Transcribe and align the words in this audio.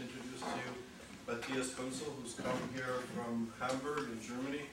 introduce 0.00 0.40
to 0.40 0.56
you 0.64 0.72
Matthias 1.28 1.74
Küntzel, 1.74 2.10
who's 2.16 2.34
come 2.34 2.58
here 2.74 3.04
from 3.14 3.52
Hamburg 3.60 4.08
in 4.10 4.20
Germany. 4.20 4.64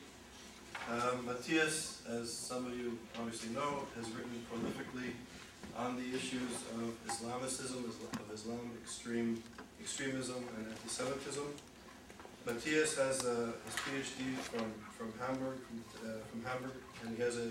Um, 0.89 1.25
Matthias, 1.25 2.01
as 2.07 2.31
some 2.31 2.65
of 2.65 2.77
you 2.77 2.97
obviously 3.19 3.53
know, 3.53 3.83
has 3.95 4.09
written 4.11 4.39
prolifically 4.47 5.11
on 5.75 5.97
the 5.97 6.15
issues 6.15 6.63
of 6.79 6.95
Islamicism, 7.05 7.83
of 7.83 8.33
Islam 8.33 8.71
extreme 8.81 9.43
extremism 9.81 10.43
and 10.57 10.67
anti-Semitism. 10.67 11.45
Matthias 12.45 12.97
has 12.97 13.25
a, 13.25 13.53
his 13.65 13.75
PhD 13.83 14.33
from, 14.37 14.71
from 14.97 15.13
Hamburg, 15.19 15.57
from, 15.67 16.09
uh, 16.09 16.23
from 16.31 16.43
Hamburg, 16.45 16.77
and 17.03 17.17
he 17.17 17.21
has 17.21 17.37
a 17.37 17.49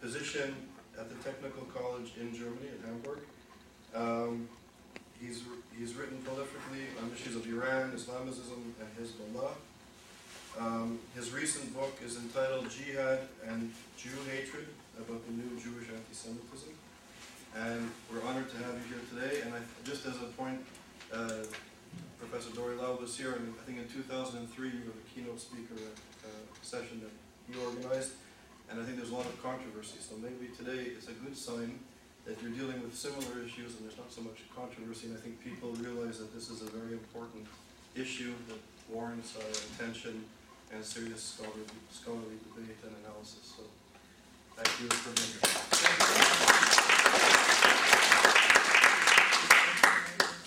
position 0.00 0.56
at 0.98 1.08
the 1.08 1.14
Technical 1.22 1.62
College 1.66 2.12
in 2.20 2.34
Germany, 2.34 2.68
in 2.74 2.82
Hamburg. 2.84 3.20
Um, 3.94 4.48
he's, 5.20 5.42
he's 5.78 5.94
written 5.94 6.18
prolifically 6.18 6.88
on 7.02 7.12
issues 7.12 7.36
of 7.36 7.46
Iran, 7.46 7.92
Islamism, 7.94 8.74
and 8.80 8.88
Hezbollah. 8.98 9.52
Um, 10.58 10.98
his 11.14 11.32
recent 11.32 11.72
book 11.74 11.96
is 12.04 12.16
entitled 12.16 12.68
Jihad 12.70 13.20
and 13.46 13.72
Jew 13.96 14.16
Hatred, 14.30 14.66
about 14.98 15.24
the 15.26 15.32
new 15.32 15.50
Jewish 15.60 15.88
anti-Semitism. 15.88 16.74
And 17.56 17.90
we're 18.10 18.22
honored 18.26 18.50
to 18.50 18.56
have 18.58 18.74
you 18.74 18.94
here 18.94 19.04
today. 19.10 19.42
And 19.42 19.54
I, 19.54 19.58
just 19.84 20.06
as 20.06 20.16
a 20.16 20.30
point, 20.36 20.60
uh, 21.12 21.46
Professor 22.18 22.54
Dori 22.54 22.76
Laub 22.76 23.00
was 23.00 23.16
here, 23.16 23.32
and 23.32 23.54
I 23.60 23.64
think 23.64 23.78
in 23.78 23.88
2003 23.88 24.68
you 24.68 24.74
were 24.86 24.92
the 24.92 25.06
keynote 25.14 25.40
speaker 25.40 25.74
at 25.74 25.96
a 26.28 26.64
session 26.64 27.00
that 27.00 27.10
he 27.48 27.58
organized. 27.64 28.12
And 28.70 28.80
I 28.80 28.84
think 28.84 28.98
there's 28.98 29.10
a 29.10 29.14
lot 29.14 29.26
of 29.26 29.42
controversy. 29.42 29.98
So 29.98 30.14
maybe 30.22 30.52
today 30.54 30.92
it's 30.94 31.08
a 31.08 31.12
good 31.12 31.36
sign 31.36 31.80
that 32.26 32.40
you're 32.42 32.52
dealing 32.52 32.80
with 32.82 32.94
similar 32.94 33.42
issues 33.44 33.76
and 33.76 33.84
there's 33.84 33.96
not 33.96 34.12
so 34.12 34.20
much 34.20 34.42
controversy. 34.54 35.08
And 35.08 35.16
I 35.16 35.20
think 35.20 35.42
people 35.42 35.70
realize 35.72 36.18
that 36.18 36.34
this 36.34 36.50
is 36.50 36.62
a 36.62 36.70
very 36.70 36.92
important 36.92 37.46
issue 37.96 38.32
that 38.48 38.58
warrants 38.88 39.36
our 39.36 39.50
attention 39.50 40.24
and 40.72 40.84
serious 40.84 41.22
scholarly, 41.22 41.66
scholarly 41.90 42.38
debate 42.54 42.76
and 42.84 42.94
analysis. 43.04 43.54
So 43.56 43.62
thank 44.56 44.80
you 44.80 44.88
for 44.88 45.10
being 45.14 45.34
here. 45.40 46.60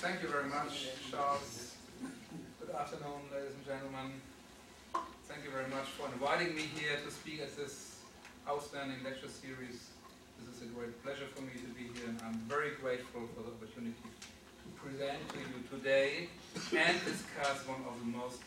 Thank 0.04 0.22
you 0.22 0.28
very 0.28 0.50
much, 0.50 0.88
Charles. 1.10 1.72
Good 2.60 2.76
afternoon, 2.76 3.32
ladies 3.32 3.56
and 3.56 3.66
gentlemen. 3.66 4.12
Thank 5.28 5.46
you 5.46 5.52
very 5.52 5.70
much 5.70 5.88
for 5.98 6.08
inviting 6.12 6.56
me 6.56 6.64
here 6.76 6.98
to 7.04 7.12
speak 7.12 7.42
at 7.42 7.56
this 7.56 8.00
outstanding 8.48 9.04
lecture 9.04 9.30
series. 9.30 9.93
This 10.46 10.58
is 10.58 10.64
a 10.64 10.74
great 10.74 11.04
pleasure 11.04 11.26
for 11.36 11.42
me 11.42 11.54
to 11.56 11.70
be 11.76 11.84
here, 11.98 12.10
and 12.10 12.20
I'm 12.26 12.40
very 12.48 12.72
grateful 12.82 13.22
for 13.36 13.42
the 13.44 13.52
opportunity 13.56 13.96
to 14.04 14.68
present 14.82 15.18
to 15.30 15.38
you 15.40 15.60
today 15.72 16.28
and 16.76 16.98
discuss 17.06 17.68
one 17.68 17.82
of 17.88 18.00
the 18.00 18.18
most 18.18 18.40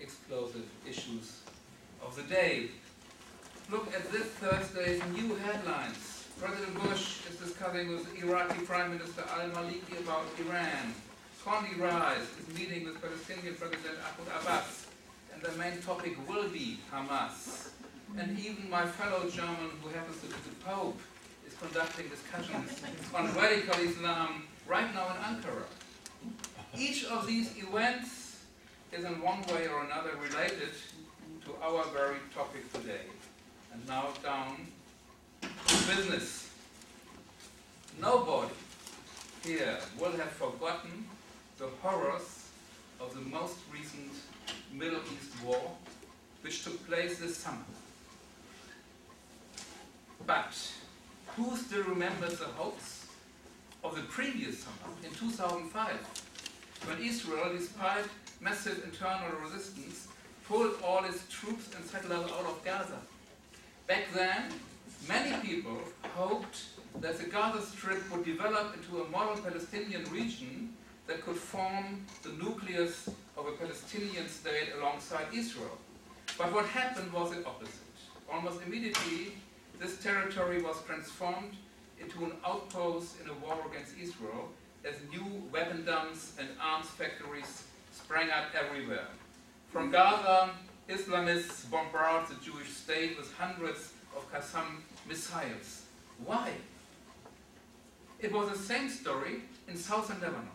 explosive 0.00 0.66
issues 0.88 1.40
of 2.04 2.14
the 2.16 2.22
day. 2.22 2.68
Look 3.70 3.94
at 3.94 4.10
this 4.12 4.26
Thursday's 4.40 5.02
new 5.14 5.34
headlines. 5.36 6.26
President 6.40 6.74
Bush 6.82 7.26
is 7.30 7.36
discussing 7.36 7.88
with 7.90 8.22
Iraqi 8.22 8.64
Prime 8.64 8.92
Minister 8.92 9.22
al-Maliki 9.28 9.98
about 10.00 10.24
Iran. 10.38 10.94
Condi 11.44 11.78
Rice 11.80 12.28
is 12.40 12.58
meeting 12.58 12.84
with 12.84 13.00
Palestinian 13.00 13.54
President 13.54 13.96
Mahmoud 13.98 14.42
Abbas, 14.42 14.86
and 15.32 15.42
the 15.42 15.52
main 15.58 15.80
topic 15.82 16.16
will 16.28 16.48
be 16.48 16.78
Hamas. 16.92 17.70
And 18.16 18.38
even 18.38 18.70
my 18.70 18.86
fellow 18.86 19.28
German, 19.28 19.70
who 19.82 19.88
happens 19.90 20.20
to 20.22 20.26
be 20.26 20.32
the 20.32 20.64
Pope, 20.64 20.98
conducting 21.60 22.08
discussions 22.08 22.80
on 23.14 23.34
radical 23.34 23.80
Islam 23.80 24.44
right 24.66 24.92
now 24.94 25.06
in 25.10 25.16
Ankara. 25.16 25.64
Each 26.76 27.04
of 27.06 27.26
these 27.26 27.56
events 27.58 28.44
is 28.92 29.04
in 29.04 29.20
one 29.20 29.42
way 29.46 29.66
or 29.68 29.84
another 29.84 30.12
related 30.22 30.70
to 31.44 31.54
our 31.62 31.84
very 31.92 32.18
topic 32.34 32.72
today. 32.72 33.06
And 33.72 33.86
now 33.86 34.08
down 34.22 34.66
to 35.42 35.74
business. 35.86 36.50
Nobody 38.00 38.52
here 39.44 39.78
will 39.98 40.12
have 40.12 40.30
forgotten 40.30 41.06
the 41.58 41.68
horrors 41.82 42.48
of 43.00 43.14
the 43.14 43.20
most 43.20 43.56
recent 43.72 44.12
Middle 44.72 45.00
East 45.12 45.42
war, 45.44 45.72
which 46.42 46.64
took 46.64 46.86
place 46.86 47.18
this 47.18 47.36
summer. 47.36 47.58
But 50.26 50.54
who 51.38 51.56
still 51.56 51.84
remembers 51.84 52.40
the 52.40 52.46
hopes 52.46 53.06
of 53.84 53.94
the 53.94 54.02
previous 54.02 54.64
summer, 54.64 54.92
in 55.04 55.10
2005, 55.14 55.94
when 56.84 56.98
Israel, 57.00 57.52
despite 57.56 58.06
massive 58.40 58.82
internal 58.82 59.38
resistance, 59.44 60.08
pulled 60.48 60.74
all 60.84 61.04
its 61.04 61.22
troops 61.30 61.72
and 61.76 61.84
settlers 61.84 62.28
out 62.32 62.44
of 62.44 62.60
Gaza. 62.64 62.98
Back 63.86 64.06
then, 64.12 64.50
many 65.08 65.36
people 65.46 65.78
hoped 66.16 66.58
that 67.00 67.18
the 67.18 67.26
Gaza 67.26 67.64
Strip 67.64 68.10
would 68.10 68.24
develop 68.24 68.74
into 68.74 69.02
a 69.02 69.08
modern 69.08 69.40
Palestinian 69.40 70.04
region 70.10 70.74
that 71.06 71.24
could 71.24 71.36
form 71.36 72.04
the 72.24 72.30
nucleus 72.42 73.08
of 73.36 73.46
a 73.46 73.52
Palestinian 73.52 74.28
state 74.28 74.70
alongside 74.76 75.26
Israel. 75.32 75.78
But 76.36 76.52
what 76.52 76.66
happened 76.66 77.12
was 77.12 77.30
the 77.30 77.46
opposite. 77.46 77.74
Almost 78.30 78.60
immediately, 78.66 79.34
this 79.80 79.98
territory 79.98 80.62
was 80.62 80.76
transformed 80.84 81.56
into 82.00 82.24
an 82.24 82.32
outpost 82.46 83.20
in 83.22 83.28
a 83.28 83.34
war 83.34 83.58
against 83.70 83.96
Israel 83.98 84.48
as 84.84 84.94
new 85.10 85.42
weapon 85.52 85.84
dumps 85.84 86.32
and 86.38 86.48
arms 86.60 86.86
factories 86.86 87.64
sprang 87.92 88.30
up 88.30 88.46
everywhere. 88.54 89.08
From 89.70 89.90
Gaza, 89.90 90.50
Islamists 90.88 91.70
bombarded 91.70 92.28
the 92.28 92.44
Jewish 92.44 92.70
state 92.70 93.18
with 93.18 93.32
hundreds 93.34 93.92
of 94.16 94.30
Qassam 94.32 94.82
missiles. 95.06 95.82
Why? 96.24 96.52
It 98.20 98.32
was 98.32 98.50
the 98.50 98.58
same 98.58 98.88
story 98.88 99.42
in 99.68 99.76
southern 99.76 100.20
Lebanon. 100.20 100.48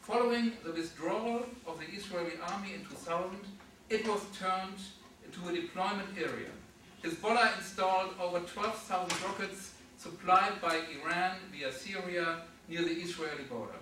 Following 0.00 0.52
the 0.64 0.72
withdrawal 0.72 1.44
of 1.66 1.78
the 1.78 1.86
Israeli 1.86 2.32
army 2.46 2.74
in 2.74 2.84
2000, 2.84 3.38
it 3.90 4.06
was 4.08 4.20
turned 4.38 4.80
into 5.24 5.48
a 5.48 5.52
deployment 5.52 6.08
area. 6.16 6.50
Hezbollah 7.02 7.58
installed 7.58 8.14
over 8.20 8.38
12,000 8.38 9.22
rockets 9.26 9.72
supplied 9.98 10.60
by 10.62 10.80
Iran 11.02 11.36
via 11.50 11.72
Syria 11.72 12.42
near 12.68 12.82
the 12.82 12.92
Israeli 12.92 13.42
border. 13.50 13.80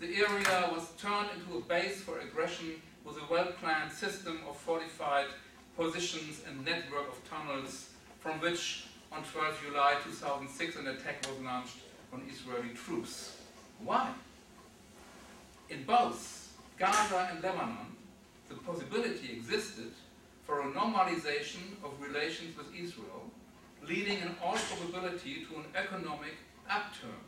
The 0.00 0.16
area 0.16 0.70
was 0.72 0.88
turned 0.98 1.28
into 1.36 1.58
a 1.58 1.60
base 1.60 2.00
for 2.00 2.18
aggression 2.20 2.80
with 3.04 3.16
a 3.18 3.30
well-planned 3.30 3.92
system 3.92 4.40
of 4.48 4.56
fortified 4.56 5.26
positions 5.76 6.42
and 6.48 6.64
network 6.64 7.08
of 7.08 7.20
tunnels 7.28 7.90
from 8.20 8.40
which 8.40 8.86
on 9.12 9.22
12 9.22 9.60
July 9.66 9.96
2006 10.02 10.76
an 10.76 10.88
attack 10.88 11.26
was 11.28 11.38
launched 11.44 11.76
on 12.10 12.22
Israeli 12.30 12.70
troops. 12.74 13.36
Why? 13.84 14.12
In 15.68 15.84
both 15.84 16.56
Gaza 16.78 17.28
and 17.32 17.42
Lebanon, 17.42 17.96
the 18.48 18.54
possibility 18.54 19.32
existed 19.32 19.92
for 20.46 20.60
a 20.60 20.72
normalization 20.72 21.74
of 21.82 22.00
relations 22.00 22.56
with 22.56 22.68
Israel, 22.74 23.24
leading 23.86 24.18
in 24.20 24.30
all 24.42 24.54
probability 24.54 25.44
to 25.44 25.56
an 25.56 25.64
economic 25.74 26.36
upturn. 26.70 27.20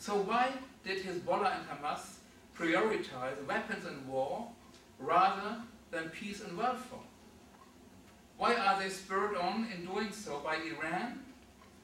So 0.00 0.16
why 0.16 0.50
did 0.84 1.04
Hezbollah 1.04 1.54
and 1.56 1.64
Hamas 1.68 2.16
prioritize 2.58 3.46
weapons 3.46 3.86
and 3.86 4.06
war 4.08 4.48
rather 4.98 5.56
than 5.92 6.08
peace 6.08 6.42
and 6.42 6.58
welfare? 6.58 6.98
Why 8.36 8.54
are 8.56 8.80
they 8.80 8.88
spurred 8.88 9.36
on 9.36 9.68
in 9.72 9.84
doing 9.84 10.10
so 10.10 10.40
by 10.40 10.56
Iran, 10.56 11.20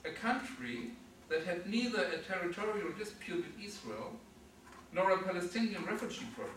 a 0.04 0.10
country 0.10 0.90
that 1.28 1.44
had 1.44 1.66
neither 1.69 2.02
a 2.04 2.19
territorial 2.19 2.92
dispute 2.98 3.44
with 3.44 3.64
Israel 3.64 4.12
nor 4.92 5.12
a 5.12 5.19
Palestinian 5.22 5.84
refugee 5.84 6.26
problem? 6.34 6.54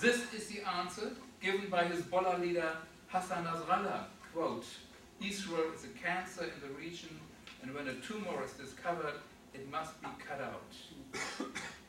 This 0.00 0.32
is 0.32 0.48
the 0.48 0.62
answer 0.66 1.10
given 1.40 1.70
by 1.70 1.84
Hezbollah 1.84 2.40
leader 2.40 2.76
Hassan 3.08 3.44
Nasrallah, 3.44 4.04
quote, 4.32 4.66
Israel 5.24 5.72
is 5.74 5.84
a 5.84 5.88
cancer 5.88 6.44
in 6.44 6.60
the 6.60 6.74
region 6.74 7.18
and 7.62 7.74
when 7.74 7.88
a 7.88 7.94
tumor 7.94 8.42
is 8.44 8.52
discovered, 8.52 9.14
it 9.54 9.70
must 9.70 10.00
be 10.00 10.08
cut 10.26 10.40
out. 10.40 11.48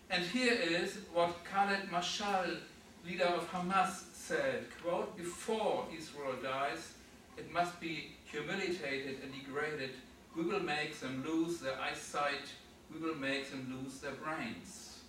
and 0.10 0.24
here 0.24 0.54
is 0.54 0.98
what 1.14 1.36
Khaled 1.46 1.90
Mashal, 1.92 2.58
leader 3.06 3.26
of 3.26 3.50
Hamas, 3.52 4.04
said, 4.14 4.66
quote, 4.84 5.16
before 5.18 5.86
Israel 5.96 6.36
dies, 6.42 6.94
it 7.38 7.52
must 7.52 7.80
be 7.80 8.12
humiliated 8.26 9.18
and 9.24 9.34
degraded. 9.34 9.92
We 10.36 10.44
will 10.44 10.62
make 10.62 11.00
them 11.00 11.24
lose 11.28 11.60
their 11.60 11.80
eyesight. 11.80 12.48
We 12.94 13.00
will 13.00 13.16
make 13.16 13.50
them 13.52 13.82
lose 13.84 14.00
their 14.00 14.12
brains. 14.14 15.00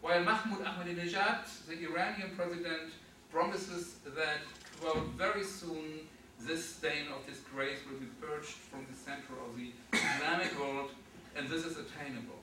While 0.00 0.22
Mahmoud 0.22 0.64
Ahmadinejad, 0.64 1.66
the 1.66 1.82
Iranian 1.88 2.30
president, 2.36 2.92
promises 3.34 3.96
that, 4.14 4.42
well, 4.80 5.02
very 5.16 5.42
soon 5.42 6.06
this 6.38 6.64
stain 6.76 7.06
of 7.12 7.26
disgrace 7.26 7.78
will 7.90 7.98
be 7.98 8.06
purged 8.20 8.54
from 8.70 8.86
the 8.88 8.96
center 8.96 9.34
of 9.44 9.56
the 9.58 9.72
Islamic 9.92 10.56
world 10.60 10.90
and 11.34 11.48
this 11.48 11.64
is 11.64 11.76
attainable. 11.76 12.38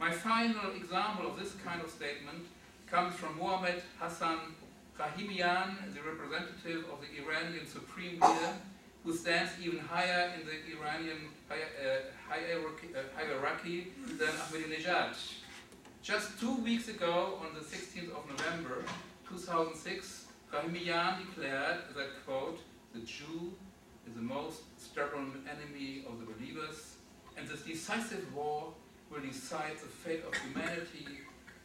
My 0.00 0.10
final 0.10 0.72
example 0.74 1.26
of 1.30 1.38
this 1.38 1.52
kind 1.62 1.82
of 1.82 1.90
statement 1.90 2.46
comes 2.90 3.14
from 3.14 3.36
Mohammed 3.38 3.82
Hassan 4.00 4.38
Rahimian, 4.98 5.92
the 5.94 6.00
representative 6.00 6.86
of 6.90 6.98
the 7.04 7.10
Iranian 7.22 7.66
supreme 7.66 8.14
leader, 8.14 8.54
who 9.04 9.14
stands 9.14 9.52
even 9.62 9.80
higher 9.80 10.32
in 10.34 10.46
the 10.46 10.56
Iranian 10.78 11.28
uh, 11.50 11.54
hierarchy, 12.26 12.88
uh, 12.96 13.00
hierarchy 13.14 13.92
than 14.18 14.28
Ahmadinejad. 14.28 15.12
Just 16.02 16.40
two 16.40 16.56
weeks 16.62 16.88
ago, 16.88 17.38
on 17.44 17.52
the 17.52 17.60
16th 17.60 18.12
of 18.16 18.22
November 18.30 18.82
2006, 19.28 20.26
Rahimian 20.52 21.26
declared 21.26 21.78
that, 21.96 22.24
quote, 22.24 22.60
the 22.94 23.00
Jew 23.00 23.52
is 24.06 24.14
the 24.14 24.22
most 24.22 24.62
stubborn 24.78 25.32
enemy 25.50 26.04
of 26.08 26.20
the 26.20 26.26
believers, 26.32 26.96
and 27.36 27.48
this 27.48 27.62
decisive 27.62 28.32
war 28.34 28.72
will 29.10 29.20
decide 29.20 29.72
the 29.72 29.86
fate 29.86 30.22
of 30.26 30.34
humanity. 30.34 31.06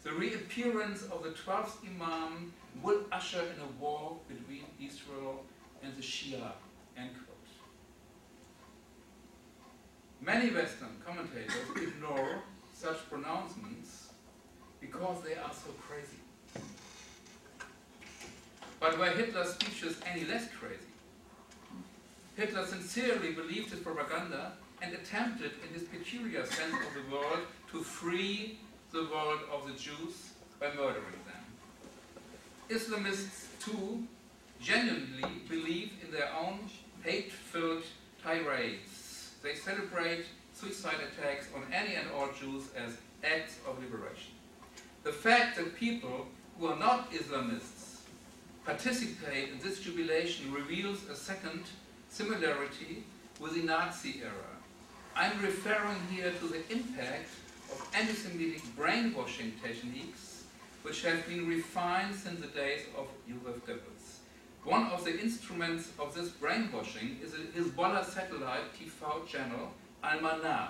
The 0.04 0.12
reappearance 0.12 1.04
of 1.04 1.24
the 1.24 1.30
12th 1.30 1.86
Imam 1.86 2.52
will 2.82 3.02
usher 3.12 3.42
in 3.42 3.62
a 3.62 3.68
war 3.80 4.18
between 4.28 4.66
Israel 4.80 5.44
and 5.84 5.96
the 5.96 6.02
Shia. 6.02 6.54
End 6.98 7.12
quote. 7.14 7.38
Many 10.20 10.52
Western 10.52 10.98
commentators 11.06 11.54
ignore 11.76 12.42
such 12.74 13.08
pronouncements 13.10 14.10
because 14.80 15.24
they 15.24 15.36
are 15.36 15.52
so 15.54 15.72
crazy. 15.80 16.18
But 18.82 18.98
were 18.98 19.12
Hitler's 19.12 19.54
speeches 19.54 19.98
any 20.12 20.26
less 20.26 20.48
crazy? 20.60 20.80
Hitler 22.36 22.66
sincerely 22.66 23.32
believed 23.32 23.70
his 23.70 23.80
propaganda 23.80 24.54
and 24.82 24.96
attempted, 24.96 25.52
in 25.66 25.74
his 25.74 25.84
peculiar 25.88 26.44
sense 26.48 26.74
of 26.74 26.94
the 26.96 27.16
world, 27.16 27.42
to 27.72 27.84
free 27.84 28.58
the 28.92 29.08
world 29.14 29.42
of 29.54 29.68
the 29.68 29.74
Jews 29.74 30.32
by 30.60 30.70
murdering 30.76 31.22
them. 31.30 31.46
Islamists, 32.70 33.46
too, 33.64 34.04
genuinely 34.60 35.30
believe 35.48 35.92
in 36.04 36.12
their 36.12 36.30
own 36.34 36.62
hate-filled 37.04 37.84
tirades. 38.24 39.36
They 39.44 39.54
celebrate 39.54 40.26
suicide 40.56 40.98
attacks 41.08 41.48
on 41.56 41.72
any 41.72 41.94
and 41.94 42.10
all 42.16 42.30
Jews 42.40 42.70
as 42.76 42.98
acts 43.24 43.58
of 43.68 43.80
liberation. 43.80 44.34
The 45.04 45.12
fact 45.12 45.58
that 45.58 45.76
people 45.76 46.26
who 46.58 46.68
are 46.68 46.80
not 46.80 47.12
Islamists 47.12 47.71
participate 48.72 49.50
in 49.50 49.60
this 49.60 49.82
jubilation 49.82 50.54
reveals 50.54 51.00
a 51.10 51.16
second 51.16 51.64
similarity 52.08 53.04
with 53.38 53.54
the 53.54 53.64
Nazi 53.64 54.22
era. 54.24 54.54
I'm 55.14 55.42
referring 55.42 56.00
here 56.10 56.32
to 56.40 56.46
the 56.48 56.62
impact 56.72 57.28
of 57.70 57.86
anti-Semitic 57.94 58.62
brainwashing 58.78 59.52
techniques 59.62 60.44
which 60.84 61.04
have 61.04 61.28
been 61.28 61.50
refined 61.50 62.16
since 62.16 62.40
the 62.40 62.48
days 62.48 62.84
of 62.98 63.08
Joseph 63.28 63.66
Goebbels. 63.68 64.06
One 64.64 64.86
of 64.86 65.04
the 65.04 65.20
instruments 65.20 65.90
of 66.00 66.16
this 66.16 66.30
brainwashing 66.30 67.20
is 67.22 67.34
a 67.34 67.44
Hezbollah 67.54 68.06
satellite 68.06 68.72
TV 68.80 69.28
channel 69.28 69.72
Al-Manar, 70.02 70.70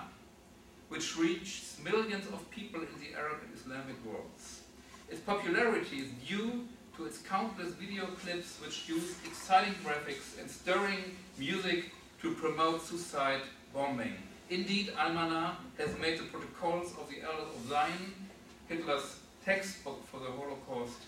which 0.88 1.16
reaches 1.16 1.78
millions 1.84 2.26
of 2.32 2.50
people 2.50 2.80
in 2.80 2.94
the 2.98 3.16
Arab 3.16 3.38
and 3.44 3.54
Islamic 3.56 3.94
worlds. 4.04 4.62
Its 5.08 5.20
popularity 5.20 5.98
is 5.98 6.08
due 6.26 6.66
to 6.96 7.06
its 7.06 7.18
countless 7.18 7.72
video 7.74 8.06
clips 8.06 8.58
which 8.64 8.88
use 8.88 9.16
exciting 9.24 9.74
graphics 9.84 10.38
and 10.40 10.50
stirring 10.50 11.16
music 11.38 11.90
to 12.20 12.34
promote 12.34 12.82
suicide 12.82 13.40
bombing. 13.74 14.14
Indeed, 14.50 14.92
Al-Manar 14.98 15.56
has 15.78 15.96
made 15.98 16.18
the 16.18 16.24
protocols 16.24 16.92
of 17.00 17.08
the 17.08 17.22
Elders 17.22 17.54
of 17.56 17.68
Zion, 17.68 18.14
Hitler's 18.68 19.16
textbook 19.44 20.06
for 20.08 20.20
the 20.20 20.30
Holocaust, 20.30 20.98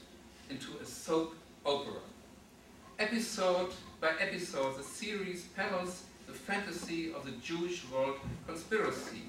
into 0.48 0.68
a 0.82 0.84
soap 0.84 1.34
opera. 1.66 2.00
Episode 2.98 3.70
by 4.00 4.10
episode, 4.20 4.78
the 4.78 4.82
series 4.82 5.42
peddles 5.56 6.04
the 6.26 6.32
fantasy 6.32 7.12
of 7.12 7.24
the 7.24 7.32
Jewish 7.42 7.84
world 7.90 8.16
conspiracy. 8.46 9.22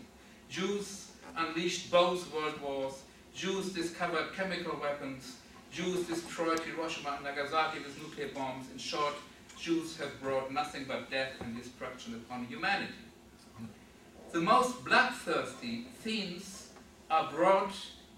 Jews 0.50 1.12
unleashed 1.36 1.92
both 1.92 2.34
world 2.34 2.62
wars, 2.62 3.02
Jews 3.34 3.74
discovered 3.74 4.34
chemical 4.36 4.80
weapons, 4.82 5.36
Jews 5.76 6.08
destroyed 6.08 6.62
Hiroshima 6.62 7.18
and 7.18 7.26
Nagasaki 7.26 7.80
with 7.80 8.02
nuclear 8.02 8.30
bombs. 8.30 8.72
In 8.72 8.78
short, 8.78 9.14
Jews 9.60 9.98
have 9.98 10.22
brought 10.22 10.50
nothing 10.50 10.86
but 10.88 11.12
death 11.12 11.34
and 11.42 11.62
destruction 11.62 12.16
upon 12.16 12.46
humanity. 12.46 12.94
The 14.32 14.40
most 14.40 14.86
bloodthirsty 14.86 15.88
themes 16.02 16.70
are 17.12 17.30
brought 17.30 17.76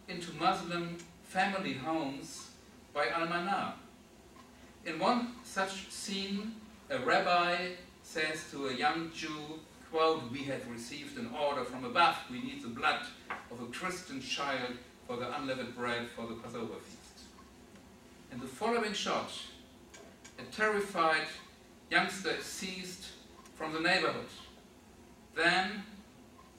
into 0.08 0.34
Muslim 0.34 0.98
family 1.24 1.74
homes 1.74 2.52
by 2.94 3.08
Al-Manar. 3.08 3.74
In 4.86 5.00
one 5.00 5.30
such 5.44 5.90
scene, 5.90 6.54
a 6.92 7.00
rabbi 7.00 7.70
says 8.04 8.52
to 8.52 8.68
a 8.68 8.74
young 8.74 9.12
Jew, 9.16 9.60
quote, 9.90 10.32
we 10.32 10.44
have 10.44 10.70
received 10.70 11.18
an 11.18 11.32
order 11.34 11.64
from 11.64 11.86
above, 11.86 12.18
we 12.30 12.40
need 12.40 12.62
the 12.62 12.70
blood 12.70 13.02
of 13.50 13.60
a 13.60 13.66
Christian 13.72 14.22
child 14.22 14.74
for 15.08 15.18
the 15.18 15.36
unleavened 15.36 15.76
bread 15.76 16.08
for 16.08 16.28
the 16.28 16.36
Passover 16.36 16.76
feast. 16.76 16.97
In 18.32 18.40
the 18.40 18.48
following 18.48 18.94
shot, 18.94 19.32
a 20.38 20.44
terrified 20.52 21.28
youngster 21.90 22.32
is 22.32 22.46
seized 22.46 23.06
from 23.56 23.74
the 23.74 23.80
neighborhood. 23.80 24.28
Then 25.36 25.84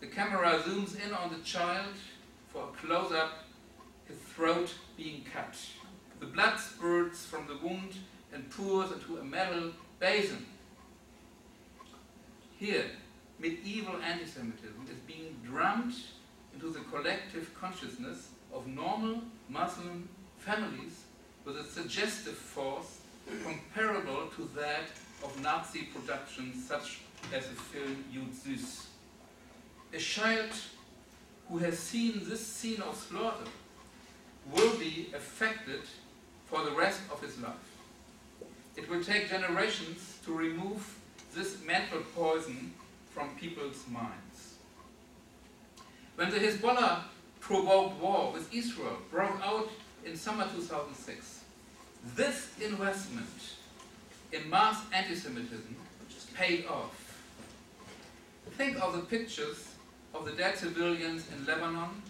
the 0.00 0.06
camera 0.06 0.60
zooms 0.60 0.98
in 1.04 1.12
on 1.12 1.30
the 1.30 1.40
child 1.44 1.94
for 2.48 2.64
a 2.64 2.86
close-up, 2.86 3.44
his 4.06 4.16
throat 4.16 4.72
being 4.96 5.24
cut. 5.32 5.56
The 6.20 6.26
blood 6.26 6.58
spurts 6.58 7.26
from 7.26 7.46
the 7.46 7.58
wound 7.58 7.94
and 8.32 8.50
pours 8.50 8.90
into 8.90 9.18
a 9.18 9.24
metal 9.24 9.72
basin. 10.00 10.46
Here, 12.56 12.86
medieval 13.38 14.00
anti-Semitism 14.02 14.86
is 14.90 14.98
being 15.06 15.36
drummed 15.44 15.94
into 16.54 16.70
the 16.70 16.80
collective 16.80 17.54
consciousness 17.60 18.30
of 18.52 18.66
normal 18.66 19.22
Muslim 19.48 20.08
families 20.38 21.04
with 21.48 21.56
a 21.56 21.64
suggestive 21.64 22.34
force 22.34 22.98
comparable 23.42 24.26
to 24.36 24.50
that 24.54 24.90
of 25.24 25.42
Nazi 25.42 25.88
productions 25.94 26.68
such 26.68 26.98
as 27.34 27.48
the 27.48 27.54
film 27.54 28.04
Jud. 28.12 28.58
A 29.94 29.98
child 29.98 30.50
who 31.48 31.56
has 31.56 31.78
seen 31.78 32.20
this 32.24 32.46
scene 32.46 32.82
of 32.82 32.94
slaughter 32.94 33.50
will 34.52 34.76
be 34.76 35.08
affected 35.16 35.80
for 36.44 36.62
the 36.64 36.72
rest 36.72 37.00
of 37.10 37.22
his 37.22 37.40
life. 37.40 37.54
It 38.76 38.86
will 38.90 39.02
take 39.02 39.30
generations 39.30 40.18
to 40.26 40.34
remove 40.34 40.98
this 41.34 41.64
mental 41.66 42.00
poison 42.14 42.74
from 43.10 43.30
people's 43.36 43.86
minds. 43.90 44.56
When 46.16 46.30
the 46.30 46.40
Hezbollah 46.40 47.04
provoked 47.40 48.02
war 48.02 48.32
with 48.34 48.52
Israel 48.52 48.98
broke 49.10 49.40
out 49.42 49.70
in 50.04 50.16
summer 50.16 50.44
2006, 50.44 51.37
this 52.14 52.50
investment 52.60 53.28
in 54.32 54.48
mass 54.48 54.80
anti-Semitism 54.92 55.76
paid 56.34 56.66
off. 56.66 56.94
Think 58.56 58.80
of 58.80 58.92
the 58.92 59.00
pictures 59.00 59.68
of 60.14 60.24
the 60.24 60.32
dead 60.32 60.56
civilians 60.56 61.24
in 61.32 61.44
Lebanon 61.44 62.02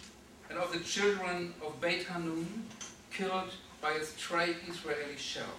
and 0.49 0.59
of 0.59 0.71
the 0.71 0.79
children 0.79 1.53
of 1.65 1.81
Beit 1.81 2.03
Hanun 2.03 2.65
killed 3.11 3.51
by 3.81 3.91
a 3.91 4.03
stray 4.03 4.55
Israeli 4.67 5.17
shell. 5.17 5.55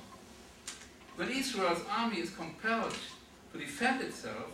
When 1.17 1.31
Israel's 1.31 1.83
army 1.91 2.19
is 2.21 2.31
compelled 2.31 2.95
to 3.53 3.59
defend 3.59 4.03
itself, 4.03 4.51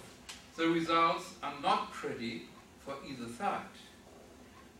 the 0.56 0.66
results 0.66 1.34
are 1.42 1.54
not 1.62 1.92
pretty 1.92 2.44
for 2.84 2.94
either 3.06 3.30
side. 3.32 3.60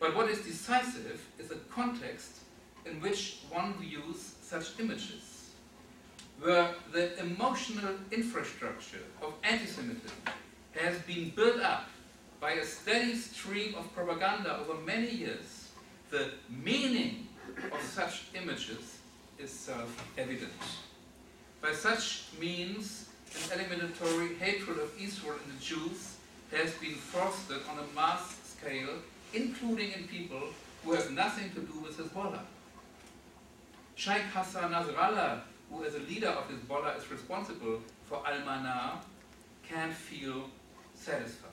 But 0.01 0.17
what 0.17 0.31
is 0.31 0.39
decisive 0.41 1.23
is 1.39 1.49
the 1.49 1.59
context 1.71 2.39
in 2.87 3.01
which 3.01 3.41
one 3.51 3.75
views 3.75 4.36
such 4.47 4.79
images, 4.79 5.51
where 6.41 6.75
the 6.93 7.19
emotional 7.19 7.95
infrastructure 8.13 9.03
of 9.21 9.35
anti-Semitism 9.43 10.17
has 10.75 10.99
been 11.01 11.31
built 11.31 11.61
up 11.61 11.89
by 12.41 12.53
a 12.53 12.65
steady 12.65 13.17
stream 13.17 13.75
of 13.75 13.93
propaganda 13.93 14.59
over 14.59 14.81
many 14.83 15.11
years, 15.11 15.71
the 16.11 16.31
meaning 16.63 17.27
of 17.73 17.83
such 17.83 18.25
images 18.35 18.99
is 19.39 19.51
self-evident. 19.51 20.53
By 21.61 21.73
such 21.73 22.25
means, 22.41 23.09
an 23.53 23.59
eliminatory 23.59 24.35
hatred 24.37 24.79
of 24.79 24.93
Israel 25.01 25.37
and 25.43 25.59
the 25.59 25.65
Jews 25.65 26.17
has 26.53 26.71
been 26.75 26.95
fostered 26.95 27.63
on 27.71 27.79
a 27.79 27.95
mass 27.95 28.39
scale, 28.45 28.97
including 29.35 29.91
in 29.93 30.07
people 30.07 30.43
who 30.85 30.93
have 30.93 31.11
nothing 31.11 31.51
to 31.51 31.61
do 31.61 31.81
with 31.81 31.99
Hezbollah. 31.99 32.43
Sheikh 33.97 34.25
Hassan 34.35 34.73
Nasrallah, 34.73 35.41
who 35.71 35.83
as 35.85 35.95
a 35.95 36.01
leader 36.01 36.29
of 36.29 36.45
Hezbollah 36.51 36.99
is 36.99 37.11
responsible 37.11 37.81
for 38.05 38.23
Al-Manar, 38.27 39.01
can't 39.67 39.93
feel 39.93 40.51
satisfied. 40.95 41.51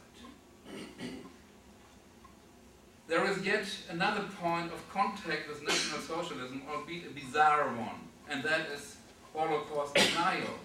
there 3.08 3.26
is 3.32 3.46
yet 3.46 3.66
another 3.90 4.26
point 4.42 4.74
of 4.74 4.90
contact 4.94 5.48
with 5.48 5.64
National 5.64 6.02
Socialism, 6.02 6.62
albeit 6.70 7.08
a 7.08 7.12
bizarre 7.12 7.70
one, 7.70 8.02
and 8.30 8.44
that 8.44 8.68
is 8.76 8.98
Holocaust 9.34 9.96
denial, 9.96 10.60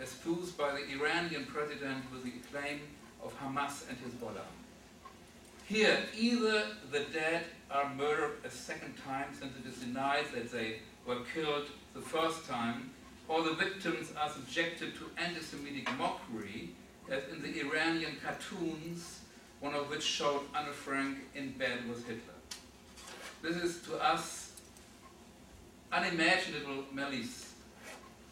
espoused 0.00 0.58
by 0.58 0.72
the 0.72 0.92
Iranian 0.92 1.46
president 1.46 2.04
with 2.12 2.22
the 2.22 2.32
acclaim 2.38 2.80
of 3.24 3.34
Hamas 3.40 3.88
and 3.88 3.96
Hezbollah. 3.98 4.44
Here, 5.66 6.00
either 6.14 6.66
the 6.92 7.00
dead 7.14 7.46
are 7.70 7.92
murdered 7.94 8.32
a 8.44 8.50
second 8.50 8.94
time 9.02 9.28
since 9.32 9.54
it 9.56 9.66
is 9.66 9.78
denied 9.78 10.26
that 10.34 10.52
they 10.52 10.80
were 11.06 11.20
killed 11.34 11.66
the 11.94 12.00
first 12.00 12.48
time, 12.48 12.90
or 13.28 13.42
the 13.42 13.54
victims 13.54 14.12
are 14.20 14.30
subjected 14.30 14.94
to 14.96 15.10
anti-Semitic 15.16 15.88
mockery, 15.98 16.70
as 17.10 17.22
in 17.32 17.42
the 17.42 17.60
Iranian 17.60 18.16
cartoons, 18.24 19.20
one 19.60 19.74
of 19.74 19.88
which 19.90 20.02
showed 20.02 20.42
Anne 20.54 20.72
Frank 20.72 21.18
in 21.34 21.52
bed 21.52 21.88
with 21.88 22.06
Hitler. 22.06 22.34
This 23.42 23.56
is 23.56 23.82
to 23.82 23.96
us 23.96 24.52
unimaginable 25.92 26.84
malice, 26.92 27.54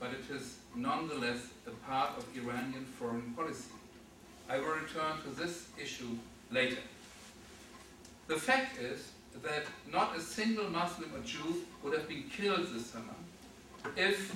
but 0.00 0.10
it 0.10 0.34
is 0.34 0.56
nonetheless 0.74 1.48
a 1.66 1.70
part 1.86 2.10
of 2.16 2.24
Iranian 2.36 2.84
foreign 2.84 3.32
policy. 3.34 3.70
I 4.48 4.58
will 4.58 4.74
return 4.74 5.20
to 5.22 5.30
this 5.30 5.68
issue 5.80 6.16
later. 6.50 6.82
The 8.26 8.36
fact 8.36 8.78
is 8.78 9.12
that 9.42 9.64
not 9.90 10.16
a 10.16 10.20
single 10.20 10.68
Muslim 10.70 11.10
or 11.14 11.20
Jew 11.24 11.62
would 11.82 11.94
have 11.94 12.08
been 12.08 12.24
killed 12.24 12.66
this 12.72 12.86
summer 12.86 13.14
if 13.96 14.34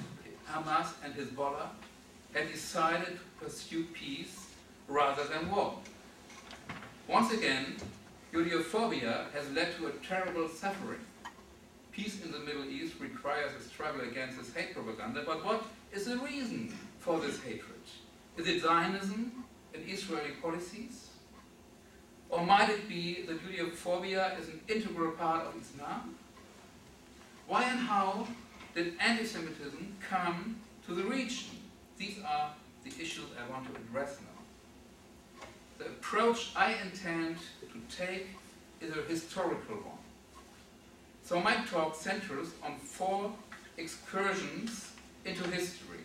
Hamas 0.51 0.89
and 1.05 1.15
Hezbollah 1.15 1.69
had 2.33 2.51
decided 2.51 3.19
to 3.19 3.45
pursue 3.45 3.85
peace 3.93 4.47
rather 4.89 5.25
than 5.25 5.51
war. 5.51 5.75
Once 7.09 7.33
again, 7.33 7.77
Judeophobia 8.33 9.31
has 9.33 9.51
led 9.53 9.77
to 9.77 9.87
a 9.87 9.91
terrible 10.07 10.49
suffering. 10.49 11.01
Peace 11.93 12.23
in 12.25 12.33
the 12.33 12.41
Middle 12.41 12.65
East 12.65 13.01
requires 13.01 13.53
a 13.59 13.63
struggle 13.63 14.03
against 14.03 14.39
this 14.39 14.53
hate 14.53 14.75
propaganda, 14.75 15.23
but 15.25 15.45
what 15.45 15.65
is 15.93 16.05
the 16.07 16.19
reason 16.19 16.75
for 16.99 17.21
this 17.21 17.41
hatred? 17.41 17.63
Is 18.37 18.47
it 18.47 18.63
Zionism 18.63 19.45
and 19.73 19.83
Israeli 19.89 20.33
policies? 20.43 21.06
Or 22.29 22.45
might 22.45 22.71
it 22.71 22.89
be 22.89 23.23
that 23.23 23.41
Judeophobia 23.45 24.39
is 24.41 24.49
an 24.49 24.61
integral 24.69 25.13
part 25.13 25.47
of 25.47 25.55
Islam? 25.61 26.17
Why 27.47 27.65
and 27.65 27.79
how 27.79 28.27
did 28.75 28.95
anti-Semitism 29.01 29.97
come 30.01 30.57
to 30.87 30.95
the 30.95 31.05
region? 31.05 31.49
These 31.97 32.19
are 32.27 32.51
the 32.85 32.91
issues 32.91 33.27
I 33.41 33.51
want 33.51 33.73
to 33.73 33.81
address 33.81 34.19
now. 34.21 35.45
The 35.79 35.87
approach 35.87 36.51
I 36.57 36.75
intend 36.85 37.37
to 37.61 37.97
take 37.97 38.27
is 38.81 38.97
a 38.97 39.03
historical 39.03 39.77
one. 39.77 39.99
So 41.25 41.41
my 41.41 41.57
talk 41.71 41.95
centers 41.95 42.49
on 42.63 42.77
four 42.77 43.33
excursions 43.77 44.93
into 45.25 45.43
history. 45.51 45.99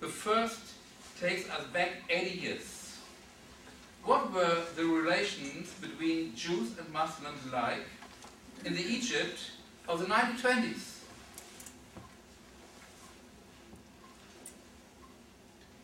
The 0.00 0.08
first 0.08 0.60
takes 1.20 1.48
us 1.48 1.64
back 1.72 1.90
80 2.08 2.38
years. 2.38 2.81
What 4.04 4.32
were 4.32 4.62
the 4.74 4.84
relations 4.84 5.72
between 5.80 6.34
Jews 6.34 6.76
and 6.76 6.92
Muslims 6.92 7.52
like 7.52 7.84
in 8.64 8.74
the 8.74 8.82
Egypt 8.82 9.38
of 9.88 10.00
the 10.00 10.06
1920s? 10.06 10.98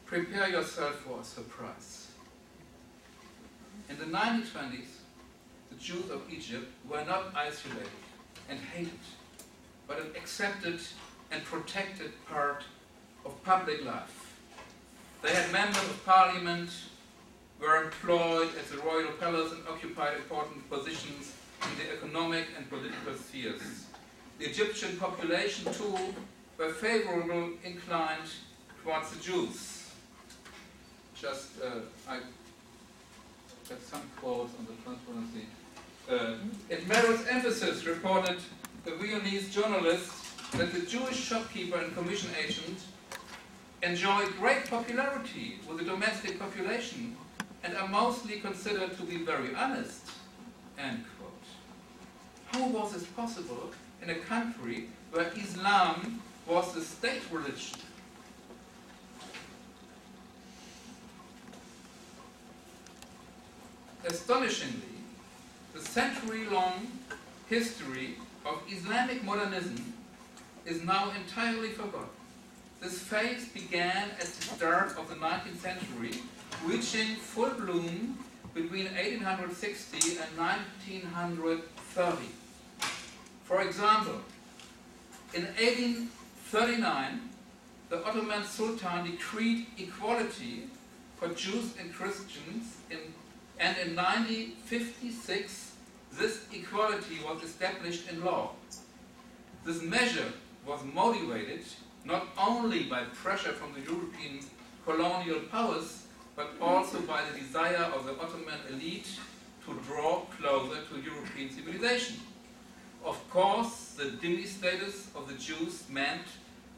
Prepare 0.04 0.48
yourself 0.48 0.96
for 0.96 1.20
a 1.20 1.24
surprise. 1.24 2.08
In 3.88 3.98
the 3.98 4.04
1920s, 4.06 4.88
the 5.70 5.76
Jews 5.78 6.10
of 6.10 6.22
Egypt 6.30 6.66
were 6.88 7.04
not 7.04 7.32
isolated 7.36 7.88
and 8.48 8.58
hated, 8.58 8.98
but 9.86 10.00
an 10.00 10.08
accepted 10.16 10.80
and 11.30 11.44
protected 11.44 12.12
part 12.26 12.64
of 13.24 13.40
public 13.44 13.84
life. 13.84 14.34
They 15.22 15.34
had 15.34 15.52
members 15.52 15.82
of 15.84 16.04
parliament, 16.04 16.70
were 17.60 17.84
employed 17.84 18.50
at 18.58 18.68
the 18.70 18.78
royal 18.78 19.12
palace 19.12 19.52
and 19.52 19.62
occupied 19.68 20.16
important 20.16 20.68
positions 20.70 21.32
in 21.62 21.78
the 21.78 21.92
economic 21.92 22.46
and 22.56 22.68
political 22.68 23.14
spheres. 23.14 23.86
The 24.38 24.46
Egyptian 24.46 24.96
population 24.96 25.72
too 25.72 25.98
were 26.56 26.70
favorably 26.70 27.58
inclined 27.64 28.30
towards 28.82 29.10
the 29.10 29.20
Jews 29.22 29.78
just, 31.20 31.60
uh, 31.62 31.80
I 32.08 32.18
got 33.68 33.82
some 33.82 34.02
quotes 34.16 34.52
on 34.58 34.66
the 34.66 34.72
transparency. 34.84 35.46
Uh, 36.08 36.36
it 36.68 36.86
merits 36.86 37.26
emphasis, 37.28 37.84
reported 37.84 38.38
the 38.84 38.92
Viennese 38.92 39.52
journalist, 39.52 40.12
that 40.52 40.72
the 40.72 40.80
Jewish 40.80 41.16
shopkeeper 41.16 41.78
and 41.78 41.94
commission 41.94 42.30
agent 42.42 42.78
enjoyed 43.82 44.34
great 44.38 44.70
popularity 44.70 45.58
with 45.68 45.78
the 45.78 45.84
domestic 45.84 46.38
population 46.38 47.16
and 47.64 47.76
are 47.76 47.88
mostly 47.88 48.40
considered 48.40 48.96
to 48.96 49.02
be 49.02 49.18
very 49.18 49.54
honest. 49.54 50.10
End 50.78 51.04
quote. 51.18 51.32
How 52.46 52.68
was 52.68 52.92
this 52.92 53.04
possible 53.04 53.72
in 54.02 54.10
a 54.10 54.14
country 54.14 54.88
where 55.10 55.30
Islam 55.36 56.20
was 56.46 56.72
the 56.74 56.80
state 56.80 57.22
religion? 57.30 57.78
astonishingly, 64.08 64.96
the 65.74 65.80
century-long 65.80 66.86
history 67.48 68.16
of 68.46 68.60
Islamic 68.70 69.22
modernism 69.22 69.94
is 70.64 70.82
now 70.82 71.10
entirely 71.10 71.70
forgotten. 71.70 72.08
This 72.80 72.98
phase 73.00 73.48
began 73.48 74.10
at 74.10 74.26
the 74.26 74.42
start 74.42 74.96
of 74.96 75.08
the 75.08 75.16
19th 75.16 75.58
century, 75.58 76.20
reaching 76.64 77.16
full 77.16 77.50
bloom 77.50 78.18
between 78.54 78.86
1860 78.86 80.18
and 80.18 80.36
1930. 80.36 82.26
For 83.44 83.62
example, 83.62 84.20
in 85.34 85.44
1839, 85.44 87.20
the 87.88 88.04
Ottoman 88.04 88.44
Sultan 88.44 89.04
decreed 89.04 89.66
equality 89.78 90.64
for 91.16 91.28
Jews 91.28 91.74
and 91.80 91.92
Christians 91.92 92.76
in 92.90 92.98
and 93.60 93.76
in 93.78 93.96
1956, 93.96 95.72
this 96.12 96.46
equality 96.52 97.18
was 97.26 97.42
established 97.42 98.08
in 98.10 98.24
law. 98.24 98.50
This 99.64 99.82
measure 99.82 100.32
was 100.64 100.80
motivated 100.94 101.64
not 102.04 102.28
only 102.38 102.84
by 102.84 103.02
pressure 103.14 103.52
from 103.52 103.72
the 103.74 103.80
European 103.80 104.40
colonial 104.84 105.40
powers, 105.50 106.04
but 106.38 106.52
also 106.60 107.00
by 107.00 107.20
the 107.28 107.36
desire 107.36 107.90
of 107.96 108.06
the 108.06 108.12
Ottoman 108.12 108.60
elite 108.70 109.08
to 109.66 109.74
draw 109.84 110.20
closer 110.40 110.82
to 110.88 111.00
European 111.00 111.50
civilization. 111.50 112.14
Of 113.04 113.18
course, 113.28 113.96
the 113.98 114.04
dhimmi 114.04 114.46
status 114.46 115.08
of 115.16 115.26
the 115.26 115.34
Jews 115.34 115.82
meant 115.90 116.28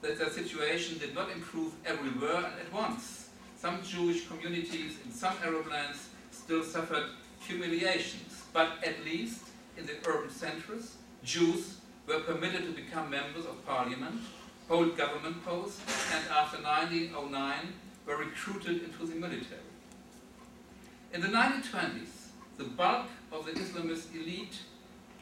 that 0.00 0.18
their 0.18 0.30
situation 0.30 0.96
did 0.96 1.14
not 1.14 1.30
improve 1.30 1.74
everywhere 1.84 2.36
and 2.36 2.58
at 2.58 2.72
once. 2.72 3.28
Some 3.58 3.82
Jewish 3.82 4.26
communities 4.28 4.96
in 5.04 5.12
some 5.12 5.34
Arab 5.44 5.68
lands 5.68 6.08
still 6.30 6.62
suffered 6.62 7.10
humiliations, 7.46 8.44
but 8.54 8.70
at 8.82 9.04
least 9.04 9.42
in 9.76 9.84
the 9.84 9.96
urban 10.06 10.30
centers, 10.30 10.96
Jews 11.22 11.76
were 12.08 12.20
permitted 12.20 12.64
to 12.64 12.72
become 12.72 13.10
members 13.10 13.44
of 13.44 13.66
parliament, 13.66 14.22
hold 14.68 14.96
government 14.96 15.44
posts, 15.44 15.82
and 16.14 16.24
after 16.30 16.56
1909 16.62 17.74
were 18.10 18.16
recruited 18.16 18.82
into 18.82 19.06
the 19.06 19.14
military. 19.14 19.68
In 21.14 21.20
the 21.20 21.28
1920s, 21.28 22.30
the 22.58 22.64
bulk 22.64 23.06
of 23.30 23.46
the 23.46 23.52
Islamist 23.52 24.12
elite 24.14 24.58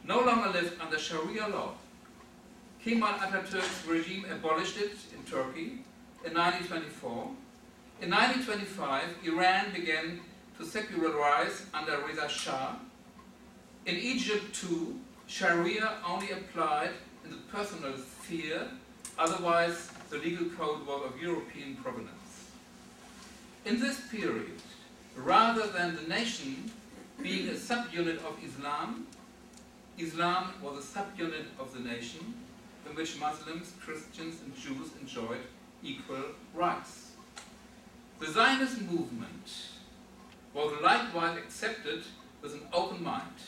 no 0.04 0.21
longer 0.21 0.49
lived 0.49 0.80
under 0.80 0.99
Sharia 0.99 1.49
law. 1.49 1.73
Kemal 2.83 3.18
Atatürk's 3.25 3.87
regime 3.87 4.25
abolished 4.33 4.78
it 4.78 4.97
in 5.14 5.23
Turkey 5.30 5.85
in 6.25 6.33
1924. 6.33 7.30
In 8.00 8.11
1925, 8.11 9.04
Iran 9.25 9.66
began 9.75 10.21
to 10.59 10.64
secularize 10.64 11.66
under 11.75 11.99
Reza 12.07 12.28
Shah. 12.28 12.76
In 13.85 13.97
Egypt 13.97 14.54
too, 14.54 14.99
Sharia 15.26 15.99
only 16.07 16.30
applied 16.30 16.92
in 17.25 17.30
the 17.30 17.42
personal 17.52 17.92
sphere, 17.99 18.66
otherwise 19.18 19.90
the 20.09 20.16
legal 20.16 20.47
code 20.57 20.87
was 20.87 21.12
of 21.12 21.21
European 21.21 21.76
provenance. 21.76 22.17
In 23.65 23.81
this 23.81 24.00
period, 24.11 24.62
rather 25.17 25.67
than 25.67 25.97
the 25.97 26.09
nation 26.09 26.71
being 27.23 27.49
a 27.49 27.53
subunit 27.53 28.19
of 28.25 28.38
Islam, 28.43 29.07
Islam 29.99 30.53
was 30.62 30.79
a 30.79 30.99
subunit 30.99 31.47
of 31.59 31.75
the 31.75 31.81
nation 31.81 32.35
in 32.88 32.97
which 32.97 33.19
Muslims, 33.19 33.73
Christians 33.81 34.37
and 34.43 34.57
Jews 34.57 34.91
enjoyed 35.00 35.41
equal 35.83 36.23
rights. 36.55 37.12
The 38.21 38.31
Zionist 38.31 38.81
movement 38.83 39.69
was 40.55 40.73
likewise 40.83 41.37
accepted 41.37 42.05
with 42.41 42.55
an 42.55 42.62
open 42.73 43.03
mind. 43.03 43.38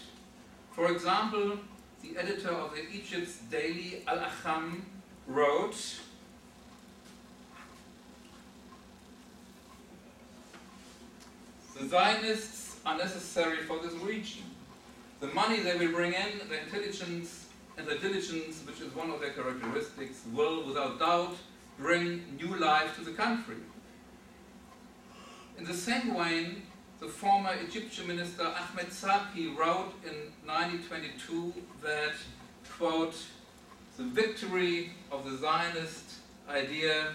For 0.72 0.90
example, 0.92 1.58
the 2.02 2.16
editor 2.18 2.50
of 2.50 2.74
the 2.74 2.88
Egypt's 2.88 3.38
daily 3.50 4.02
Al 4.06 4.18
Ahram 4.18 4.82
wrote, 5.26 6.00
The 11.80 11.88
Zionists 11.88 12.76
are 12.84 12.98
necessary 12.98 13.62
for 13.62 13.78
this 13.78 13.94
region. 13.94 14.42
The 15.20 15.28
money 15.28 15.60
they 15.60 15.78
will 15.78 15.92
bring 15.92 16.12
in, 16.12 16.46
the 16.46 16.62
intelligence 16.62 17.46
and 17.78 17.86
the 17.86 17.94
diligence, 17.94 18.62
which 18.66 18.82
is 18.82 18.94
one 18.94 19.08
of 19.10 19.20
their 19.20 19.30
characteristics, 19.30 20.20
will 20.30 20.66
without 20.66 20.98
doubt 20.98 21.36
bring 21.78 22.36
new 22.38 22.54
life 22.56 22.94
to 22.96 23.04
the 23.04 23.12
country. 23.12 23.56
In 25.56 25.64
the 25.64 25.72
same 25.72 26.14
vein, 26.14 26.62
the 27.00 27.08
former 27.08 27.54
Egyptian 27.66 28.08
minister 28.08 28.42
Ahmed 28.44 28.92
Zaki 28.92 29.48
wrote 29.48 29.94
in 30.04 30.32
1922 30.44 31.54
that, 31.82 32.12
quote, 32.76 33.16
the 33.96 34.04
victory 34.04 34.90
of 35.10 35.24
the 35.24 35.34
Zionist 35.38 36.16
idea 36.46 37.14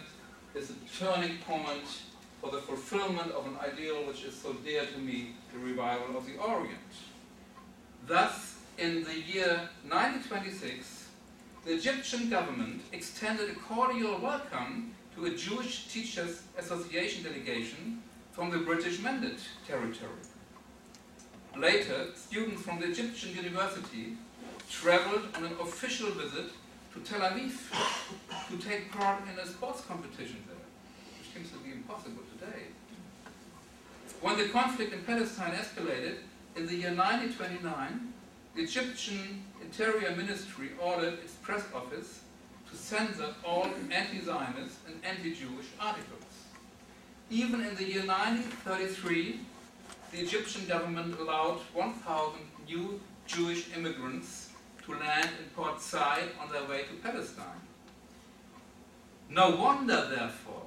is 0.56 0.72
a 0.72 0.98
turning 0.98 1.38
point 1.48 2.02
for 2.46 2.52
the 2.52 2.62
fulfillment 2.62 3.32
of 3.32 3.48
an 3.48 3.58
ideal 3.60 3.96
which 4.06 4.24
is 4.24 4.36
so 4.36 4.54
dear 4.54 4.86
to 4.86 5.00
me, 5.00 5.30
the 5.52 5.60
revival 5.60 6.16
of 6.16 6.28
the 6.28 6.38
Orient. 6.38 6.94
Thus, 8.06 8.58
in 8.78 9.04
the 9.04 9.20
year 9.20 9.70
1926, 9.88 11.08
the 11.66 11.74
Egyptian 11.74 12.30
government 12.30 12.84
extended 12.92 13.50
a 13.50 13.56
cordial 13.56 14.20
welcome 14.20 14.94
to 15.16 15.26
a 15.26 15.32
Jewish 15.32 15.88
Teachers 15.88 16.44
Association 16.56 17.24
delegation 17.24 18.04
from 18.32 18.52
the 18.52 18.60
British 18.60 19.00
Mandate 19.00 19.40
territory. 19.68 20.12
Later, 21.58 22.10
students 22.14 22.62
from 22.62 22.80
the 22.80 22.92
Egyptian 22.92 23.36
University 23.36 24.18
traveled 24.70 25.24
on 25.36 25.46
an 25.46 25.54
official 25.60 26.12
visit 26.12 26.52
to 26.94 27.00
Tel 27.00 27.22
Aviv 27.22 27.54
to 28.50 28.58
take 28.58 28.92
part 28.92 29.24
in 29.32 29.40
a 29.40 29.48
sports 29.48 29.82
competition 29.82 30.44
there, 30.48 30.65
to 31.44 31.58
be 31.58 31.72
impossible 31.72 32.24
today. 32.38 32.64
When 34.22 34.38
the 34.38 34.48
conflict 34.50 34.94
in 34.94 35.04
Palestine 35.04 35.54
escalated 35.54 36.16
in 36.56 36.66
the 36.66 36.76
year 36.76 36.96
1929, 36.96 38.14
the 38.56 38.62
Egyptian 38.62 39.44
Interior 39.62 40.16
Ministry 40.16 40.70
ordered 40.82 41.16
its 41.16 41.34
press 41.34 41.64
office 41.76 42.22
to 42.72 42.78
censor 42.78 43.36
all 43.44 43.66
anti-Zionist 43.92 44.78
and 44.88 44.96
anti-Jewish 45.04 45.68
articles. 45.80 46.24
Even 47.30 47.62
in 47.62 47.76
the 47.76 47.84
year 47.84 48.06
1933, 48.06 49.40
the 50.12 50.20
Egyptian 50.20 50.66
government 50.68 51.20
allowed 51.20 51.60
1,000 51.74 52.40
new 52.66 53.02
Jewish 53.28 53.76
immigrants 53.76 54.50
to 54.86 54.92
land 54.94 55.30
in 55.40 55.50
Port 55.56 55.82
Said 55.82 56.30
on 56.42 56.50
their 56.52 56.64
way 56.66 56.84
to 56.84 56.94
Palestine. 57.04 57.62
No 59.30 59.56
wonder, 59.56 60.08
therefore, 60.08 60.65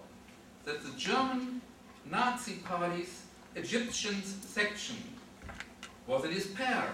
that 0.68 0.84
the 0.84 0.98
German 0.98 1.62
Nazi 2.10 2.56
Party's 2.56 3.22
Egyptian 3.56 4.22
section 4.22 4.96
was 6.06 6.26
in 6.26 6.34
despair 6.34 6.92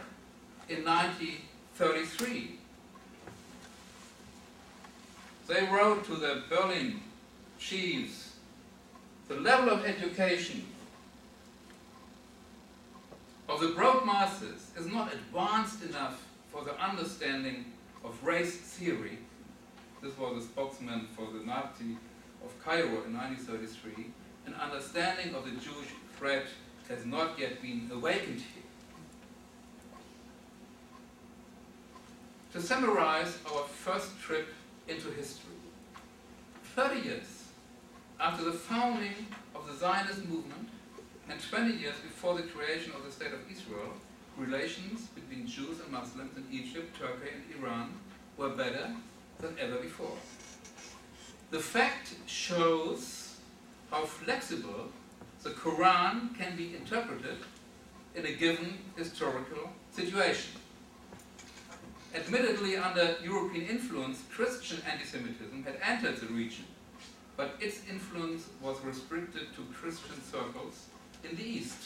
in 0.69 0.85
1933. 0.85 2.59
They 5.49 5.67
wrote 5.67 6.05
to 6.05 6.15
the 6.15 6.45
Berlin 6.49 7.01
chiefs, 7.59 8.37
the 9.27 9.35
level 9.35 9.71
of 9.71 9.85
education 9.85 10.65
of 13.49 13.61
the 13.61 13.71
broad 13.71 14.07
masses 14.07 14.71
is 14.79 14.87
not 14.87 15.13
advanced 15.13 15.83
enough 15.83 16.25
for 16.53 16.63
the 16.63 16.81
understanding 16.81 17.65
of 18.05 18.15
race 18.25 18.55
theory. 18.55 19.19
This 20.01 20.17
was 20.17 20.45
a 20.45 20.47
spokesman 20.47 21.09
for 21.17 21.27
the 21.33 21.45
Nazi 21.45 21.97
of 22.45 22.65
Cairo 22.65 23.05
in 23.05 23.15
1933. 23.17 24.07
An 24.47 24.55
understanding 24.55 25.35
of 25.35 25.45
the 25.45 25.53
Jewish 25.53 25.89
threat 26.17 26.47
has 26.89 27.07
not 27.07 27.39
yet 27.39 27.63
been 27.63 27.91
awakened 27.93 28.41
here. 28.41 28.63
To 32.53 32.61
summarize 32.61 33.39
our 33.53 33.65
first 33.65 34.21
trip 34.21 34.49
into 34.87 35.11
history, 35.11 35.55
30 36.77 37.01
years 37.01 37.45
after 38.21 38.45
the 38.45 38.53
founding 38.53 39.27
of 39.55 39.67
the 39.67 39.75
Zionist 39.75 40.25
movement 40.29 40.69
and 41.29 41.41
20 41.41 41.75
years 41.75 41.97
before 42.03 42.37
the 42.37 42.43
creation 42.43 42.93
of 42.93 43.05
the 43.05 43.11
State 43.11 43.33
of 43.33 43.41
Israel, 43.51 43.95
relations 44.37 45.09
between 45.15 45.47
Jews 45.47 45.81
and 45.81 45.91
Muslims 45.91 46.37
in 46.37 46.45
Egypt, 46.53 46.97
Turkey 46.99 47.31
and 47.35 47.63
Iran 47.63 47.95
were 48.37 48.51
better 48.51 48.95
than 49.41 49.57
ever 49.59 49.77
before. 49.77 50.17
The 51.51 51.61
fact 51.61 52.15
shows 52.27 53.37
how 53.91 54.05
flexible 54.05 54.89
the 55.43 55.51
Quran 55.51 56.37
can 56.37 56.57
be 56.57 56.75
interpreted 56.75 57.37
in 58.15 58.27
a 58.27 58.33
given 58.33 58.79
historical 58.97 59.71
situation. 59.93 60.53
Admittedly, 62.15 62.77
under 62.77 63.17
European 63.23 63.67
influence, 63.67 64.23
Christian 64.31 64.81
anti-Semitism 64.91 65.65
had 65.65 65.77
entered 65.83 66.17
the 66.17 66.33
region, 66.33 66.65
but 67.37 67.57
its 67.61 67.81
influence 67.91 68.45
was 68.63 68.81
restricted 68.85 69.55
to 69.57 69.63
Christian 69.75 70.23
circles 70.23 70.87
in 71.29 71.37
the 71.37 71.43
East. 71.43 71.77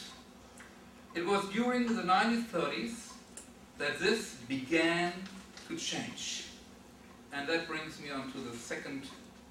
It 1.15 1.25
was 1.25 1.43
during 1.49 1.87
the 1.87 2.03
1930s 2.03 3.11
that 3.79 3.99
this 3.99 4.35
began 4.47 5.13
to 5.67 5.75
change. 5.75 6.45
And 7.33 7.47
that 7.47 7.67
brings 7.67 7.99
me 7.99 8.11
on 8.11 8.31
to 8.31 8.37
the 8.37 8.55
second 8.55 9.03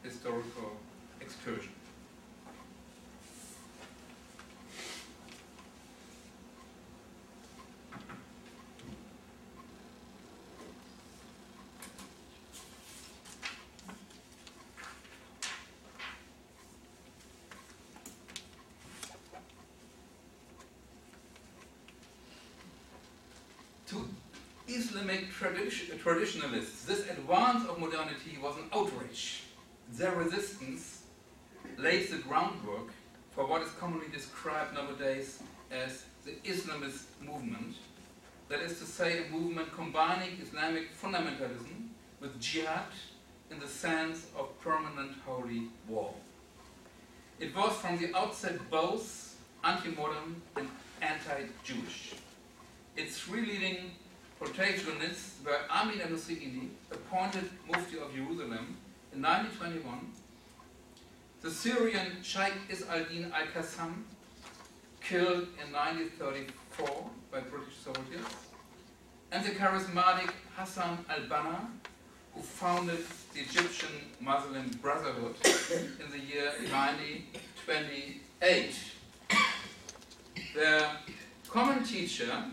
historical 0.02 0.76
excursion. 1.20 1.72
To 23.88 24.06
Islamic 24.68 25.32
tradi- 25.32 25.98
traditionalists, 25.98 26.84
this 26.84 27.08
advance 27.08 27.66
of 27.66 27.78
modernity 27.78 28.38
was 28.42 28.56
an 28.58 28.64
outrage. 28.72 29.47
Their 29.92 30.12
resistance 30.12 31.02
lays 31.76 32.10
the 32.10 32.18
groundwork 32.18 32.88
for 33.30 33.46
what 33.46 33.62
is 33.62 33.70
commonly 33.72 34.08
described 34.12 34.74
nowadays 34.74 35.42
as 35.70 36.04
the 36.24 36.32
Islamist 36.44 37.04
movement. 37.24 37.74
That 38.48 38.60
is 38.60 38.78
to 38.78 38.84
say, 38.84 39.26
a 39.26 39.30
movement 39.30 39.72
combining 39.72 40.38
Islamic 40.42 40.96
fundamentalism 40.96 41.88
with 42.20 42.40
jihad 42.40 42.92
in 43.50 43.58
the 43.60 43.66
sense 43.66 44.26
of 44.36 44.58
permanent 44.60 45.12
holy 45.24 45.68
war. 45.86 46.14
It 47.40 47.54
was 47.56 47.76
from 47.76 47.98
the 47.98 48.14
outset 48.16 48.58
both 48.70 49.36
anti-modern 49.64 50.42
and 50.56 50.68
anti-Jewish. 51.00 52.14
Its 52.96 53.20
three 53.20 53.46
leading 53.46 53.92
protagonists 54.38 55.36
were 55.44 55.60
Amin 55.70 56.00
al-Husseini, 56.00 56.68
appointed 56.90 57.48
Mufti 57.70 57.98
of 57.98 58.14
Jerusalem 58.14 58.76
in 59.12 59.22
1921, 59.22 60.12
the 61.40 61.50
Syrian 61.50 62.22
Sheikh 62.22 62.52
Izz 62.68 62.84
al-Din 62.88 63.32
al-Qassam, 63.32 64.04
killed 65.00 65.48
in 65.62 65.72
1934 65.72 67.10
by 67.32 67.40
British 67.40 67.76
soldiers, 67.82 68.26
and 69.32 69.44
the 69.44 69.50
charismatic 69.50 70.30
Hassan 70.56 71.04
al-Banna, 71.08 71.66
who 72.34 72.42
founded 72.42 73.04
the 73.34 73.40
Egyptian 73.40 73.90
Muslim 74.20 74.70
Brotherhood 74.82 75.34
in 76.00 76.10
the 76.10 76.18
year 76.18 76.52
1928. 76.70 78.74
Their 80.54 80.90
common 81.48 81.84
teacher 81.84 82.44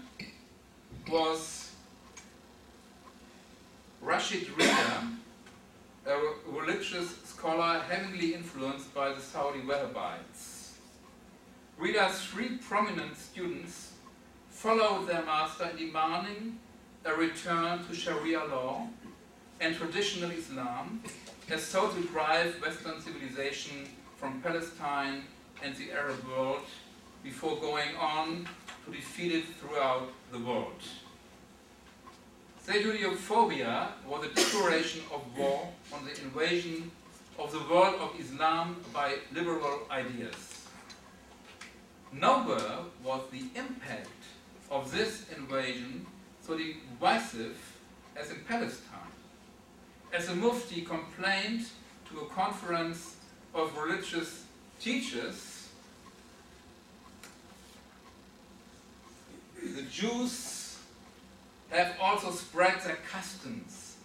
was 1.09 1.71
Rashid 4.01 4.47
Rida, 4.57 5.15
a 6.07 6.19
religious 6.47 7.17
scholar 7.23 7.79
heavily 7.79 8.35
influenced 8.35 8.93
by 8.93 9.11
the 9.11 9.19
Saudi 9.19 9.61
Wahhabites. 9.61 10.73
Rida's 11.79 12.23
three 12.25 12.57
prominent 12.57 13.17
students 13.17 13.93
followed 14.49 15.07
their 15.07 15.25
master 15.25 15.69
in 15.71 15.87
demanding 15.87 16.59
a 17.05 17.13
return 17.13 17.83
to 17.85 17.95
Sharia 17.95 18.43
law 18.45 18.87
and 19.59 19.75
traditional 19.75 20.29
Islam 20.29 21.01
as 21.49 21.63
so 21.63 21.89
to 21.89 22.01
drive 22.07 22.61
Western 22.61 23.01
civilization 23.01 23.87
from 24.17 24.41
Palestine 24.41 25.23
and 25.63 25.75
the 25.75 25.91
Arab 25.91 26.23
world 26.27 26.65
before 27.23 27.59
going 27.59 27.95
on 27.99 28.47
to 28.85 28.91
defeat 28.91 29.31
it 29.31 29.45
throughout 29.59 30.09
the 30.31 30.39
world. 30.39 30.81
The 32.65 32.73
Judeo-phobia 32.73 33.89
was 34.07 34.25
a 34.25 34.29
declaration 34.29 35.01
of 35.13 35.21
war 35.37 35.69
on 35.93 36.03
the 36.03 36.19
invasion 36.19 36.89
of 37.37 37.51
the 37.51 37.59
world 37.59 37.93
of 38.01 38.19
Islam 38.19 38.77
by 38.91 39.17
liberal 39.31 39.81
ideas. 39.91 40.65
Nowhere 42.11 42.79
was 43.03 43.21
the 43.29 43.43
impact 43.55 44.09
of 44.71 44.91
this 44.91 45.29
invasion 45.37 46.07
so 46.41 46.57
divisive 46.57 47.55
as 48.15 48.31
in 48.31 48.39
Palestine. 48.47 49.13
As 50.11 50.29
a 50.29 50.35
Mufti 50.35 50.81
complained 50.81 51.67
to 52.09 52.21
a 52.21 52.25
conference 52.29 53.17
of 53.53 53.77
religious 53.77 54.45
teachers, 54.79 55.67
the 59.61 59.83
Jews 59.83 60.54
have 61.75 61.95
also 62.01 62.31
spread 62.31 62.79
their 62.81 62.97
customs 63.11 63.97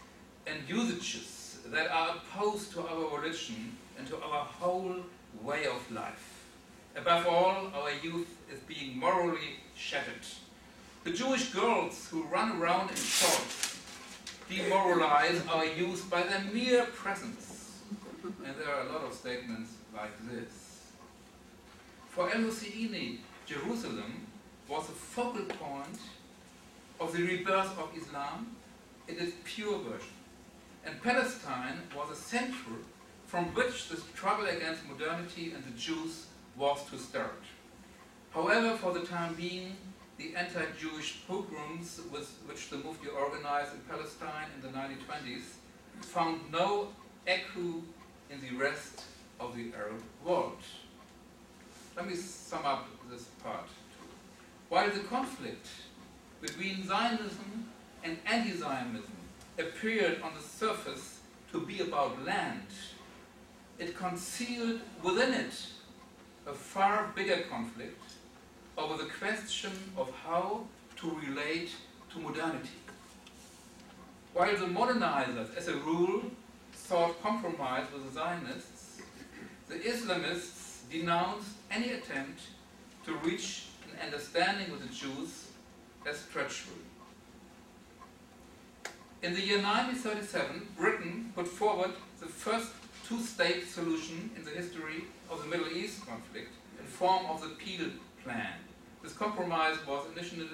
and 0.47 0.59
usages 0.69 1.59
that 1.67 1.91
are 1.91 2.17
opposed 2.17 2.73
to 2.73 2.87
our 2.87 3.19
religion 3.19 3.77
and 3.99 4.07
to 4.09 4.17
our 4.17 4.45
whole 4.45 4.97
way 5.43 5.67
of 5.67 5.91
life. 5.93 6.45
Above 6.97 7.27
all, 7.27 7.71
our 7.75 7.91
youth 8.03 8.29
is 8.53 8.61
being 8.61 8.99
morally 8.99 9.61
shattered. 9.77 10.27
The 11.05 11.13
Jewish 11.13 11.51
girls 11.51 12.09
who 12.11 12.25
run 12.25 12.61
around 12.61 12.91
in 12.91 12.97
shorts 12.97 13.79
demoralize 14.49 15.41
our 15.47 15.65
youth 15.65 16.11
by 16.11 16.23
their 16.23 16.43
mere 16.53 16.85
presence. 16.87 17.79
And 18.45 18.55
there 18.59 18.75
are 18.75 18.87
a 18.87 18.93
lot 18.93 19.05
of 19.05 19.15
statements 19.15 19.73
like 19.95 20.11
this. 20.29 20.83
For 22.09 22.29
El-Husseini, 22.31 23.19
Jerusalem 23.47 24.27
was 24.69 24.89
a 24.89 24.93
focal 24.93 25.45
point 25.45 25.99
of 27.01 27.13
the 27.13 27.23
rebirth 27.23 27.79
of 27.79 27.91
Islam 27.97 28.55
in 29.09 29.19
its 29.19 29.33
pure 29.45 29.79
version. 29.79 30.19
And 30.85 31.03
Palestine 31.03 31.79
was 31.97 32.11
a 32.11 32.21
center 32.21 32.77
from 33.27 33.47
which 33.55 33.89
the 33.89 33.97
struggle 33.97 34.47
against 34.47 34.87
modernity 34.87 35.53
and 35.53 35.65
the 35.65 35.79
Jews 35.79 36.27
was 36.57 36.85
to 36.91 36.99
start. 36.99 37.43
However, 38.31 38.77
for 38.77 38.93
the 38.93 39.01
time 39.01 39.35
being, 39.35 39.77
the 40.19 40.37
anti-Jewish 40.37 41.23
pogroms 41.27 42.01
with 42.13 42.29
which 42.47 42.69
the 42.69 42.77
Mufti 42.77 43.09
organized 43.09 43.73
in 43.73 43.81
Palestine 43.89 44.49
in 44.55 44.61
the 44.61 44.77
1920s 44.77 45.43
found 46.03 46.41
no 46.53 46.89
echo 47.27 47.83
in 48.31 48.41
the 48.41 48.55
rest 48.57 49.05
of 49.39 49.57
the 49.57 49.73
Arab 49.75 50.03
world. 50.25 50.59
Let 51.97 52.07
me 52.07 52.15
sum 52.15 52.65
up 52.65 52.89
this 53.11 53.25
part. 53.43 53.69
While 54.69 54.91
the 54.91 55.01
conflict 55.01 55.67
between 56.41 56.87
Zionism 56.87 57.69
and 58.03 58.19
anti-Zionism 58.27 59.13
appeared 59.59 60.23
on 60.23 60.33
the 60.35 60.43
surface 60.43 61.21
to 61.53 61.61
be 61.61 61.81
about 61.81 62.25
land, 62.25 62.67
it 63.79 63.97
concealed 63.97 64.81
within 65.03 65.35
it 65.35 65.55
a 66.47 66.53
far 66.53 67.13
bigger 67.15 67.43
conflict 67.51 68.03
over 68.79 68.97
the 69.03 69.11
question 69.11 69.73
of 69.97 70.11
how 70.25 70.65
to 70.97 71.21
relate 71.27 71.71
to 72.13 72.19
modernity. 72.19 72.71
While 74.33 74.57
the 74.57 74.67
modernizers, 74.67 75.55
as 75.57 75.69
a 75.69 75.77
rule, 75.77 76.23
sought 76.73 77.21
compromise 77.23 77.87
with 77.93 78.07
the 78.07 78.13
Zionists, 78.13 79.03
the 79.69 79.77
Islamists 79.77 80.89
denounced 80.91 81.51
any 81.71 81.93
attempt 81.93 82.41
to 83.05 83.15
reach 83.17 83.67
an 83.85 84.07
understanding 84.07 84.71
with 84.71 84.83
the 84.83 84.95
Jews 84.95 85.50
as 86.07 86.27
treachery. 86.33 86.75
In 89.23 89.35
the 89.35 89.41
year 89.41 89.63
1937, 89.63 90.69
Britain 90.79 91.33
put 91.35 91.47
forward 91.47 91.91
the 92.21 92.27
first 92.27 92.73
two-state 93.07 93.69
solution 93.69 94.31
in 94.37 94.45
the 94.45 94.51
history 94.51 95.05
of 95.31 95.43
the 95.43 95.49
Middle 95.49 95.69
East 95.69 96.07
conflict 96.07 96.53
in 96.79 96.87
form 96.87 97.27
of 97.27 97.43
the 97.43 97.49
Peel 97.49 97.91
Plan. 98.25 98.55
This 99.03 99.13
compromise 99.13 99.77
was 99.87 100.07
initially, 100.15 100.47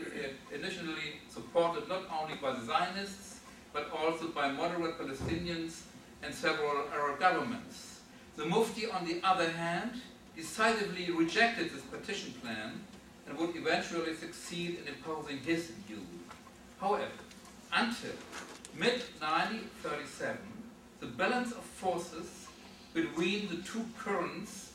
initially 0.53 1.21
supported 1.29 1.89
not 1.89 2.03
only 2.21 2.37
by 2.37 2.53
the 2.53 2.65
Zionists, 2.65 3.41
but 3.73 3.91
also 3.97 4.29
by 4.29 4.51
moderate 4.51 4.99
Palestinians 4.99 5.83
and 6.23 6.35
several 6.35 6.89
Arab 6.93 7.21
governments. 7.21 8.01
The 8.37 8.47
Mufti, 8.47 8.87
on 8.87 9.05
the 9.05 9.21
other 9.23 9.51
hand, 9.51 10.01
decisively 10.35 11.11
rejected 11.11 11.73
this 11.73 11.83
partition 11.83 12.33
plan 12.43 12.81
and 13.29 13.39
would 13.39 13.57
eventually 13.57 14.15
succeed 14.15 14.79
in 14.81 14.89
imposing 14.89 15.39
his 15.39 15.67
view. 15.87 16.05
However, 16.81 17.11
until 17.73 18.13
mid-1937, 18.79 20.37
the 21.01 21.07
balance 21.07 21.53
of 21.53 21.63
forces 21.63 22.47
between 22.95 23.49
the 23.49 23.57
two 23.57 23.85
currents 23.99 24.73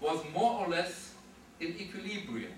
was 0.00 0.20
more 0.34 0.64
or 0.64 0.68
less 0.68 1.14
in 1.60 1.68
equilibrium. 1.68 2.52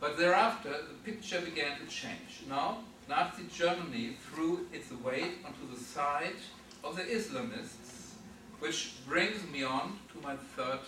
But 0.00 0.18
thereafter, 0.18 0.70
the 0.70 1.12
picture 1.12 1.40
began 1.40 1.78
to 1.78 1.86
change. 1.86 2.42
Now, 2.48 2.78
Nazi 3.08 3.44
Germany 3.54 4.16
threw 4.20 4.66
its 4.72 4.90
weight 4.90 5.34
onto 5.44 5.72
the 5.72 5.78
side 5.80 6.40
of 6.82 6.96
the 6.96 7.02
Islamists, 7.02 8.14
which 8.58 8.94
brings 9.06 9.46
me 9.52 9.62
on 9.62 9.98
to 10.12 10.20
my 10.20 10.34
third 10.56 10.80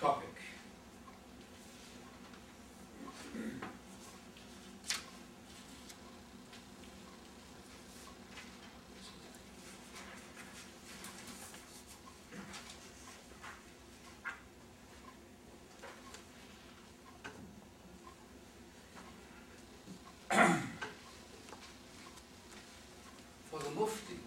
topic. 0.00 0.35
For 23.50 23.58
the 23.60 23.70
Mufti, 23.70 24.18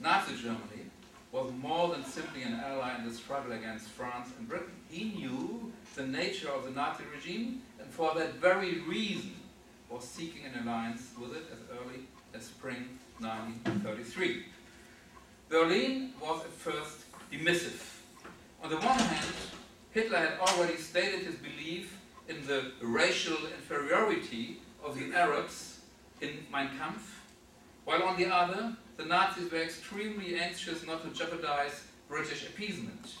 Nazi 0.00 0.36
Germany 0.42 0.90
was 1.30 1.52
more 1.60 1.88
than 1.90 2.04
simply 2.04 2.42
an 2.42 2.54
ally 2.54 2.96
in 2.98 3.08
the 3.08 3.14
struggle 3.14 3.52
against 3.52 3.88
France 3.88 4.30
and 4.38 4.48
Britain. 4.48 4.72
He 4.88 5.04
knew 5.04 5.72
the 5.94 6.06
nature 6.06 6.48
of 6.48 6.64
the 6.64 6.70
Nazi 6.70 7.04
regime 7.14 7.62
for 7.96 8.14
that 8.14 8.34
very 8.34 8.80
reason 8.80 9.32
was 9.88 10.04
seeking 10.04 10.44
an 10.44 10.62
alliance 10.62 11.12
with 11.18 11.34
it 11.34 11.44
as 11.50 11.58
early 11.78 12.00
as 12.34 12.44
spring 12.44 12.98
1933. 13.20 14.44
Berlin 15.48 16.12
was 16.20 16.44
at 16.44 16.50
first 16.50 16.98
dismissive. 17.32 17.80
On 18.62 18.68
the 18.68 18.76
one 18.76 18.98
hand, 18.98 19.34
Hitler 19.92 20.18
had 20.18 20.38
already 20.38 20.76
stated 20.76 21.20
his 21.20 21.36
belief 21.36 21.96
in 22.28 22.46
the 22.46 22.72
racial 22.82 23.38
inferiority 23.46 24.58
of 24.84 24.98
the 24.98 25.16
Arabs 25.16 25.80
in 26.20 26.44
Mein 26.52 26.68
Kampf, 26.78 27.22
while 27.86 28.02
on 28.02 28.18
the 28.18 28.26
other, 28.26 28.76
the 28.98 29.06
Nazis 29.06 29.50
were 29.50 29.62
extremely 29.62 30.38
anxious 30.38 30.86
not 30.86 31.02
to 31.02 31.18
jeopardize 31.18 31.84
British 32.08 32.42
appeasement. 32.46 33.14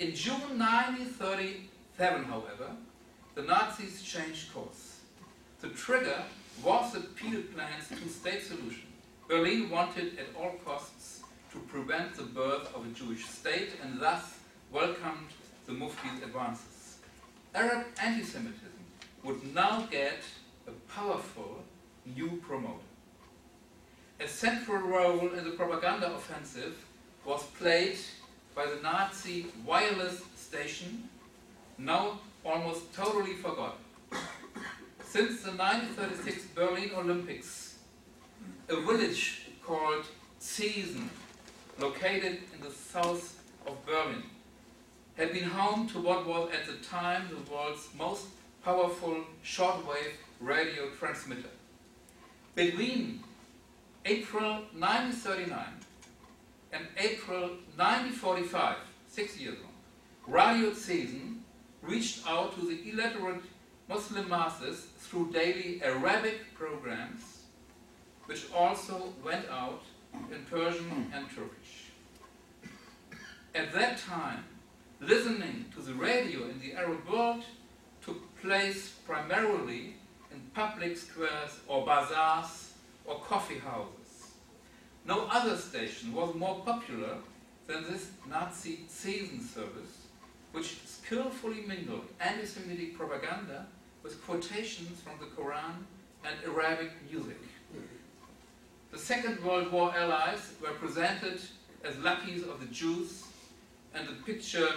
In 0.00 0.12
June 0.12 0.58
1937, 0.58 2.24
however, 2.24 2.70
the 3.34 3.42
Nazis 3.42 4.02
changed 4.02 4.52
course. 4.52 5.00
The 5.60 5.68
trigger 5.68 6.22
was 6.62 6.92
the 6.92 7.00
Peel 7.00 7.40
Plan's 7.54 7.88
two-state 7.88 8.42
solution. 8.42 8.82
Berlin 9.28 9.70
wanted 9.70 10.18
at 10.18 10.26
all 10.38 10.52
costs 10.64 11.20
to 11.52 11.58
prevent 11.60 12.14
the 12.14 12.24
birth 12.24 12.74
of 12.74 12.84
a 12.84 12.90
Jewish 12.90 13.24
state 13.24 13.70
and 13.82 14.00
thus 14.00 14.38
welcomed 14.70 15.28
the 15.66 15.72
Mufti's 15.72 16.22
advances. 16.22 16.98
Arab 17.54 17.86
anti-Semitism 18.02 18.70
would 19.24 19.54
now 19.54 19.86
get 19.90 20.22
a 20.66 20.72
powerful 20.92 21.62
new 22.16 22.40
promoter. 22.46 22.88
A 24.20 24.28
central 24.28 24.82
role 24.82 25.32
in 25.32 25.44
the 25.44 25.50
propaganda 25.52 26.12
offensive 26.14 26.84
was 27.24 27.42
played 27.58 27.96
by 28.54 28.66
the 28.66 28.82
Nazi 28.82 29.46
wireless 29.64 30.22
station, 30.36 31.08
now 31.78 32.18
almost 32.44 32.94
totally 32.94 33.34
forgotten. 33.34 33.78
Since 35.04 35.42
the 35.42 35.52
1936 35.52 36.46
Berlin 36.54 36.90
Olympics, 36.96 37.76
a 38.68 38.76
village 38.76 39.48
called 39.64 40.04
Zeesen, 40.40 41.08
located 41.78 42.38
in 42.54 42.60
the 42.62 42.70
south 42.70 43.42
of 43.66 43.84
Berlin, 43.86 44.22
had 45.16 45.32
been 45.32 45.44
home 45.44 45.86
to 45.88 46.00
what 46.00 46.26
was 46.26 46.50
at 46.52 46.66
the 46.66 46.84
time 46.84 47.28
the 47.28 47.52
world's 47.52 47.88
most 47.98 48.26
powerful 48.64 49.18
shortwave 49.44 50.14
radio 50.40 50.88
transmitter. 50.98 51.50
Between 52.54 53.22
April 54.04 54.62
1939 54.78 55.58
and 56.72 56.86
April 56.96 57.50
1945, 57.76 58.76
six 59.08 59.38
years 59.38 59.58
long, 59.62 60.34
Radio 60.34 60.70
Zeesen 60.70 61.41
reached 61.82 62.26
out 62.26 62.54
to 62.54 62.66
the 62.66 62.90
illiterate 62.90 63.42
Muslim 63.88 64.28
masses 64.28 64.86
through 64.98 65.32
daily 65.32 65.80
Arabic 65.82 66.54
programs 66.54 67.32
which 68.26 68.46
also 68.54 69.12
went 69.24 69.48
out 69.50 69.82
in 70.30 70.44
Persian 70.44 71.10
and 71.12 71.26
Turkish. 71.28 71.90
At 73.54 73.72
that 73.72 73.98
time, 73.98 74.44
listening 75.00 75.66
to 75.74 75.82
the 75.82 75.94
radio 75.94 76.44
in 76.44 76.60
the 76.60 76.74
Arab 76.74 77.06
world 77.10 77.44
took 78.04 78.40
place 78.40 78.90
primarily 79.06 79.96
in 80.30 80.40
public 80.54 80.96
squares 80.96 81.60
or 81.68 81.84
bazaars 81.84 82.72
or 83.04 83.20
coffee 83.20 83.58
houses. 83.58 84.32
No 85.04 85.26
other 85.30 85.56
station 85.56 86.12
was 86.12 86.34
more 86.34 86.62
popular 86.64 87.16
than 87.66 87.84
this 87.84 88.10
Nazi 88.28 88.80
Zeesen 88.88 89.42
service, 89.42 90.01
which 90.52 90.78
skillfully 90.86 91.62
mingled 91.66 92.06
anti-Semitic 92.20 92.96
propaganda 92.96 93.66
with 94.02 94.24
quotations 94.24 95.00
from 95.00 95.14
the 95.18 95.26
Quran 95.34 95.84
and 96.24 96.36
Arabic 96.46 96.90
music. 97.10 97.38
The 98.90 98.98
Second 98.98 99.42
World 99.42 99.72
War 99.72 99.94
allies 99.96 100.52
were 100.60 100.72
presented 100.74 101.40
as 101.84 101.98
lackeys 101.98 102.42
of 102.42 102.60
the 102.60 102.66
Jews, 102.66 103.24
and 103.94 104.06
the 104.06 104.22
picture 104.24 104.68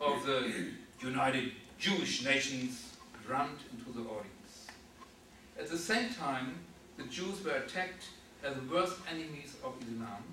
of 0.00 0.26
the 0.26 0.52
United 1.00 1.52
Jewish 1.78 2.24
Nations 2.24 2.96
drummed 3.26 3.58
into 3.72 3.92
the 3.92 4.04
audience. 4.08 4.66
At 5.58 5.68
the 5.68 5.78
same 5.78 6.12
time, 6.12 6.58
the 6.96 7.04
Jews 7.04 7.44
were 7.44 7.52
attacked 7.52 8.04
as 8.44 8.54
the 8.54 8.74
worst 8.74 8.96
enemies 9.10 9.56
of 9.64 9.74
Islam. 9.82 10.24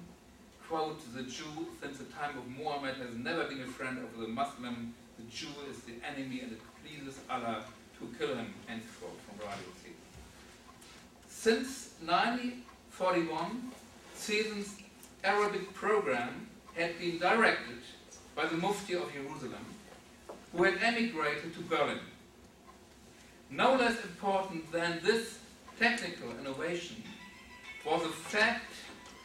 Quote, 0.68 1.00
the 1.16 1.24
Jew 1.24 1.68
since 1.82 1.98
the 2.00 2.04
time 2.06 2.38
of 2.38 2.46
Muhammad 2.48 2.96
has 2.96 3.16
never 3.16 3.46
been 3.46 3.62
a 3.62 3.68
friend 3.68 4.00
of 4.00 4.20
the 4.20 4.28
Muslim. 4.28 4.94
The 5.18 5.24
Jew 5.32 5.48
is 5.72 5.80
the 5.84 5.94
enemy 6.06 6.42
and 6.42 6.52
it 6.52 6.60
pleases 6.84 7.20
Allah 7.30 7.64
to 8.00 8.16
kill 8.18 8.36
him, 8.36 8.54
end 8.68 8.82
quote 9.00 9.18
from 9.22 9.40
Radio 9.40 9.72
C. 9.82 9.92
Since 11.30 11.92
1941, 12.06 13.72
Zeesen's 14.18 14.76
Arabic 15.24 15.74
program 15.74 16.48
had 16.76 17.00
been 17.00 17.18
directed 17.18 17.80
by 18.36 18.46
the 18.46 18.58
Mufti 18.58 18.96
of 18.96 19.12
Jerusalem, 19.14 19.66
who 20.52 20.64
had 20.64 20.80
emigrated 20.82 21.54
to 21.54 21.62
Berlin. 21.62 22.00
No 23.50 23.76
less 23.76 24.04
important 24.04 24.70
than 24.74 25.00
this 25.02 25.40
technical 25.80 26.32
innovation 26.42 26.98
was 27.86 28.04
the 28.04 28.10
fact 28.10 28.74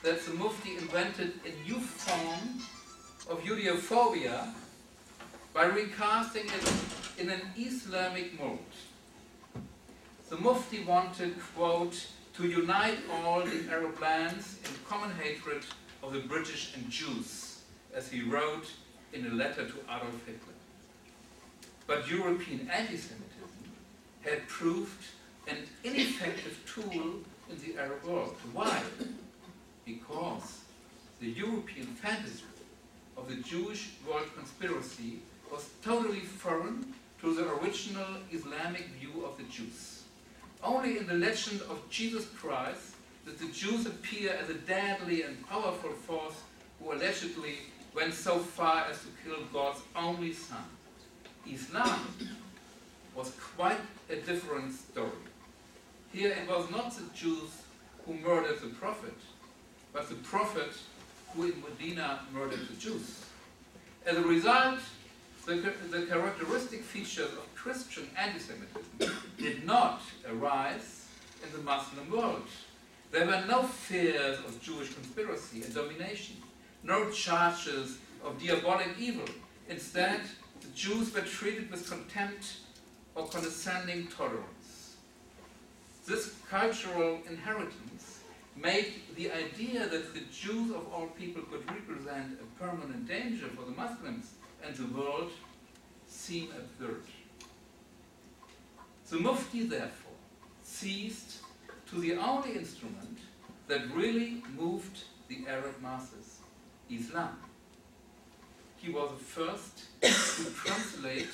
that 0.02 0.24
the 0.26 0.34
Mufti 0.34 0.76
invented 0.76 1.34
a 1.46 1.68
new 1.68 1.78
form 1.78 2.60
of 3.30 3.42
Judeophobia 3.44 4.48
by 5.54 5.66
recasting 5.66 6.46
it 6.46 6.72
in 7.18 7.30
an 7.30 7.40
Islamic 7.56 8.38
mold. 8.38 8.58
The 10.28 10.36
Mufti 10.38 10.82
wanted, 10.82 11.34
quote, 11.54 12.06
to 12.34 12.48
unite 12.48 12.98
all 13.12 13.42
the 13.42 13.68
Arab 13.70 14.00
lands 14.00 14.58
in 14.64 14.70
common 14.88 15.10
hatred 15.22 15.62
of 16.02 16.12
the 16.12 16.20
British 16.20 16.74
and 16.74 16.90
Jews, 16.90 17.60
as 17.94 18.08
he 18.08 18.22
wrote 18.22 18.72
in 19.12 19.26
a 19.26 19.30
letter 19.30 19.66
to 19.66 19.74
Adolf 19.84 20.26
Hitler. 20.26 20.54
But 21.86 22.10
European 22.10 22.68
anti-Semitism 22.70 23.72
had 24.22 24.48
proved 24.48 25.04
an 25.46 25.58
ineffective 25.84 26.58
tool 26.66 27.20
in 27.50 27.58
the 27.64 27.78
Arab 27.78 28.02
world. 28.04 28.36
Why? 28.52 28.82
Because 29.84 30.60
the 31.20 31.28
European 31.28 31.86
fantasy 31.86 32.44
of 33.16 33.28
the 33.28 33.36
Jewish 33.36 33.90
world 34.08 34.28
conspiracy 34.36 35.20
was 35.50 35.68
totally 35.84 36.20
foreign 36.20 36.94
to 37.20 37.34
the 37.34 37.48
original 37.54 38.16
Islamic 38.32 38.86
view 38.98 39.24
of 39.24 39.36
the 39.36 39.44
Jews. 39.44 40.02
Only 40.62 40.98
in 40.98 41.06
the 41.06 41.14
legend 41.14 41.60
of 41.62 41.88
Jesus 41.90 42.26
Christ 42.36 42.94
did 43.24 43.38
the 43.38 43.52
Jews 43.52 43.86
appear 43.86 44.32
as 44.32 44.48
a 44.50 44.54
deadly 44.54 45.22
and 45.22 45.46
powerful 45.48 45.90
force 45.90 46.34
who 46.80 46.92
allegedly 46.92 47.58
went 47.94 48.14
so 48.14 48.38
far 48.38 48.86
as 48.86 48.98
to 49.00 49.08
kill 49.24 49.44
God's 49.52 49.80
only 49.94 50.32
son. 50.32 50.64
Islam 51.50 52.00
was 53.14 53.32
quite 53.56 53.80
a 54.08 54.16
different 54.16 54.72
story. 54.72 55.10
Here 56.12 56.32
it 56.32 56.48
was 56.48 56.70
not 56.70 56.92
the 56.94 57.04
Jews 57.14 57.50
who 58.04 58.14
murdered 58.14 58.60
the 58.60 58.68
prophet, 58.68 59.14
but 59.92 60.08
the 60.08 60.14
prophet 60.16 60.72
who 61.34 61.44
in 61.44 61.60
Medina 61.60 62.20
murdered 62.32 62.68
the 62.68 62.76
Jews. 62.76 63.24
As 64.06 64.16
a 64.16 64.22
result, 64.22 64.80
the, 65.46 65.54
the 65.90 66.06
characteristic 66.06 66.82
features 66.82 67.32
of 67.32 67.54
Christian 67.54 68.08
anti-Semitism 68.16 69.18
did 69.38 69.64
not 69.66 70.02
arise 70.28 71.06
in 71.42 71.52
the 71.52 71.62
Muslim 71.62 72.10
world. 72.10 72.46
There 73.10 73.26
were 73.26 73.44
no 73.48 73.62
fears 73.62 74.38
of 74.38 74.60
Jewish 74.62 74.94
conspiracy 74.94 75.62
and 75.62 75.74
domination, 75.74 76.36
no 76.82 77.10
charges 77.10 77.98
of 78.24 78.42
diabolic 78.42 78.88
evil. 78.98 79.26
Instead, 79.68 80.20
the 80.60 80.68
Jews 80.74 81.12
were 81.14 81.20
treated 81.20 81.70
with 81.70 81.90
contempt 81.90 82.56
or 83.14 83.26
condescending 83.26 84.06
tolerance. 84.08 84.96
This 86.06 86.34
cultural 86.48 87.18
inheritance 87.28 88.11
made 88.56 88.92
the 89.16 89.30
idea 89.30 89.88
that 89.88 90.14
the 90.14 90.20
Jews 90.32 90.70
of 90.70 90.92
all 90.92 91.06
people 91.18 91.42
could 91.42 91.68
represent 91.70 92.38
a 92.40 92.62
permanent 92.62 93.08
danger 93.08 93.46
for 93.48 93.64
the 93.64 93.70
Muslims 93.72 94.32
and 94.64 94.74
the 94.74 94.86
world 94.96 95.30
seem 96.06 96.48
absurd. 96.50 97.02
The 99.08 99.18
Mufti, 99.18 99.66
therefore, 99.66 100.12
seized 100.62 101.42
to 101.90 102.00
the 102.00 102.14
only 102.14 102.56
instrument 102.56 103.18
that 103.68 103.94
really 103.94 104.42
moved 104.56 105.04
the 105.28 105.44
Arab 105.48 105.80
masses, 105.82 106.38
Islam. 106.90 107.36
He 108.76 108.90
was 108.90 109.10
the 109.10 109.24
first 109.24 109.84
to 110.00 110.50
translate 110.64 111.28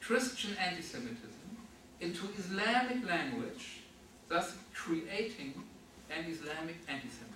Christian 0.00 0.56
anti-Semitism 0.58 1.56
into 2.00 2.28
Islamic 2.38 3.06
language, 3.06 3.80
thus 4.28 4.54
creating 4.74 5.54
an 6.10 6.24
Islamic 6.30 6.76
anti-Semitism. 6.88 7.28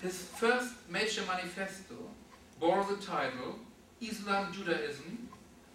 His 0.00 0.22
first 0.22 0.74
major 0.88 1.22
manifesto 1.26 1.94
bore 2.58 2.84
the 2.84 2.96
title 2.96 3.58
Islam 4.00 4.52
Judaism, 4.52 5.28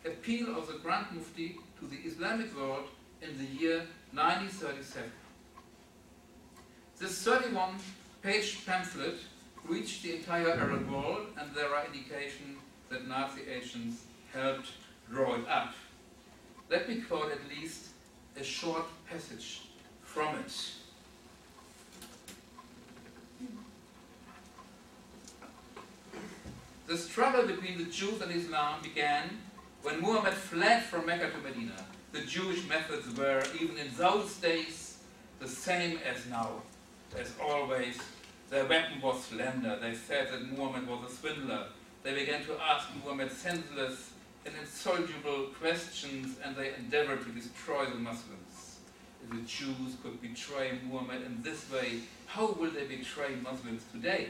Appeal 0.06 0.58
of 0.58 0.68
the 0.68 0.80
Grand 0.80 1.08
Mufti 1.14 1.58
to 1.80 1.88
the 1.88 1.98
Islamic 1.98 2.56
World 2.56 2.88
in 3.22 3.38
the 3.38 3.46
year 3.46 3.88
1937. 4.14 5.12
This 7.00 7.26
31-page 7.26 8.66
pamphlet 8.66 9.20
reached 9.66 10.04
the 10.04 10.16
entire 10.16 10.52
Arab 10.52 10.90
world 10.90 11.28
and 11.40 11.54
there 11.54 11.74
are 11.74 11.86
indications 11.86 12.60
that 12.90 13.08
Nazi 13.08 13.42
agents 13.50 14.04
helped 14.34 14.72
draw 15.10 15.36
it 15.36 15.48
up. 15.48 15.74
Let 16.70 16.90
me 16.90 17.02
quote 17.02 17.32
at 17.32 17.40
least 17.50 17.90
a 18.40 18.44
short 18.44 18.86
passage 19.10 19.62
from 20.04 20.36
it. 20.36 20.72
The 26.88 26.98
struggle 26.98 27.46
between 27.46 27.78
the 27.78 27.92
Jews 27.92 28.22
and 28.22 28.32
Islam 28.32 28.82
began 28.82 29.42
when 29.82 30.00
Muhammad 30.00 30.34
fled 30.34 30.84
from 30.84 31.06
Mecca 31.06 31.30
to 31.32 31.38
Medina. 31.40 31.76
The 32.14 32.22
Jewish 32.22 32.66
methods 32.66 33.14
were, 33.18 33.44
even 33.62 33.78
in 33.78 33.90
those 33.98 34.38
days, 34.38 35.00
the 35.42 35.50
same 35.50 36.00
as 36.10 36.26
now. 36.28 36.62
As 37.20 37.34
always, 37.44 37.98
their 38.50 38.66
weapon 38.66 39.02
was 39.02 39.22
slender. 39.26 39.78
They 39.82 39.96
said 39.96 40.32
that 40.32 40.50
Muhammad 40.58 40.88
was 40.88 41.12
a 41.12 41.14
swindler. 41.14 41.66
They 42.04 42.16
began 42.16 42.46
to 42.46 42.54
ask 42.62 42.88
Muhammad 43.04 43.34
senseless 43.34 44.12
and 44.46 44.56
insoluble 44.62 45.48
questions, 45.60 46.38
and 46.42 46.56
they 46.56 46.74
endeavored 46.74 47.22
to 47.26 47.32
destroy 47.32 47.84
the 47.84 47.96
Muslims. 47.96 48.80
If 49.26 49.32
the 49.32 49.46
Jews 49.46 49.98
could 50.02 50.22
betray 50.22 50.80
Muhammad 50.90 51.24
in 51.26 51.42
this 51.44 51.70
way, 51.70 52.00
how 52.28 52.54
will 52.54 52.72
they 52.72 52.86
betray 52.86 53.36
Muslims 53.44 53.84
today? 53.92 54.30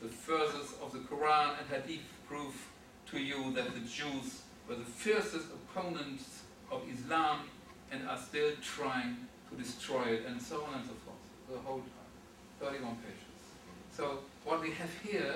The 0.00 0.08
verses 0.08 0.74
of 0.80 0.92
the 0.92 1.00
Quran 1.00 1.56
and 1.58 1.68
Hadith 1.68 2.06
prove 2.28 2.54
to 3.10 3.18
you 3.18 3.52
that 3.54 3.74
the 3.74 3.80
Jews 3.80 4.42
were 4.68 4.76
the 4.76 4.84
fiercest 4.84 5.46
opponents 5.52 6.42
of 6.70 6.82
Islam 6.92 7.40
and 7.90 8.08
are 8.08 8.18
still 8.18 8.52
trying 8.62 9.16
to 9.50 9.56
destroy 9.56 10.04
it, 10.04 10.26
and 10.28 10.40
so 10.40 10.62
on 10.62 10.74
and 10.74 10.84
so 10.84 10.92
forth, 11.04 11.16
the 11.50 11.58
whole 11.58 11.78
time. 11.78 11.98
31 12.60 12.96
pages. 12.96 13.18
So 13.92 14.18
what 14.44 14.60
we 14.60 14.70
have 14.72 14.90
here 15.02 15.34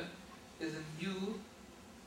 is 0.60 0.74
a 0.74 1.02
new 1.02 1.40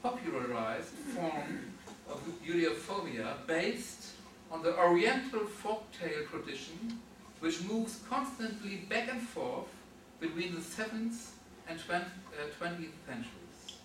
popularized 0.02 0.94
form 1.14 1.74
of 2.10 2.22
Judeophobia 2.46 3.46
based 3.48 4.12
on 4.52 4.62
the 4.62 4.78
Oriental 4.78 5.42
folktale 5.42 6.30
tradition 6.30 7.00
which 7.40 7.64
moves 7.64 8.00
constantly 8.10 8.86
back 8.90 9.10
and 9.12 9.22
forth 9.22 9.68
between 10.20 10.54
the 10.56 10.62
7th 10.62 11.32
and 11.68 11.80
20th 11.80 12.10
uh, 12.62 13.08
centuries. 13.08 13.80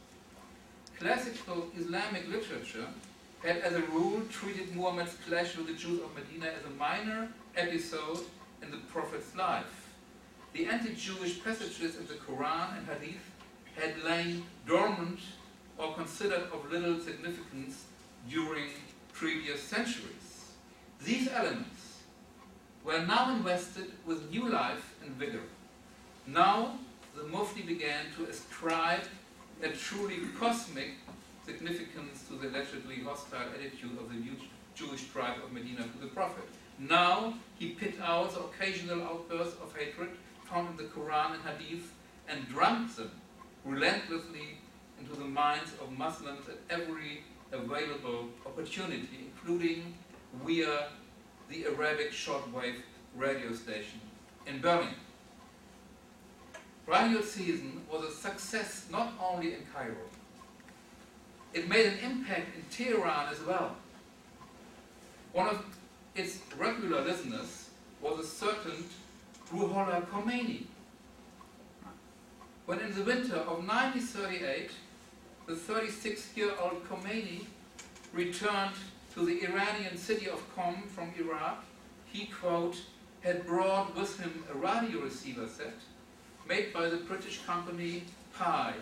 Classical 0.99 1.69
Islamic 1.79 2.29
literature 2.29 2.87
had 3.43 3.59
as 3.59 3.73
a 3.75 3.83
rule 3.83 4.21
treated 4.31 4.75
Muhammad's 4.77 5.16
clash 5.27 5.57
with 5.57 5.66
the 5.66 5.73
Jews 5.73 6.01
of 6.03 6.14
Medina 6.14 6.47
as 6.47 6.64
a 6.66 6.75
minor 6.79 7.29
episode 7.57 8.21
in 8.62 8.71
the 8.71 8.77
Prophet's 8.93 9.35
life. 9.35 9.81
the 10.53 10.66
anti-Jewish 10.66 11.43
passages 11.45 11.97
in 11.97 12.07
the 12.07 12.14
Quran 12.14 12.79
and 12.79 12.87
Hadith 12.88 13.31
had 13.77 14.03
lain 14.03 14.43
dormant 14.66 15.21
or 15.79 15.95
considered 15.95 16.45
of 16.53 16.71
little 16.71 16.99
significance 16.99 17.85
during 18.29 18.71
previous 19.12 19.62
centuries. 19.62 20.55
These 21.05 21.29
elements 21.29 21.99
were 22.85 23.07
now 23.07 23.31
invested 23.35 23.93
with 24.07 24.31
new 24.31 24.49
life 24.49 24.95
and 25.05 25.12
vigor. 25.12 25.43
Now 26.27 26.79
the 27.20 27.28
Mufti 27.28 27.62
began 27.62 28.06
to 28.16 28.24
ascribe 28.24 29.02
a 29.62 29.68
truly 29.68 30.20
cosmic 30.38 30.92
significance 31.44 32.24
to 32.28 32.35
the 32.35 32.48
allegedly 32.48 33.00
hostile 33.04 33.48
attitude 33.54 33.98
of 33.98 34.09
the 34.09 34.22
Jewish 34.74 35.09
tribe 35.09 35.37
of 35.44 35.52
Medina 35.52 35.83
to 35.83 35.98
the 36.00 36.06
Prophet. 36.06 36.44
Now 36.78 37.35
he 37.59 37.70
pit 37.70 37.94
out 38.02 38.33
the 38.33 38.40
occasional 38.40 39.02
outbursts 39.02 39.56
of 39.62 39.76
hatred 39.76 40.11
found 40.44 40.70
in 40.70 40.76
the 40.78 40.85
Quran 40.85 41.35
and 41.35 41.42
Hadith 41.42 41.92
and 42.26 42.48
drummed 42.48 42.90
them 42.90 43.11
relentlessly 43.64 44.59
into 44.98 45.14
the 45.14 45.26
minds 45.26 45.72
of 45.83 45.92
Muslims 45.92 46.48
at 46.48 46.59
every 46.70 47.24
available 47.52 48.28
opportunity, 48.46 49.26
including 49.26 49.94
via 50.44 50.88
the 51.50 51.66
Arabic 51.66 52.12
shortwave 52.12 52.76
radio 53.16 53.52
station 53.52 54.00
in 54.46 54.61
Berlin. 54.61 54.94
Radio 56.90 57.20
Zeesen 57.20 57.87
was 57.88 58.03
a 58.03 58.11
success 58.11 58.87
not 58.90 59.12
only 59.22 59.55
in 59.55 59.61
Cairo, 59.72 59.94
it 61.55 61.68
made 61.68 61.87
an 61.87 61.98
impact 62.00 62.48
in 62.57 62.64
Tehran 62.68 63.29
as 63.33 63.40
well. 63.42 63.76
One 65.33 65.46
of 65.46 65.64
its 66.16 66.40
regular 66.59 67.03
listeners 67.03 67.70
was 68.03 68.18
a 68.18 68.26
certain 68.26 68.85
Ruhollah 69.55 70.05
Khomeini. 70.07 70.64
When 72.66 72.81
in 72.81 72.92
the 72.92 73.05
winter 73.05 73.37
of 73.37 73.64
1938, 73.64 74.70
the 75.46 75.53
36-year-old 75.53 76.88
Khomeini 76.88 77.46
returned 78.12 78.74
to 79.14 79.24
the 79.24 79.44
Iranian 79.44 79.96
city 79.96 80.29
of 80.29 80.42
Qom 80.57 80.88
from 80.88 81.12
Iraq, 81.16 81.64
he, 82.07 82.26
quote, 82.26 82.79
had 83.20 83.46
brought 83.46 83.94
with 83.94 84.18
him 84.18 84.42
a 84.53 84.57
radio 84.57 85.03
receiver 85.03 85.46
set 85.46 85.74
made 86.51 86.73
by 86.73 86.89
the 86.89 86.97
British 86.97 87.39
company 87.43 88.03
Pye. 88.37 88.75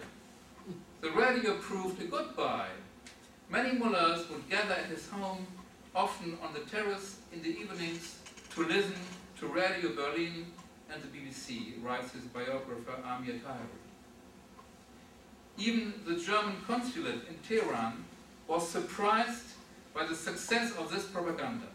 The 1.03 1.11
radio 1.11 1.59
proved 1.59 2.01
a 2.01 2.07
good 2.07 2.35
buy. 2.35 2.67
Many 3.51 3.79
mullahs 3.79 4.27
would 4.31 4.49
gather 4.49 4.73
at 4.73 4.87
his 4.87 5.07
home, 5.11 5.47
often 5.95 6.39
on 6.43 6.55
the 6.55 6.61
terrace 6.61 7.19
in 7.31 7.43
the 7.43 7.51
evenings, 7.51 8.21
to 8.55 8.65
listen 8.65 8.95
to 9.39 9.49
Radio 9.49 9.95
Berlin 9.95 10.47
and 10.91 11.03
the 11.03 11.09
BBC, 11.09 11.85
writes 11.85 12.13
his 12.13 12.25
biographer 12.25 12.97
Amir 13.05 13.35
Taheri. 13.35 13.83
Even 15.59 15.93
the 16.07 16.17
German 16.17 16.57
consulate 16.67 17.21
in 17.29 17.37
Tehran 17.47 18.03
was 18.47 18.67
surprised 18.67 19.49
by 19.93 20.07
the 20.07 20.15
success 20.15 20.73
of 20.79 20.91
this 20.91 21.05
propaganda. 21.05 21.67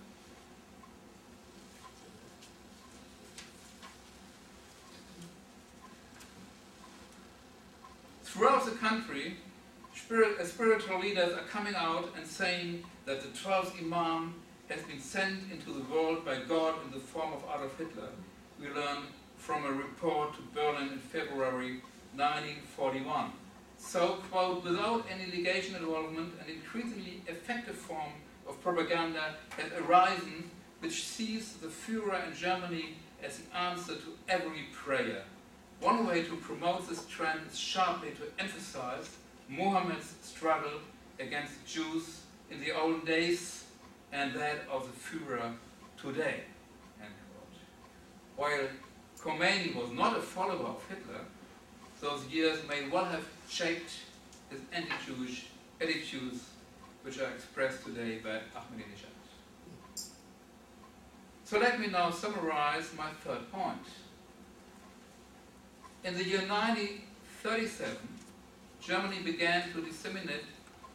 Throughout 8.33 8.65
the 8.65 8.71
country, 8.71 9.37
uh, 9.93 10.43
spiritual 10.43 10.99
leaders 10.99 11.33
are 11.33 11.45
coming 11.51 11.75
out 11.75 12.09
and 12.17 12.25
saying 12.25 12.83
that 13.05 13.21
the 13.21 13.27
12th 13.27 13.79
Imam 13.79 14.33
has 14.69 14.81
been 14.81 14.99
sent 14.99 15.51
into 15.51 15.71
the 15.71 15.83
world 15.83 16.25
by 16.25 16.39
God 16.49 16.73
in 16.83 16.91
the 16.91 16.97
form 16.97 17.31
of 17.31 17.43
Adolf 17.43 17.77
Hitler. 17.77 18.09
We 18.59 18.69
learn 18.69 19.03
from 19.37 19.65
a 19.65 19.71
report 19.71 20.33
to 20.33 20.39
Berlin 20.51 20.93
in 20.93 20.97
February 20.97 21.81
1941. 22.15 23.33
So, 23.77 24.17
quote, 24.31 24.63
without 24.63 25.05
any 25.11 25.29
legation 25.29 25.75
involvement, 25.75 26.33
an 26.43 26.51
increasingly 26.51 27.21
effective 27.27 27.75
form 27.75 28.13
of 28.47 28.59
propaganda 28.63 29.35
has 29.57 29.71
arisen 29.73 30.49
which 30.79 31.03
sees 31.03 31.53
the 31.57 31.67
Führer 31.67 32.27
in 32.27 32.35
Germany 32.35 32.95
as 33.23 33.37
the 33.37 33.55
answer 33.55 33.93
to 33.93 34.17
every 34.27 34.69
prayer. 34.73 35.21
One 35.83 36.07
way 36.07 36.23
to 36.23 36.35
promote 36.37 36.87
this 36.87 37.05
trend 37.07 37.41
is 37.51 37.59
sharply 37.59 38.11
to 38.11 38.41
emphasize 38.41 39.09
Muhammad's 39.49 40.13
struggle 40.21 40.79
against 41.19 41.65
Jews 41.67 42.21
in 42.49 42.61
the 42.61 42.71
old 42.71 43.05
days 43.05 43.65
and 44.13 44.33
that 44.33 44.59
of 44.71 44.87
the 44.87 44.97
Führer 44.97 45.51
today. 46.01 46.43
While 48.37 48.69
Khomeini 49.19 49.75
was 49.75 49.91
not 49.91 50.17
a 50.17 50.21
follower 50.21 50.67
of 50.67 50.85
Hitler, 50.87 51.25
those 51.99 52.25
years 52.27 52.59
may 52.69 52.87
well 52.87 53.03
have 53.03 53.27
shaped 53.49 53.91
his 54.49 54.61
anti-Jewish 54.71 55.47
attitudes 55.81 56.45
which 57.01 57.19
are 57.19 57.29
expressed 57.29 57.83
today 57.83 58.19
by 58.23 58.39
Ahmadinejad. 58.57 60.07
So 61.43 61.59
let 61.59 61.77
me 61.77 61.87
now 61.87 62.09
summarize 62.09 62.89
my 62.97 63.09
third 63.25 63.51
point. 63.51 63.85
In 66.05 66.15
the 66.15 66.23
year 66.25 66.41
1937, 66.41 67.95
Germany 68.81 69.21
began 69.23 69.71
to 69.71 69.81
disseminate 69.81 70.43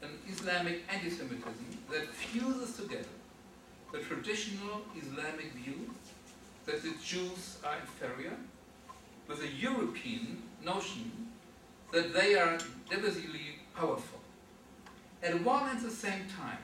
an 0.03 0.11
Islamic 0.29 0.83
anti-Semitism 0.93 1.79
that 1.91 2.09
fuses 2.09 2.77
together 2.77 3.17
the 3.91 4.01
traditional 4.01 4.83
Islamic 4.95 5.55
view 5.55 5.95
that 6.67 6.83
the 6.83 6.93
Jews 7.03 7.57
are 7.65 7.77
inferior 7.81 8.37
with 9.27 9.41
a 9.41 9.49
European 9.49 10.43
notion 10.63 11.11
that 11.91 12.13
they 12.13 12.35
are 12.35 12.59
divisively 12.91 13.63
powerful. 13.75 14.21
At 15.23 15.43
one 15.43 15.71
and 15.71 15.81
the 15.81 15.91
same 15.91 16.27
time, 16.39 16.59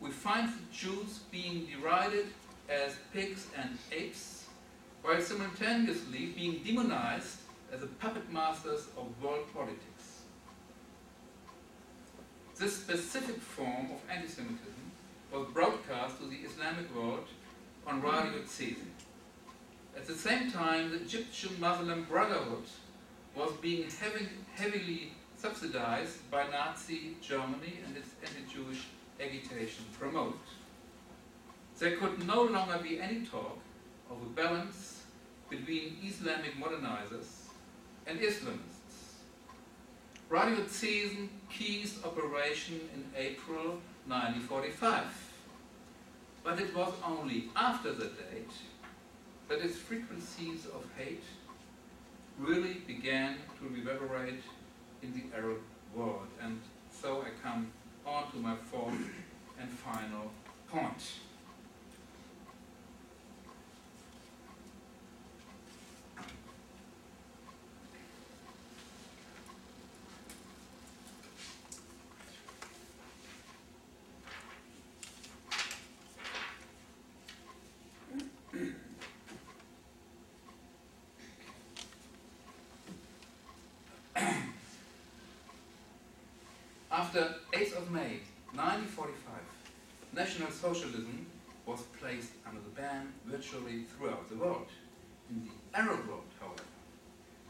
we 0.00 0.08
find 0.10 0.48
the 0.48 0.74
Jews 0.74 1.20
being 1.30 1.66
derided 1.66 2.28
as 2.70 2.96
pigs 3.12 3.48
and 3.58 3.76
apes, 3.92 4.46
while 5.02 5.20
simultaneously 5.20 6.32
being 6.34 6.62
demonized 6.64 7.40
as 7.72 7.80
the 7.80 7.86
puppet 7.86 8.32
masters 8.32 8.86
of 8.96 9.22
world 9.22 9.44
politics. 9.52 10.22
This 12.56 12.76
specific 12.76 13.40
form 13.40 13.90
of 13.92 14.00
anti-Semitism 14.10 14.90
was 15.32 15.46
broadcast 15.52 16.18
to 16.18 16.26
the 16.26 16.36
Islamic 16.36 16.94
world 16.94 17.26
on 17.86 18.02
Radio 18.02 18.40
Zeesen. 18.42 18.90
At 19.96 20.06
the 20.06 20.14
same 20.14 20.50
time, 20.50 20.90
the 20.90 20.96
Egyptian 20.96 21.60
Muslim 21.60 22.04
Brotherhood 22.04 22.64
was 23.36 23.52
being 23.60 23.88
heavy, 23.90 24.28
heavily 24.54 25.12
subsidized 25.36 26.30
by 26.30 26.48
Nazi 26.48 27.16
Germany 27.22 27.78
and 27.86 27.96
its 27.96 28.10
anti-Jewish 28.22 28.86
agitation 29.20 29.84
promoted. 29.98 30.40
There 31.78 31.96
could 31.96 32.26
no 32.26 32.42
longer 32.42 32.78
be 32.82 33.00
any 33.00 33.24
talk 33.24 33.58
of 34.10 34.16
a 34.20 34.30
balance 34.40 35.02
between 35.48 35.98
Islamic 36.04 36.58
modernizers 36.58 37.37
and 38.08 38.18
Islamists. 38.20 39.20
Radio 40.30 40.64
Zeesen 40.64 41.28
ceased 41.54 42.04
operation 42.04 42.80
in 42.94 43.04
April 43.14 43.80
1945, 44.06 45.04
but 46.42 46.58
it 46.58 46.74
was 46.74 46.92
only 47.04 47.50
after 47.54 47.92
the 47.92 48.06
date 48.06 48.50
that 49.48 49.60
its 49.60 49.76
frequencies 49.76 50.64
of 50.66 50.84
hate 50.96 51.24
really 52.38 52.74
began 52.86 53.36
to 53.58 53.68
reverberate 53.68 54.42
in 55.02 55.12
the 55.12 55.36
Arab 55.36 55.60
world. 55.94 56.28
And 56.42 56.60
so 56.90 57.22
I 57.22 57.30
come 57.42 57.70
on 58.06 58.30
to 58.32 58.38
my 58.38 58.56
fourth 58.70 58.94
and 59.60 59.68
final 59.70 60.30
point. 60.70 61.02
After 87.08 87.36
8th 87.54 87.78
of 87.78 87.90
May 87.90 88.20
1945, 88.52 89.40
National 90.12 90.50
Socialism 90.50 91.24
was 91.64 91.80
placed 91.98 92.32
under 92.46 92.60
the 92.60 92.68
ban 92.68 93.14
virtually 93.24 93.84
throughout 93.84 94.28
the 94.28 94.36
world. 94.36 94.66
In 95.30 95.42
the 95.42 95.78
Arab 95.78 96.06
world, 96.06 96.28
however, 96.38 96.68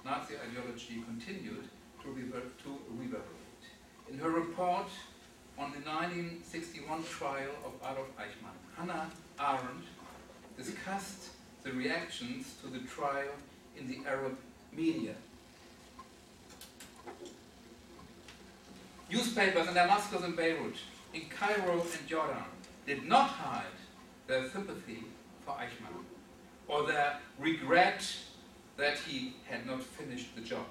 Nazi 0.05 0.35
ideology 0.37 1.03
continued 1.05 1.65
to, 2.05 2.09
rever 2.09 2.43
to 2.63 2.79
reverberate. 2.89 3.65
In 4.09 4.21
her 4.21 4.31
report 4.31 4.87
on 5.59 5.73
the 5.73 5.81
1961 5.81 7.03
trial 7.03 7.51
of 7.65 7.73
Adolf 7.83 8.17
Eichmann, 8.17 8.55
Hannah 8.77 9.11
Arendt 9.41 9.87
discussed 10.57 11.31
the 11.65 11.73
reactions 11.73 12.55
to 12.63 12.69
the 12.69 12.87
trial 12.87 13.35
in 13.77 13.89
the 13.89 14.09
Arab 14.09 14.39
media. 14.73 15.17
Newspapers 19.39 19.68
in 19.68 19.74
Damascus 19.74 20.24
and 20.24 20.34
Beirut, 20.34 20.74
in 21.14 21.22
Cairo 21.28 21.74
and 21.80 22.09
Jordan 22.09 22.43
did 22.89 23.05
not 23.05 23.28
hide 23.28 23.78
their 24.26 24.49
sympathy 24.51 25.05
for 25.47 25.53
Eichmann 25.53 26.03
or 26.66 26.84
their 26.84 27.20
regret 27.39 28.05
that 28.76 28.99
he 28.99 29.36
had 29.49 29.64
not 29.64 29.80
finished 29.80 30.34
the 30.34 30.41
job. 30.41 30.66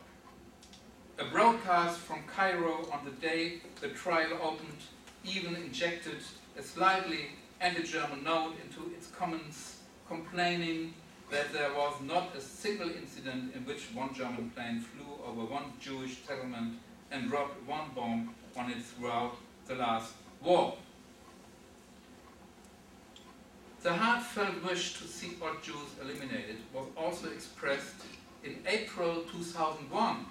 A 1.17 1.23
broadcast 1.23 1.99
from 1.99 2.23
Cairo 2.23 2.89
on 2.91 3.05
the 3.05 3.11
day 3.11 3.61
the 3.79 3.87
trial 3.87 4.37
opened 4.43 4.81
even 5.23 5.55
injected 5.55 6.17
a 6.59 6.61
slightly 6.61 7.29
anti-German 7.61 8.25
note 8.25 8.55
into 8.61 8.93
its 8.93 9.07
comments, 9.07 9.77
complaining 10.09 10.93
that 11.31 11.53
there 11.53 11.73
was 11.73 12.01
not 12.01 12.35
a 12.35 12.41
single 12.41 12.89
incident 12.89 13.55
in 13.55 13.65
which 13.65 13.83
one 13.93 14.13
German 14.13 14.49
plane 14.49 14.81
flew 14.81 15.25
over 15.25 15.45
one 15.45 15.71
Jewish 15.79 16.17
settlement 16.27 16.79
and 17.11 17.29
dropped 17.29 17.65
one 17.65 17.91
bomb 17.95 18.35
on 18.57 18.71
it 18.71 18.81
throughout 18.81 19.35
the 19.67 19.75
last 19.75 20.13
war. 20.43 20.75
The 23.83 23.93
heartfelt 23.93 24.63
wish 24.63 24.93
to 24.99 25.03
see 25.03 25.33
all 25.41 25.53
Jews 25.61 25.89
eliminated 26.01 26.57
was 26.73 26.87
also 26.97 27.29
expressed 27.29 27.95
in 28.43 28.57
April 28.67 29.23
2001 29.31 30.25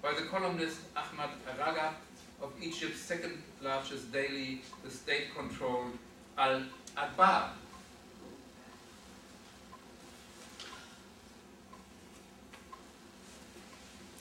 by 0.00 0.14
the 0.14 0.26
columnist 0.26 0.78
Ahmad 0.96 1.30
Ragab 1.58 1.94
of 2.42 2.52
Egypt's 2.60 3.00
second 3.00 3.42
largest 3.62 4.12
daily, 4.12 4.62
the 4.84 4.90
state-controlled 4.90 5.92
Al 6.38 6.62
Akhbar. 6.96 7.50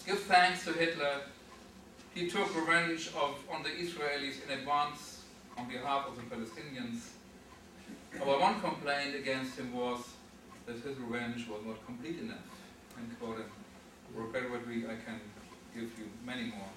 Give 0.05 0.19
thanks 0.19 0.65
to 0.65 0.73
Hitler. 0.73 1.21
He 2.13 2.27
took 2.27 2.53
revenge 2.55 3.07
of, 3.09 3.37
on 3.49 3.63
the 3.63 3.69
Israelis 3.69 4.43
in 4.45 4.59
advance 4.59 5.23
on 5.57 5.69
behalf 5.69 6.07
of 6.07 6.15
the 6.17 6.23
Palestinians. 6.23 7.07
Our 8.19 8.37
one 8.37 8.59
complaint 8.59 9.15
against 9.15 9.57
him 9.57 9.73
was 9.73 9.99
that 10.65 10.75
his 10.75 10.97
revenge 10.97 11.47
was 11.47 11.61
not 11.65 11.85
complete 11.85 12.19
enough. 12.19 12.37
And 12.97 13.17
quote, 13.17 13.45
repeatedly, 14.13 14.85
I 14.85 14.95
can 15.05 15.21
give 15.73 15.97
you 15.97 16.09
many 16.25 16.43
more 16.43 16.67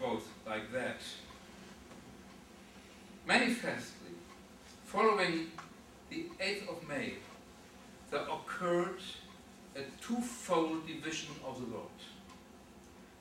quotes 0.00 0.26
like 0.44 0.72
that. 0.72 0.98
Manifestly, 3.26 4.10
following 4.86 5.52
the 6.10 6.26
8th 6.40 6.68
of 6.68 6.88
May, 6.88 7.14
there 8.10 8.22
occurred 8.22 9.00
a 9.76 9.82
twofold 10.02 10.84
division 10.86 11.30
of 11.46 11.60
the 11.60 11.66
world. 11.72 11.90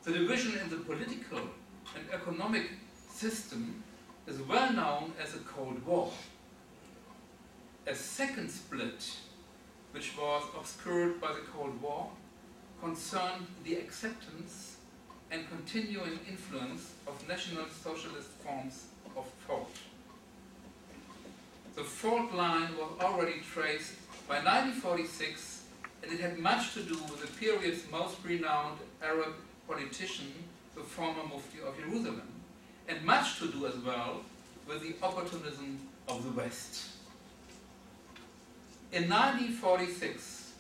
The 0.04 0.14
division 0.14 0.58
in 0.58 0.70
the 0.70 0.78
political 0.78 1.42
and 1.96 2.06
economic 2.14 2.70
system 3.12 3.84
is 4.28 4.40
well 4.42 4.72
known 4.74 5.14
as 5.22 5.34
the 5.34 5.40
Cold 5.40 5.86
War. 5.86 6.12
A 7.88 7.96
second 7.96 8.50
split, 8.50 9.16
which 9.92 10.16
was 10.18 10.44
obscured 10.58 11.20
by 11.20 11.34
the 11.34 11.46
Cold 11.54 11.82
War, 11.82 12.10
concerned 12.82 13.48
the 13.64 13.76
acceptance 13.76 14.78
and 15.32 15.50
continuing 15.50 16.20
influence 16.30 16.94
of 17.08 17.28
National 17.28 17.66
Socialist 17.84 18.30
forms 18.44 18.86
of 19.16 19.26
thought. 19.48 19.76
The 21.76 21.84
fault 21.84 22.34
line 22.34 22.78
was 22.78 22.92
already 23.02 23.42
traced 23.54 23.94
by 24.28 24.36
1946 24.36 25.64
and 26.04 26.12
it 26.12 26.20
had 26.20 26.40
much 26.40 26.74
to 26.74 26.84
do 26.84 26.96
with 26.96 27.22
the 27.22 27.28
period's 27.40 27.84
most 27.92 28.18
renowned 28.24 28.80
Arab 29.04 29.34
politician, 29.68 30.32
the 30.80 30.86
former 30.86 31.24
Mufti 31.24 31.60
of 31.68 31.78
Jerusalem, 31.78 32.22
and 32.88 33.04
much 33.04 33.38
to 33.40 33.52
do 33.52 33.68
as 33.68 33.76
well 33.80 34.22
with 34.68 34.82
the 34.82 34.96
opportunism 35.06 35.78
of 36.08 36.24
the 36.24 36.32
West. 36.32 36.92
In 38.94 39.10
1946, 39.10 40.54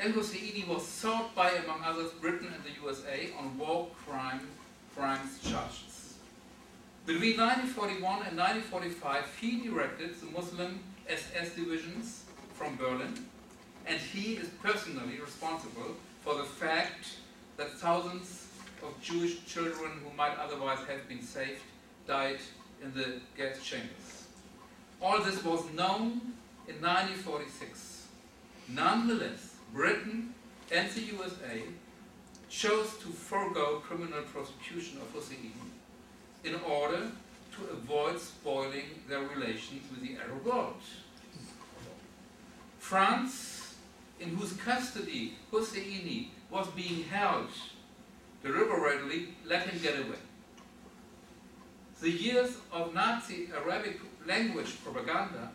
El 0.00 0.10
Husseini 0.12 0.66
was 0.66 0.86
sought 0.86 1.34
by, 1.34 1.50
among 1.50 1.82
others, 1.84 2.10
Britain 2.20 2.48
and 2.54 2.64
the 2.64 2.82
USA 2.82 3.30
on 3.38 3.56
war 3.56 3.88
crime, 4.04 4.48
crimes 4.96 5.38
charges. 5.42 6.14
Between 7.06 7.38
1941 7.38 8.26
and 8.26 8.36
1945, 8.36 9.24
he 9.40 9.60
directed 9.60 10.20
the 10.20 10.26
Muslim 10.26 10.80
SS 11.08 11.54
divisions 11.54 12.24
from 12.54 12.76
Berlin, 12.76 13.14
and 13.86 13.98
he 13.98 14.34
is 14.34 14.48
personally 14.62 15.18
responsible 15.20 15.94
for 16.22 16.34
the 16.34 16.44
fact 16.44 17.16
that 17.56 17.70
thousands 17.72 18.48
of 18.82 19.00
Jewish 19.02 19.44
children 19.46 19.92
who 20.02 20.16
might 20.16 20.36
otherwise 20.38 20.78
have 20.88 21.08
been 21.08 21.22
saved 21.22 21.62
died 22.06 22.38
in 22.82 22.92
the 22.94 23.20
gas 23.36 23.62
chambers. 23.62 24.26
All 25.00 25.22
this 25.22 25.42
was 25.44 25.64
known 25.72 26.34
in 26.68 26.80
1946. 26.80 28.06
Nonetheless, 28.68 29.56
Britain 29.72 30.34
and 30.70 30.90
the 30.90 31.00
USA 31.00 31.62
chose 32.48 32.96
to 32.98 33.08
forego 33.08 33.80
criminal 33.84 34.22
prosecution 34.22 34.98
of 34.98 35.10
Hussein 35.12 35.52
in 36.44 36.54
order 36.56 37.10
to 37.56 37.72
avoid 37.72 38.20
spoiling 38.20 38.86
their 39.08 39.22
relations 39.22 39.82
with 39.90 40.02
the 40.02 40.16
Arab 40.16 40.44
world. 40.44 40.82
France, 42.78 43.74
in 44.18 44.30
whose 44.36 44.52
custody 44.54 45.34
Husseini 45.52 46.28
was 46.50 46.66
being 46.68 47.04
held, 47.04 47.48
deliberately 48.42 49.28
let 49.46 49.66
him 49.68 49.80
get 49.82 49.98
away. 49.98 50.18
The 52.00 52.10
years 52.10 52.56
of 52.72 52.94
Nazi 52.94 53.48
Arabic 53.54 54.00
language 54.26 54.82
propaganda 54.82 55.50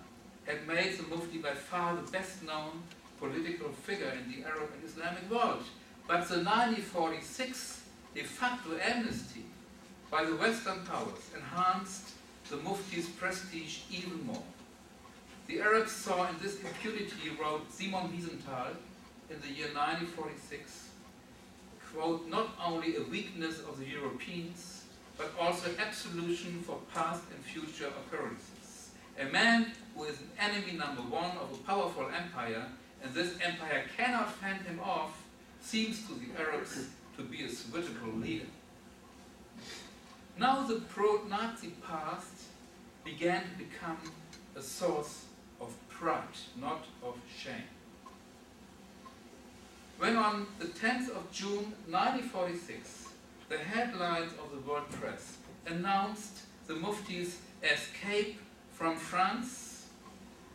had 0.46 0.68
made 0.68 0.98
the 0.98 1.04
Mufti 1.04 1.40
by 1.40 1.54
far 1.54 1.96
the 1.96 2.12
best 2.12 2.44
known 2.44 2.84
political 3.20 3.70
figure 3.70 4.12
in 4.12 4.32
the 4.32 4.48
Arab 4.48 4.70
and 4.76 4.84
Islamic 4.84 5.30
world. 5.30 5.64
But 6.08 6.28
the 6.28 6.44
1946 6.44 7.82
de 8.14 8.24
facto 8.24 8.78
amnesty 8.80 9.46
by 10.12 10.24
the 10.24 10.36
Western 10.36 10.86
powers 10.86 11.30
enhanced 11.36 12.12
the 12.50 12.58
Mufti's 12.58 13.10
prestige 13.10 13.80
even 13.92 14.26
more. 14.26 14.44
The 15.48 15.62
Arabs 15.62 15.92
saw 15.92 16.28
in 16.30 16.36
this 16.42 16.60
impunity, 16.62 17.30
wrote 17.40 17.72
Simon 17.72 18.10
Wiesenthal 18.10 18.76
in 19.30 19.42
the 19.42 19.48
year 19.48 19.68
1946, 19.74 20.85
quote, 21.96 22.28
not 22.30 22.50
only 22.64 22.98
a 22.98 23.04
weakness 23.04 23.60
of 23.60 23.80
the 23.80 23.86
Europeans, 23.86 24.84
but 25.18 25.32
also 25.40 25.70
absolution 25.80 26.62
for 26.62 26.78
past 26.94 27.24
and 27.34 27.44
future 27.44 27.88
occurrences. 27.88 28.90
A 29.20 29.26
man 29.26 29.72
who 29.96 30.04
is 30.04 30.20
an 30.20 30.30
enemy 30.40 30.74
number 30.74 31.02
one 31.02 31.32
of 31.38 31.52
a 31.54 31.64
powerful 31.64 32.08
empire, 32.14 32.66
and 33.02 33.14
this 33.14 33.34
empire 33.42 33.86
cannot 33.96 34.34
fend 34.34 34.62
him 34.66 34.80
off, 34.84 35.24
seems 35.62 36.06
to 36.08 36.14
the 36.16 36.42
Arabs 36.42 36.90
to 37.16 37.24
be 37.24 37.44
a 37.46 37.50
suitable 37.50 38.14
leader. 38.14 38.46
Now 40.38 40.68
the 40.68 40.82
pro-Nazi 40.82 41.74
past 41.88 42.34
began 43.06 43.44
to 43.44 43.58
become 43.58 43.98
a 44.56 44.62
source 44.62 45.26
of 45.62 45.74
pride, 45.88 46.38
not 46.60 46.84
of 47.02 47.16
shame. 47.34 47.75
When 49.98 50.18
on 50.18 50.46
the 50.60 50.66
10th 50.66 51.10
of 51.16 51.32
June 51.32 51.72
1946, 51.88 53.08
the 53.48 53.58
headlines 53.58 54.34
of 54.34 54.52
the 54.52 54.70
world 54.70 54.90
press 54.92 55.38
announced 55.66 56.42
the 56.68 56.74
Mufti's 56.74 57.38
escape 57.64 58.38
from 58.74 58.98
France, 58.98 59.88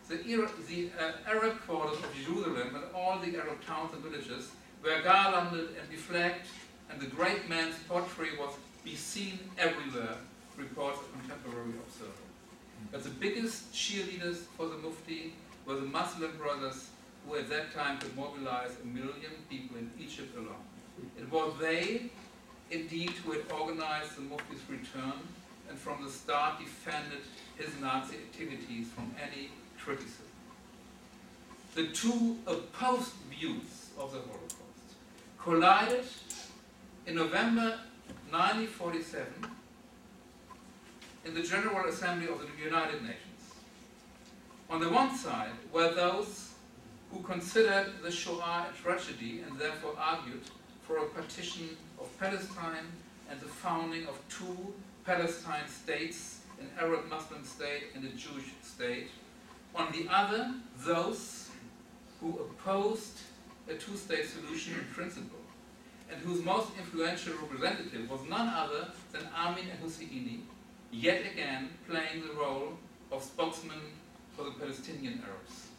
the, 0.08 0.16
the 0.68 0.90
uh, 0.98 1.12
Arab 1.26 1.58
quarters 1.66 1.96
of 1.98 2.14
Jerusalem 2.14 2.74
and 2.74 2.84
all 2.94 3.18
the 3.18 3.34
Arab 3.38 3.64
towns 3.64 3.94
and 3.94 4.02
villages 4.02 4.50
were 4.84 5.00
garlanded 5.02 5.70
and 5.80 5.88
beflagged, 5.88 6.46
and 6.90 7.00
the 7.00 7.06
great 7.06 7.48
man's 7.48 7.76
portrait 7.88 8.38
was 8.38 8.50
be 8.84 8.94
seen 8.94 9.38
everywhere, 9.56 10.16
reports 10.58 10.98
a 10.98 11.18
contemporary 11.18 11.72
observer. 11.86 12.12
But 12.92 13.04
the 13.04 13.10
biggest 13.10 13.72
cheerleaders 13.72 14.44
for 14.56 14.66
the 14.66 14.76
Mufti 14.76 15.32
were 15.64 15.76
the 15.76 15.86
Muslim 15.86 16.36
brothers 16.36 16.89
who 17.26 17.36
at 17.36 17.48
that 17.48 17.74
time 17.74 17.98
could 17.98 18.16
mobilize 18.16 18.72
a 18.82 18.86
million 18.86 19.32
people 19.48 19.76
in 19.78 19.90
Egypt 19.98 20.36
alone. 20.36 20.64
It 21.18 21.30
was 21.30 21.52
they, 21.60 22.10
indeed, 22.70 23.10
who 23.24 23.32
had 23.32 23.42
organized 23.52 24.16
the 24.16 24.22
Mufti's 24.22 24.68
return 24.68 25.20
and 25.68 25.78
from 25.78 26.04
the 26.04 26.10
start 26.10 26.58
defended 26.58 27.20
his 27.56 27.68
Nazi 27.80 28.16
activities 28.16 28.88
from 28.88 29.14
any 29.22 29.50
criticism. 29.78 30.26
The 31.74 31.88
two 31.88 32.38
opposed 32.46 33.12
views 33.30 33.90
of 33.98 34.12
the 34.12 34.18
Holocaust 34.18 34.54
collided 35.38 36.04
in 37.06 37.14
November 37.14 37.78
1947 38.30 39.26
in 41.24 41.34
the 41.34 41.42
General 41.42 41.88
Assembly 41.88 42.28
of 42.28 42.40
the 42.40 42.62
United 42.62 43.02
Nations. 43.02 43.54
On 44.68 44.80
the 44.80 44.88
one 44.88 45.16
side 45.16 45.50
were 45.72 45.92
those 45.94 46.49
who 47.12 47.20
considered 47.22 47.92
the 48.02 48.10
Shoah 48.10 48.66
a 48.70 48.82
tragedy 48.82 49.42
and 49.46 49.58
therefore 49.58 49.94
argued 49.98 50.42
for 50.82 50.98
a 50.98 51.06
partition 51.06 51.76
of 52.00 52.06
Palestine 52.18 52.86
and 53.30 53.40
the 53.40 53.46
founding 53.46 54.06
of 54.06 54.20
two 54.28 54.74
Palestine 55.04 55.68
states, 55.68 56.40
an 56.60 56.68
Arab 56.78 57.08
Muslim 57.08 57.44
state 57.44 57.84
and 57.94 58.04
a 58.04 58.08
Jewish 58.10 58.52
state. 58.62 59.08
On 59.74 59.90
the 59.92 60.06
other, 60.12 60.54
those 60.78 61.48
who 62.20 62.38
opposed 62.38 63.18
a 63.68 63.74
two-state 63.74 64.26
solution 64.26 64.74
in 64.74 64.84
principle 64.92 65.38
and 66.10 66.20
whose 66.22 66.44
most 66.44 66.68
influential 66.76 67.34
representative 67.34 68.10
was 68.10 68.20
none 68.28 68.48
other 68.48 68.88
than 69.12 69.22
Amin 69.36 69.66
al-Husseini, 69.80 70.40
yet 70.90 71.22
again 71.32 71.68
playing 71.88 72.26
the 72.26 72.34
role 72.34 72.72
of 73.12 73.22
spokesman 73.22 73.80
for 74.36 74.44
the 74.44 74.50
Palestinian 74.50 75.22
Arabs. 75.24 75.69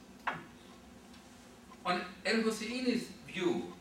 On 1.85 1.99
al-Husseini's 2.25 3.07
view, 3.27 3.73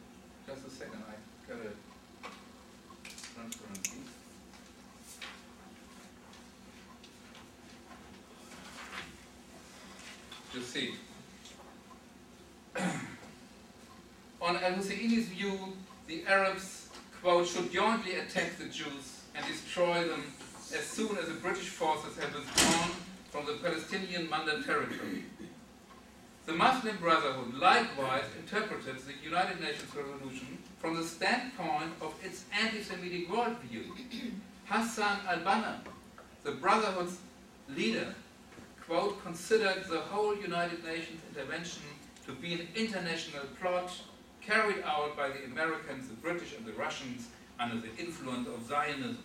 just 0.47 0.67
a 0.67 0.71
second, 0.71 1.03
I 1.07 1.51
got 1.51 1.61
a 1.61 2.29
transparency. 3.35 3.99
You 10.55 10.63
see, 10.63 10.95
on 14.41 14.57
al-Husseini's 14.57 15.29
view, 15.29 15.59
the 16.07 16.25
Arabs, 16.27 16.89
quote, 17.21 17.47
should 17.47 17.71
jointly 17.71 18.15
attack 18.15 18.57
the 18.59 18.65
Jews 18.65 19.21
and 19.35 19.47
destroy 19.47 20.09
them 20.09 20.25
as 20.75 20.85
soon 20.85 21.19
as 21.19 21.27
the 21.27 21.35
British 21.35 21.69
forces 21.69 22.17
have 22.19 22.35
withdrawn 22.35 22.91
from 23.31 23.47
the 23.47 23.53
Palestinian 23.63 24.29
Mandate 24.31 24.65
territory. 24.65 25.25
The 26.47 26.53
Muslim 26.53 26.97
Brotherhood 26.97 27.55
likewise 27.55 28.25
interpreted 28.39 28.97
the 29.07 29.13
United 29.23 29.61
Nations 29.61 29.95
resolution 29.95 30.59
from 30.79 30.97
the 30.97 31.05
standpoint 31.05 31.93
of 32.01 32.15
its 32.25 32.45
anti-Semitic 32.59 33.29
worldview. 33.29 33.85
Hassan 34.65 35.19
al-Banna, 35.29 35.79
the 36.43 36.53
Brotherhood's 36.53 37.19
leader, 37.69 38.15
quote, 38.87 39.23
considered 39.23 39.85
the 39.89 40.01
whole 40.01 40.35
United 40.35 40.83
Nations 40.85 41.21
intervention 41.29 41.83
to 42.27 42.33
be 42.33 42.55
an 42.55 42.69
international 42.75 43.45
plot 43.61 43.93
carried 44.41 44.83
out 44.85 45.17
by 45.17 45.29
the 45.29 45.45
Americans, 45.45 46.09
the 46.09 46.15
British, 46.15 46.57
and 46.57 46.67
the 46.67 46.73
Russians 46.73 47.29
under 47.59 47.77
the 47.77 47.95
influence 47.97 48.49
of 48.49 48.67
Zionism. 48.67 49.19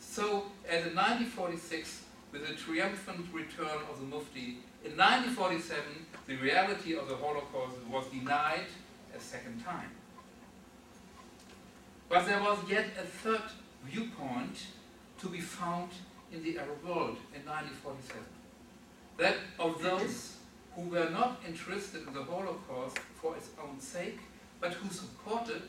So, 0.00 0.46
as 0.68 0.86
in 0.86 0.96
1946, 0.96 2.02
with 2.32 2.48
the 2.48 2.54
triumphant 2.54 3.26
return 3.32 3.78
of 3.90 4.00
the 4.00 4.06
Mufti, 4.06 4.58
in 4.84 4.96
1947, 4.96 5.82
the 6.26 6.36
reality 6.36 6.94
of 6.96 7.08
the 7.08 7.16
Holocaust 7.16 7.76
was 7.90 8.06
denied 8.06 8.66
a 9.16 9.20
second 9.20 9.64
time. 9.64 9.90
But 12.08 12.26
there 12.26 12.40
was 12.40 12.58
yet 12.68 12.86
a 12.98 13.04
third 13.04 13.42
viewpoint 13.84 14.66
to 15.20 15.28
be 15.28 15.40
found 15.40 15.90
in 16.32 16.42
the 16.42 16.58
Arab 16.58 16.84
world 16.84 17.16
in 17.34 17.44
1947. 17.44 18.22
That 19.16 19.36
of 19.58 19.82
those 19.82 20.36
who 20.74 20.82
were 20.82 21.10
not 21.10 21.40
interested 21.46 22.06
in 22.06 22.14
the 22.14 22.22
Holocaust 22.22 22.98
for 23.20 23.36
its 23.36 23.48
own 23.62 23.80
sake, 23.80 24.20
but 24.60 24.72
who 24.74 24.88
supported 24.90 25.62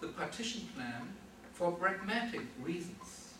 the 0.00 0.08
partition 0.08 0.68
plan 0.76 1.14
for 1.54 1.72
pragmatic 1.72 2.42
reasons. 2.62 3.34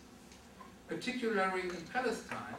Particularly 0.88 1.62
in 1.62 1.76
Palestine, 1.92 2.56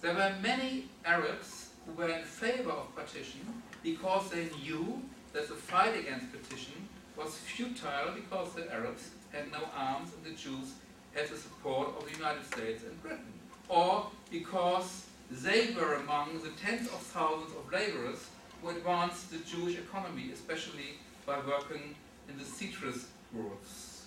there 0.00 0.14
were 0.14 0.34
many 0.42 0.88
Arabs 1.04 1.70
who 1.86 1.92
were 1.92 2.08
in 2.08 2.24
favor 2.24 2.70
of 2.70 2.94
partition 2.94 3.40
because 3.82 4.30
they 4.30 4.48
knew 4.60 5.02
that 5.32 5.48
the 5.48 5.54
fight 5.54 5.98
against 5.98 6.32
partition 6.32 6.88
was 7.16 7.34
futile 7.36 8.12
because 8.14 8.52
the 8.54 8.72
Arabs 8.72 9.10
had 9.32 9.50
no 9.50 9.60
arms 9.76 10.10
and 10.16 10.24
the 10.24 10.38
Jews 10.38 10.74
had 11.14 11.28
the 11.28 11.36
support 11.36 11.88
of 11.98 12.10
the 12.10 12.16
United 12.16 12.44
States 12.46 12.84
and 12.84 13.00
Britain, 13.02 13.32
or 13.68 14.06
because 14.30 15.06
they 15.30 15.74
were 15.74 15.94
among 15.94 16.40
the 16.42 16.50
tens 16.50 16.88
of 16.88 17.00
thousands 17.00 17.52
of 17.56 17.70
laborers 17.72 18.26
who 18.60 18.70
advanced 18.70 19.30
the 19.30 19.38
Jewish 19.38 19.78
economy, 19.78 20.30
especially 20.32 20.98
by 21.26 21.38
working 21.46 21.94
in 22.28 22.38
the 22.38 22.44
citrus 22.44 23.06
groves. 23.32 24.06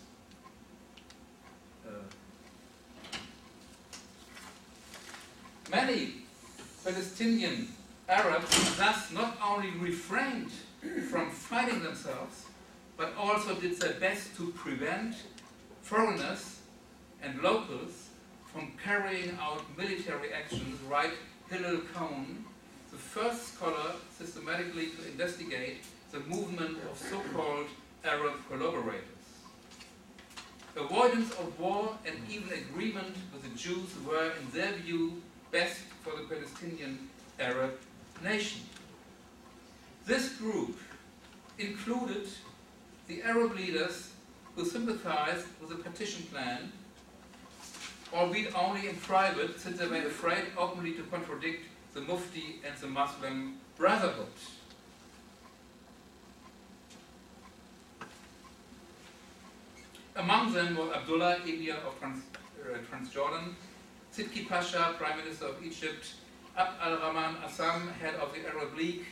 Uh, 1.86 1.92
many 5.72 6.25
Palestinian 6.86 7.68
Arabs 8.08 8.78
thus 8.78 9.12
not 9.12 9.36
only 9.44 9.72
refrained 9.80 10.52
from 11.10 11.32
fighting 11.32 11.82
themselves, 11.82 12.46
but 12.96 13.12
also 13.18 13.56
did 13.56 13.80
their 13.80 13.94
best 13.94 14.36
to 14.38 14.52
prevent 14.52 15.16
foreigners 15.82 16.60
and 17.24 17.42
locals 17.42 18.10
from 18.54 18.72
carrying 18.84 19.36
out 19.42 19.64
military 19.76 20.32
actions, 20.32 20.80
right 20.84 21.14
Hillel 21.50 21.82
Cohen, 21.92 22.46
the 22.92 22.98
first 22.98 23.56
scholar 23.56 23.94
systematically 24.16 24.90
to 24.92 25.08
investigate 25.08 25.78
the 26.12 26.20
movement 26.20 26.78
of 26.92 26.98
so-called 27.00 27.66
Arab 28.04 28.36
collaborators. 28.48 29.02
Avoidance 30.78 31.32
of 31.32 31.60
war 31.60 31.98
and 32.06 32.16
even 32.30 32.50
agreement 32.54 33.16
with 33.34 33.42
the 33.42 33.58
Jews 33.58 33.90
were, 34.08 34.34
in 34.40 34.52
their 34.54 34.74
view, 34.74 35.24
best 35.52 35.80
for 36.06 36.16
the 36.16 36.28
Palestinian 36.28 37.10
Arab 37.40 37.80
nation. 38.24 38.62
This 40.06 40.38
group 40.38 40.78
included 41.58 42.28
the 43.08 43.24
Arab 43.24 43.56
leaders 43.56 44.12
who 44.56 44.64
sympathized 44.66 45.48
with 45.60 45.70
the 45.70 45.76
partition 45.78 46.24
plan, 46.32 46.72
albeit 48.14 48.56
only 48.56 48.88
in 48.88 48.96
private, 48.98 49.60
since 49.60 49.80
they 49.80 49.88
were 49.88 50.08
afraid 50.08 50.46
openly 50.56 50.94
to 50.94 51.02
contradict 51.04 51.64
the 51.96 52.02
Mufti 52.02 52.62
and 52.64 52.78
the 52.78 52.88
Muslim 52.88 53.56
Brotherhood. 53.76 54.38
Among 60.16 60.54
them 60.54 60.78
was 60.78 60.92
Abdullah, 60.96 61.38
Emir 61.44 61.76
of 61.76 62.00
Trans, 62.00 62.24
uh, 62.64 62.78
Transjordan, 62.90 63.56
Sidki 64.16 64.48
Pasha, 64.48 64.96
Prime 64.98 65.18
Minister 65.18 65.48
of 65.48 65.62
Egypt, 65.62 66.14
Abd 66.58 66.82
al-Rahman 66.82 67.36
Azzam, 67.46 67.92
head 68.00 68.16
of 68.16 68.34
the 68.34 68.48
Arab 68.48 68.74
League, 68.78 69.04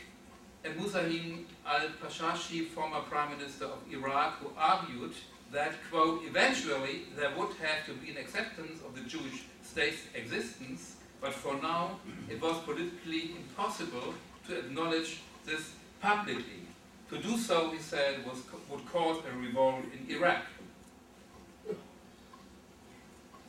and 0.63 0.79
Muzahim 0.79 1.43
al-Pachachi, 1.67 2.67
former 2.67 3.01
Prime 3.01 3.37
Minister 3.37 3.65
of 3.65 3.79
Iraq, 3.91 4.39
who 4.39 4.51
argued 4.57 5.11
that, 5.51 5.73
quote, 5.91 6.21
eventually 6.25 7.01
there 7.17 7.31
would 7.37 7.49
have 7.61 7.85
to 7.85 7.93
be 7.95 8.11
an 8.11 8.17
acceptance 8.17 8.79
of 8.87 8.95
the 8.95 9.01
Jewish 9.01 9.43
state's 9.61 10.03
existence, 10.15 10.95
but 11.19 11.33
for 11.33 11.55
now 11.61 11.99
it 12.29 12.41
was 12.41 12.57
politically 12.59 13.31
impossible 13.35 14.13
to 14.47 14.57
acknowledge 14.57 15.19
this 15.45 15.73
publicly. 16.01 16.63
To 17.09 17.17
do 17.17 17.37
so, 17.37 17.71
he 17.71 17.79
said, 17.79 18.25
was, 18.25 18.41
would 18.69 18.85
cause 18.85 19.21
a 19.29 19.37
revolt 19.37 19.83
in 19.91 20.15
Iraq. 20.15 20.43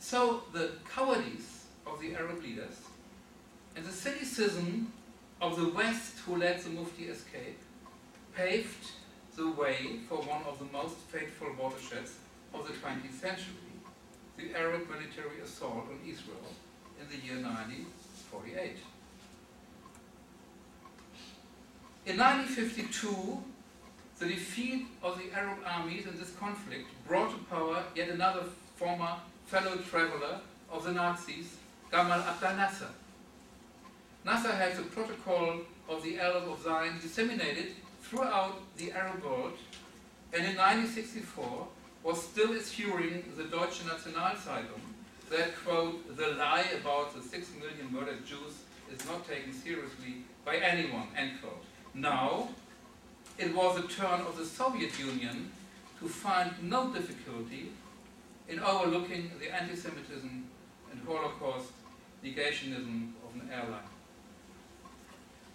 So 0.05 0.43
the 0.53 0.69
cowardice 0.87 1.65
of 1.87 1.99
the 1.99 2.13
Arab 2.13 2.39
leaders 2.43 2.75
and 3.75 3.83
the 3.83 3.91
cynicism 3.91 4.93
of 5.41 5.57
the 5.59 5.69
West 5.69 6.19
who 6.19 6.35
let 6.35 6.63
the 6.63 6.69
Mufti 6.69 7.05
escape 7.05 7.57
paved 8.35 8.91
the 9.35 9.49
way 9.49 10.01
for 10.07 10.17
one 10.17 10.43
of 10.43 10.59
the 10.59 10.65
most 10.65 10.97
fateful 11.09 11.47
watersheds 11.59 12.17
of 12.53 12.67
the 12.67 12.73
20th 12.73 13.19
century, 13.19 13.73
the 14.37 14.55
Arab 14.55 14.87
military 14.87 15.41
assault 15.43 15.87
on 15.89 15.99
Israel 16.07 16.53
in 17.01 17.07
the 17.09 17.25
year 17.25 17.43
1948. 17.43 18.77
In 22.05 22.17
1952, 22.19 23.43
the 24.19 24.25
defeat 24.27 24.85
of 25.01 25.17
the 25.17 25.35
Arab 25.35 25.57
armies 25.65 26.05
in 26.05 26.15
this 26.19 26.35
conflict 26.39 26.85
brought 27.07 27.31
to 27.31 27.37
power 27.45 27.83
yet 27.95 28.09
another 28.09 28.43
former 28.75 29.15
fellow 29.45 29.75
traveler 29.77 30.39
of 30.71 30.83
the 30.83 30.91
Nazis, 30.91 31.57
Gamal 31.91 32.25
Abdel 32.25 32.55
Nasser. 32.57 32.87
Nasser 34.25 34.51
had 34.51 34.75
the 34.75 34.81
protocol 34.83 35.59
of 35.87 36.03
the 36.03 36.19
Elders 36.19 36.49
of 36.49 36.63
Zion 36.63 36.95
disseminated 36.99 37.67
throughout 38.01 38.55
the 38.77 38.91
Arab 38.91 39.23
world, 39.23 39.53
and 40.33 40.43
in 40.45 40.57
1964 40.57 41.67
was 42.03 42.23
still 42.23 42.53
issuing 42.53 43.23
the 43.37 43.43
Deutsche 43.43 43.83
Nationalzeitung 43.83 44.81
that, 45.29 45.55
quote, 45.63 46.17
the 46.17 46.29
lie 46.33 46.65
about 46.79 47.15
the 47.15 47.21
six 47.21 47.49
million 47.59 47.91
murdered 47.91 48.25
Jews 48.25 48.63
is 48.91 49.05
not 49.07 49.27
taken 49.27 49.53
seriously 49.53 50.23
by 50.43 50.57
anyone, 50.57 51.07
end 51.15 51.41
quote. 51.41 51.63
Now, 51.93 52.49
it 53.37 53.55
was 53.55 53.81
the 53.81 53.87
turn 53.87 54.21
of 54.21 54.37
the 54.37 54.45
Soviet 54.45 54.97
Union 54.99 55.51
to 55.99 56.07
find 56.07 56.51
no 56.63 56.91
difficulty 56.91 57.71
in 58.47 58.59
overlooking 58.59 59.31
the 59.39 59.53
anti-Semitism 59.53 60.45
and 60.91 61.07
Holocaust 61.07 61.71
negationism 62.23 63.11
of 63.23 63.41
an 63.41 63.49
airline. 63.51 63.89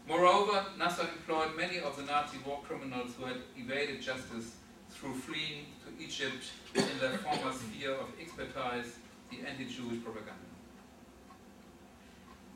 Moreover, 0.09 0.64
Nasser 0.78 1.03
employed 1.03 1.57
many 1.57 1.78
of 1.78 1.97
the 1.97 2.03
Nazi 2.03 2.38
war 2.45 2.61
criminals 2.66 3.12
who 3.16 3.26
had 3.26 3.36
evaded 3.57 4.03
justice 4.03 4.57
through 4.91 5.14
fleeing 5.14 5.66
to 5.84 6.05
Egypt 6.05 6.45
in 6.74 6.99
their 7.01 7.18
former 7.18 7.53
sphere 7.53 7.95
of 7.95 8.09
expertise, 8.20 8.97
the 9.30 9.49
anti-Jewish 9.49 10.03
propaganda. 10.03 10.34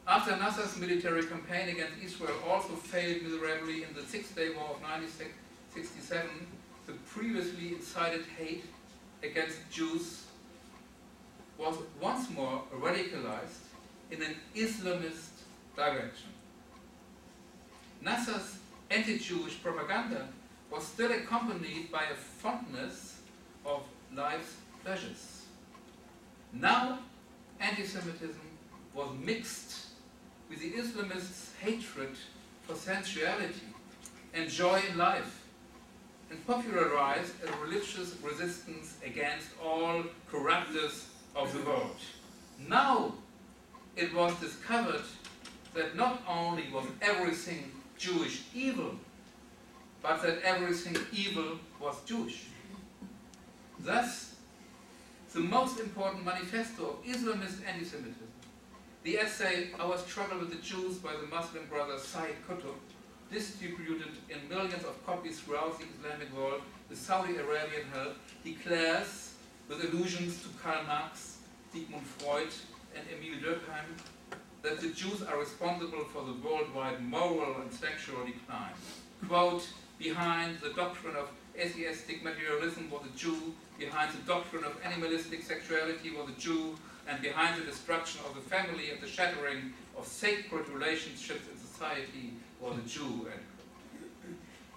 After 0.07 0.37
Nasser's 0.37 0.77
military 0.79 1.25
campaign 1.27 1.69
against 1.69 2.03
Israel 2.03 2.37
also 2.49 2.75
failed 2.75 3.23
miserably 3.23 3.85
in 3.85 3.95
the 3.95 4.03
Six-Day 4.03 4.51
War 4.51 4.75
of 4.75 4.83
1967, 4.83 6.29
the 6.87 6.93
previously 7.07 7.75
incited 7.75 8.25
hate 8.37 8.65
against 9.23 9.59
Jews 9.71 10.24
was 11.59 11.77
once 12.01 12.31
more 12.31 12.63
radicalized 12.75 13.65
in 14.11 14.23
an 14.23 14.37
Islamist 14.55 15.31
direction. 15.77 16.31
Nasser's 18.03 18.59
anti-Jewish 18.91 19.63
propaganda 19.63 20.29
was 20.71 20.87
still 20.87 21.13
accompanied 21.13 21.91
by 21.91 22.03
a 22.05 22.15
fondness 22.15 23.19
of 23.65 23.83
life's 24.15 24.57
pleasures. 24.83 25.43
Now, 26.53 26.99
anti-Semitism 27.61 28.41
was 28.95 29.09
mixed 29.25 29.87
with 30.49 30.61
the 30.61 30.73
Islamists' 30.73 31.57
hatred 31.61 32.17
for 32.67 32.75
sensuality 32.75 33.73
and 34.35 34.51
joy 34.51 34.83
in 34.91 34.99
life, 34.99 35.43
and 36.31 36.47
popularized 36.47 37.33
a 37.47 37.65
religious 37.65 38.17
resistance 38.23 38.97
against 39.05 39.49
all 39.63 40.03
corruptors 40.31 41.05
of 41.35 41.53
the 41.53 41.69
world. 41.69 41.97
Now, 42.69 43.15
it 43.97 44.15
was 44.15 44.35
discovered 44.41 45.03
that 45.75 45.97
not 45.97 46.23
only 46.29 46.65
was 46.73 46.87
everything 47.03 47.71
Jewish 47.99 48.43
evil, 48.55 48.95
but 50.03 50.23
that 50.23 50.43
everything 50.43 50.97
evil 51.13 51.59
was 51.81 51.97
Jewish. 52.05 52.47
Thus, 53.81 54.37
the 55.33 55.41
most 55.41 55.81
important 55.81 56.25
manifesto 56.25 56.91
of 56.91 57.05
Islamist 57.05 57.67
anti-Semitism, 57.67 58.29
the 59.03 59.19
essay 59.19 59.71
Our 59.79 59.99
Struggle 59.99 60.39
with 60.39 60.51
the 60.51 60.63
Jews 60.63 60.99
by 60.99 61.13
the 61.13 61.27
Muslim 61.27 61.67
brother 61.67 61.99
Said 61.99 62.37
Qutb, 62.49 62.75
distributed 63.33 64.13
in 64.31 64.49
millions 64.49 64.85
of 64.85 65.05
copies 65.05 65.41
throughout 65.41 65.79
the 65.79 65.87
Islamic 65.99 66.35
world 66.37 66.63
with 66.89 66.99
Saudi 66.99 67.37
Arabian 67.37 67.87
help, 67.93 68.15
declares, 68.45 69.34
with 69.69 69.85
allusions 69.85 70.43
to 70.43 70.49
Karl 70.63 70.85
Marx, 70.85 71.39
Sigmund 71.73 72.07
Freud, 72.07 72.49
and 72.95 73.05
Emile 73.13 73.41
Durkheim, 73.41 74.39
that 74.63 74.81
the 74.81 74.89
Jews 74.89 75.23
are 75.23 75.39
responsible 75.39 76.05
for 76.05 76.25
the 76.25 76.35
worldwide 76.47 77.03
moral 77.03 77.61
and 77.61 77.73
sexual 77.73 78.25
decline. 78.25 78.75
Quote, 79.29 79.69
behind 79.99 80.59
the 80.61 80.71
doctrine 80.71 81.17
of 81.17 81.29
atheistic 81.59 82.23
materialism 82.23 82.91
was 82.91 83.03
a 83.05 83.19
Jew, 83.19 83.55
behind 83.79 84.13
the 84.13 84.23
doctrine 84.27 84.65
of 84.65 84.79
animalistic 84.85 85.43
sexuality 85.43 86.11
was 86.11 86.29
a 86.31 86.41
Jew, 86.41 86.77
and 87.07 87.21
behind 87.21 87.61
the 87.61 87.67
destruction 87.67 88.21
of 88.27 88.35
the 88.35 88.41
family 88.41 88.91
and 88.91 89.01
the 89.01 89.07
shattering 89.07 89.73
of 89.97 90.07
sacred 90.07 90.69
relationships 90.69 91.43
in 91.53 91.59
society 91.59 92.35
was 92.61 92.79
a 92.79 92.89
Jew. 92.89 93.29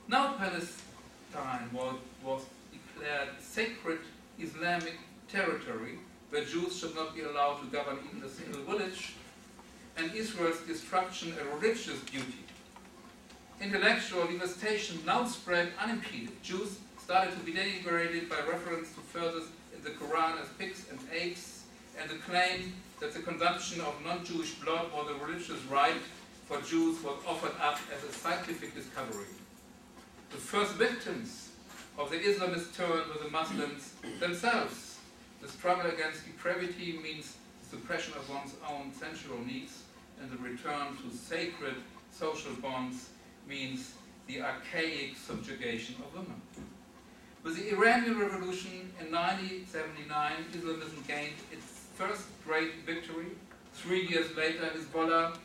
Now 0.08 0.34
Palestine 0.34 1.70
was, 1.74 1.96
was 2.24 2.46
declared 2.72 3.30
sacred 3.40 4.00
Islamic 4.40 4.98
territory 5.30 6.00
where 6.30 6.44
Jews 6.44 6.78
should 6.78 6.96
not 6.96 7.16
be 7.16 7.22
allowed 7.22 7.62
to 7.62 7.68
govern 7.68 8.00
even 8.10 8.24
a 8.24 8.30
single 8.30 8.62
village, 8.64 9.14
and 9.98 10.14
Israel's 10.14 10.60
destruction 10.62 11.34
a 11.40 11.56
religious 11.56 12.02
duty. 12.02 12.44
Intellectual 13.62 14.28
devastation 14.28 15.00
now 15.06 15.26
spread 15.26 15.72
unimpeded. 15.82 16.42
Jews 16.44 16.80
started 17.02 17.34
to 17.34 17.40
be 17.46 17.54
denigrated 17.54 18.30
by 18.30 18.38
reference 18.42 18.94
to 18.94 19.00
further 19.00 19.42
in 19.76 19.84
the 19.84 19.92
Quran 19.92 20.42
as 20.42 20.48
pigs 20.60 20.86
and 20.92 21.00
apes, 21.12 21.64
and 22.00 22.10
the 22.10 22.16
claim 22.16 22.74
that 23.00 23.14
the 23.14 23.22
consumption 23.22 23.82
of 23.82 23.96
non-Jewish 24.06 24.56
blood 24.56 24.92
was 24.94 25.10
a 25.10 25.26
religious 25.26 25.62
right 25.72 26.02
for 26.48 26.62
Jews 26.62 27.02
was 27.04 27.18
offered 27.28 27.60
up 27.62 27.78
as 27.94 28.04
a 28.04 28.14
scientific 28.14 28.74
discovery. 28.74 29.26
The 30.30 30.38
first 30.38 30.74
victims 30.74 31.47
of 31.98 32.12
the 32.12 32.18
Islamist 32.18 32.76
turn 32.76 33.10
with 33.10 33.24
the 33.24 33.30
Muslims 33.30 33.94
themselves. 34.20 35.00
The 35.42 35.48
struggle 35.48 35.90
against 35.90 36.26
depravity 36.26 37.00
means 37.02 37.38
suppression 37.70 38.14
of 38.14 38.30
one's 38.30 38.54
own 38.70 38.94
sensual 38.94 39.40
needs 39.46 39.84
and 40.22 40.32
the 40.32 40.38
return 40.38 40.98
to 40.98 41.16
sacred 41.16 41.76
social 42.12 42.54
bonds 42.62 43.10
means 43.48 43.94
the 44.28 44.42
archaic 44.42 45.16
subjugation 45.16 45.96
of 46.00 46.14
women. 46.14 46.42
With 47.44 47.56
the 47.56 47.72
Iranian 47.72 48.20
Revolution 48.20 48.92
in 49.00 49.12
1979, 49.12 50.32
Islamism 50.54 51.04
gained 51.08 51.36
its 51.52 51.66
first 51.96 52.24
great 52.46 52.84
victory. 52.86 53.28
Three 53.74 54.06
years 54.08 54.36
later, 54.36 54.66
Hezbollah, 54.66 55.38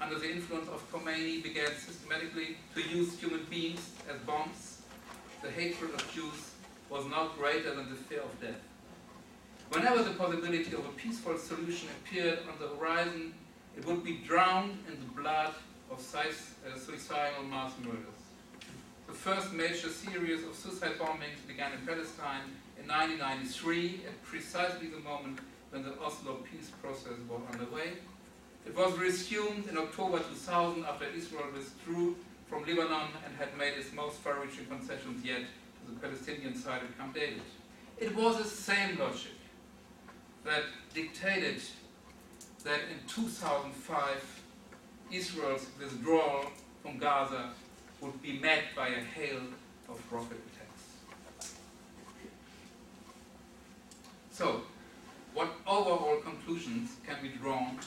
under 0.00 0.18
the 0.18 0.30
influence 0.30 0.68
of 0.68 0.90
Khomeini, 0.92 1.42
began 1.42 1.70
systematically 1.74 2.56
to 2.74 2.82
use 2.82 3.18
human 3.18 3.44
beings 3.50 3.90
as 4.08 4.18
bombs. 4.20 4.67
The 5.40 5.50
hatred 5.50 5.94
of 5.94 6.12
Jews 6.12 6.50
was 6.90 7.06
not 7.06 7.38
greater 7.38 7.74
than 7.74 7.90
the 7.90 7.96
fear 7.96 8.22
of 8.22 8.40
death. 8.40 8.60
Whenever 9.70 10.02
the 10.02 10.10
possibility 10.10 10.72
of 10.72 10.84
a 10.84 10.92
peaceful 10.96 11.38
solution 11.38 11.88
appeared 12.00 12.40
on 12.50 12.58
the 12.58 12.74
horizon, 12.74 13.34
it 13.76 13.86
would 13.86 14.02
be 14.02 14.16
drowned 14.26 14.78
in 14.88 14.98
the 14.98 15.22
blood 15.22 15.54
of 15.90 15.98
uh, 16.16 16.78
suicidal 16.78 17.44
mass 17.44 17.72
murders. 17.84 18.18
The 19.06 19.12
first 19.12 19.52
major 19.52 19.88
series 19.88 20.42
of 20.42 20.56
suicide 20.56 20.98
bombings 20.98 21.46
began 21.46 21.72
in 21.72 21.86
Palestine 21.86 22.50
in 22.80 22.88
1993 22.88 24.02
at 24.08 24.22
precisely 24.24 24.88
the 24.88 24.98
moment 25.00 25.38
when 25.70 25.84
the 25.84 25.92
Oslo 26.00 26.38
peace 26.50 26.70
process 26.82 27.18
was 27.28 27.40
underway. 27.52 27.92
It 28.66 28.76
was 28.76 28.98
resumed 28.98 29.68
in 29.68 29.78
October 29.78 30.18
2000 30.18 30.84
after 30.84 31.06
Israel 31.16 31.46
withdrew 31.54 32.16
from 32.48 32.64
Lebanon 32.64 33.08
and 33.24 33.36
had 33.38 33.56
made 33.56 33.74
its 33.74 33.92
most 33.92 34.16
far-reaching 34.18 34.66
concessions 34.66 35.24
yet 35.24 35.42
to 35.42 35.92
the 35.92 36.00
Palestinian 36.00 36.56
side 36.56 36.80
at 36.82 36.98
Camp 36.98 37.14
David. 37.14 37.42
It 37.98 38.14
was 38.16 38.38
the 38.38 38.44
same 38.44 38.98
logic 38.98 39.32
that 40.44 40.62
dictated 40.94 41.60
that 42.64 42.80
in 42.90 43.06
2005 43.06 44.42
Israel's 45.10 45.66
withdrawal 45.78 46.44
from 46.82 46.98
Gaza 46.98 47.50
would 48.00 48.20
be 48.22 48.38
met 48.38 48.64
by 48.76 48.88
a 48.88 49.00
hail 49.00 49.40
of 49.88 50.12
rocket 50.12 50.38
attacks. 50.52 51.54
So, 54.30 54.62
what 55.34 55.48
overall 55.66 56.18
conclusions 56.22 56.90
can 57.06 57.16
be 57.22 57.28
drawn 57.28 57.78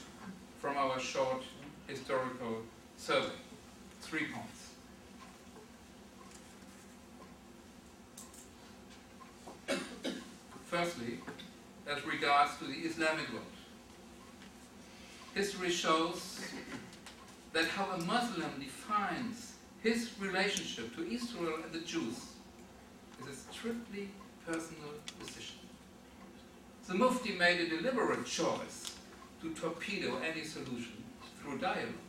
from 0.60 0.78
our 0.78 1.00
short 1.00 1.44
historical 1.88 2.64
survey? 2.98 3.36
Three 4.02 4.26
points. 4.34 4.51
Firstly, 10.72 11.20
as 11.86 12.06
regards 12.06 12.58
to 12.60 12.64
the 12.64 12.88
Islamic 12.88 13.30
world, 13.34 13.44
history 15.36 15.70
shows 15.70 16.40
that 17.52 17.68
how 17.68 17.92
a 17.92 17.98
Muslim 17.98 18.52
defines 18.58 19.56
his 19.84 20.12
relationship 20.18 20.96
to 20.96 21.06
Israel 21.12 21.58
and 21.62 21.74
the 21.74 21.86
Jews 21.86 22.16
is 23.20 23.28
a 23.28 23.54
strictly 23.54 24.08
personal 24.48 24.94
decision. 25.20 25.58
The 26.88 26.94
Mufti 26.94 27.34
made 27.34 27.60
a 27.60 27.68
deliberate 27.68 28.26
choice 28.26 28.96
to 29.42 29.54
torpedo 29.54 30.20
any 30.20 30.46
solution 30.46 31.04
through 31.42 31.58
dialogue. 31.58 32.08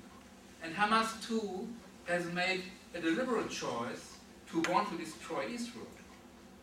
And 0.63 0.73
Hamas 0.73 1.21
too 1.27 1.67
has 2.05 2.27
made 2.27 2.63
a 2.95 3.01
deliberate 3.01 3.51
choice 3.51 4.19
to 4.53 4.63
want 4.71 4.89
to 4.91 5.05
destroy 5.05 5.47
Israel. 5.53 5.89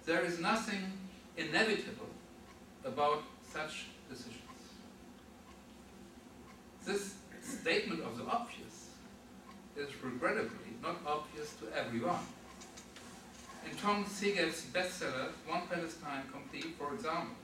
There 0.06 0.24
is 0.24 0.40
nothing 0.40 0.94
inevitable 1.40 2.12
about 2.84 3.24
such 3.54 3.88
decisions. 4.10 4.36
This 6.86 7.16
statement 7.42 8.02
of 8.02 8.18
the 8.18 8.26
obvious 8.26 8.90
is 9.78 9.90
regrettably 10.04 10.74
not 10.82 10.98
obvious 11.06 11.54
to 11.62 11.66
everyone. 11.78 12.26
In 13.70 13.76
Tom 13.78 14.06
Segev's 14.06 14.66
bestseller, 14.74 15.30
One 15.48 15.68
Palestine 15.70 16.24
Complete, 16.32 16.76
for 16.78 16.94
example, 16.94 17.36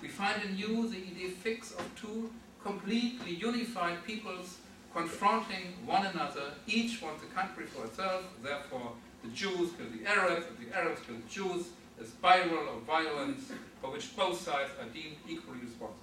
we 0.00 0.08
find 0.08 0.42
anew 0.42 0.88
the 0.88 0.96
idée 0.96 1.32
fixe 1.32 1.72
of 1.72 1.84
two 2.00 2.30
completely 2.62 3.34
unified 3.34 4.04
peoples 4.04 4.58
confronting 4.92 5.74
one 5.84 6.06
another. 6.06 6.54
Each 6.66 7.02
wants 7.02 7.22
a 7.24 7.34
country 7.34 7.66
for 7.66 7.84
itself, 7.84 8.22
therefore 8.42 8.92
the 9.22 9.30
Jews 9.30 9.70
kill 9.76 9.86
the 9.96 10.08
Arabs, 10.08 10.46
and 10.48 10.58
the 10.66 10.76
Arabs 10.76 11.00
kill 11.06 11.16
the 11.16 11.28
Jews, 11.28 11.66
a 12.00 12.04
spiral 12.04 12.76
of 12.76 12.82
violence 12.82 13.50
for 13.80 13.90
which 13.90 14.16
both 14.16 14.40
sides 14.40 14.70
are 14.80 14.88
deemed 14.88 15.16
equally 15.28 15.60
responsible. 15.60 15.96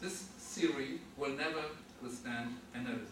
This 0.00 0.22
theory 0.38 1.00
will 1.16 1.32
never 1.32 1.62
withstand 2.02 2.56
analysis. 2.74 3.10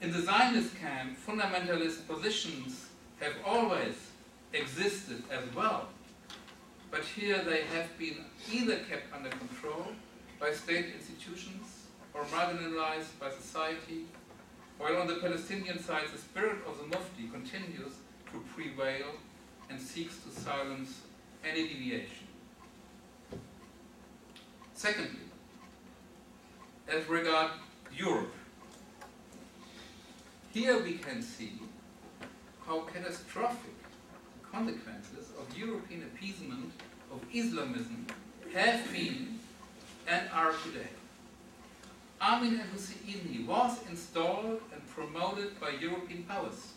In 0.00 0.12
the 0.12 0.20
Zionist 0.20 0.76
camp, 0.80 1.16
fundamentalist 1.26 2.08
positions 2.08 2.86
have 3.20 3.34
always 3.46 3.94
existed 4.52 5.22
as 5.30 5.44
well. 5.54 5.88
But 6.90 7.04
here 7.04 7.42
they 7.42 7.62
have 7.74 7.96
been 7.98 8.16
either 8.52 8.78
kept 8.78 9.14
under 9.14 9.30
control 9.30 9.86
by 10.40 10.52
state 10.52 10.86
institutions 10.94 11.86
or 12.12 12.24
marginalized 12.24 13.18
by 13.18 13.30
society, 13.30 14.06
while 14.78 14.96
on 14.96 15.06
the 15.06 15.16
Palestinian 15.16 15.78
side 15.82 16.08
the 16.12 16.18
spirit 16.18 16.58
of 16.66 16.78
the 16.78 16.86
Mufti 16.88 17.28
continues 17.32 17.94
to 18.32 18.38
prevail 18.54 19.06
and 19.70 19.80
seeks 19.80 20.18
to 20.18 20.30
silence 20.30 21.00
any 21.44 21.68
deviation. 21.68 22.26
Secondly, 24.74 25.20
as 26.88 27.08
regard 27.08 27.52
Europe, 27.96 28.34
here 30.52 30.82
we 30.82 30.94
can 30.94 31.22
see 31.22 31.60
how 32.66 32.80
catastrophic 32.80 33.72
the 33.82 34.48
consequences 34.50 35.30
of 35.38 35.56
European 35.56 36.02
appeasement 36.02 36.72
of 37.12 37.20
Islamism 37.32 38.06
have 38.54 38.92
been 38.92 39.38
and 40.08 40.28
are 40.32 40.52
today. 40.64 40.88
Amin 42.20 42.60
al-Husseini 42.60 43.46
was 43.46 43.78
installed 43.88 44.60
and 44.72 44.88
promoted 44.94 45.58
by 45.60 45.70
European 45.70 46.22
powers. 46.24 46.72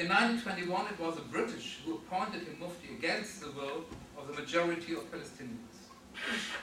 In 0.00 0.08
1921 0.08 0.86
it 0.86 0.98
was 0.98 1.16
the 1.16 1.28
British 1.28 1.80
who 1.84 1.96
appointed 1.96 2.44
him 2.44 2.56
Mufti 2.58 2.88
against 2.94 3.42
the 3.42 3.50
will 3.50 3.84
of 4.16 4.28
the 4.28 4.32
majority 4.32 4.94
of 4.94 5.00
Palestinians. 5.12 5.76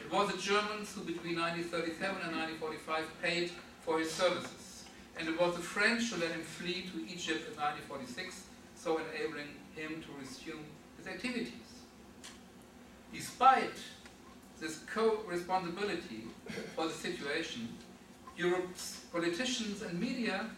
It 0.03 0.11
was 0.11 0.31
the 0.31 0.39
Germans 0.39 0.91
who 0.95 1.01
between 1.01 1.37
1937 1.37 2.17
and 2.25 2.35
1945 2.35 3.21
paid 3.21 3.51
for 3.85 3.99
his 3.99 4.09
services. 4.09 4.85
And 5.19 5.29
it 5.29 5.39
was 5.39 5.55
the 5.55 5.61
French 5.61 6.09
who 6.09 6.19
let 6.19 6.31
him 6.31 6.41
flee 6.41 6.89
to 6.91 6.97
Egypt 7.05 7.45
in 7.45 7.53
1946, 7.61 8.45
so 8.73 8.97
enabling 8.97 9.53
him 9.75 10.01
to 10.01 10.07
resume 10.19 10.65
his 10.97 11.05
activities. 11.05 11.85
Despite 13.13 13.77
this 14.59 14.79
co-responsibility 14.91 16.23
for 16.75 16.87
the 16.87 16.93
situation, 16.93 17.69
Europe's 18.35 19.01
politicians 19.11 19.83
and 19.83 19.99
media 19.99 20.49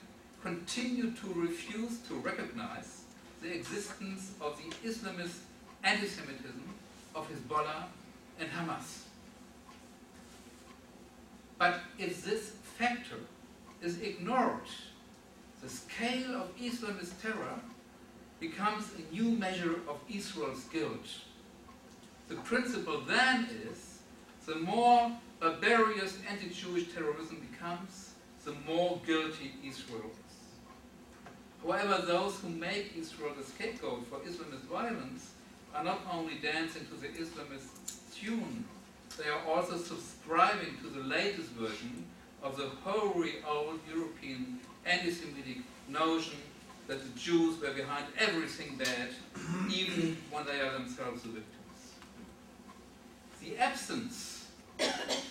continue 0.41 1.11
to 1.11 1.33
refuse 1.33 1.99
to 2.07 2.15
recognize 2.15 3.01
the 3.41 3.53
existence 3.53 4.31
of 4.41 4.57
the 4.57 4.87
Islamist 4.87 5.39
anti-Semitism 5.83 6.63
of 7.15 7.29
Hezbollah 7.29 7.83
and 8.39 8.49
Hamas. 8.49 9.03
But 11.57 11.79
if 11.97 12.23
this 12.23 12.53
factor 12.77 13.17
is 13.81 13.99
ignored, 14.01 14.67
the 15.61 15.69
scale 15.69 16.35
of 16.35 16.57
Islamist 16.57 17.21
terror 17.21 17.59
becomes 18.39 18.85
a 18.97 19.13
new 19.13 19.31
measure 19.31 19.75
of 19.89 19.99
Israel's 20.09 20.63
guilt. 20.65 21.07
The 22.29 22.35
principle 22.35 23.01
then 23.01 23.47
is 23.69 23.99
the 24.45 24.55
more 24.55 25.11
barbarous 25.39 26.17
anti-Jewish 26.29 26.93
terrorism 26.93 27.45
becomes, 27.51 28.11
the 28.45 28.53
more 28.65 29.01
guilty 29.05 29.53
Israel 29.65 30.11
is. 30.27 30.28
However, 31.63 32.03
those 32.05 32.39
who 32.39 32.49
make 32.49 32.93
Israel 32.97 33.33
the 33.37 33.43
scapegoat 33.43 34.07
for 34.07 34.19
Islamist 34.19 34.63
violence 34.71 35.31
are 35.75 35.83
not 35.83 35.99
only 36.11 36.35
dancing 36.35 36.85
to 36.87 36.95
the 36.95 37.07
Islamist 37.07 37.67
tune, 38.15 38.65
they 39.17 39.29
are 39.29 39.41
also 39.47 39.77
subscribing 39.77 40.77
to 40.81 40.87
the 40.87 41.03
latest 41.03 41.49
version 41.49 42.05
of 42.41 42.55
the 42.55 42.69
hoary 42.83 43.35
old 43.47 43.79
European 43.93 44.59
anti-Semitic 44.85 45.57
notion 45.89 46.37
that 46.87 47.01
the 47.03 47.19
Jews 47.19 47.61
were 47.61 47.71
behind 47.71 48.05
everything 48.17 48.77
bad, 48.77 49.09
even 49.71 50.17
when 50.31 50.45
they 50.45 50.59
are 50.59 50.71
themselves 50.71 51.23
the 51.23 51.29
victims. 51.29 51.93
The 53.41 53.57
absence 53.57 54.47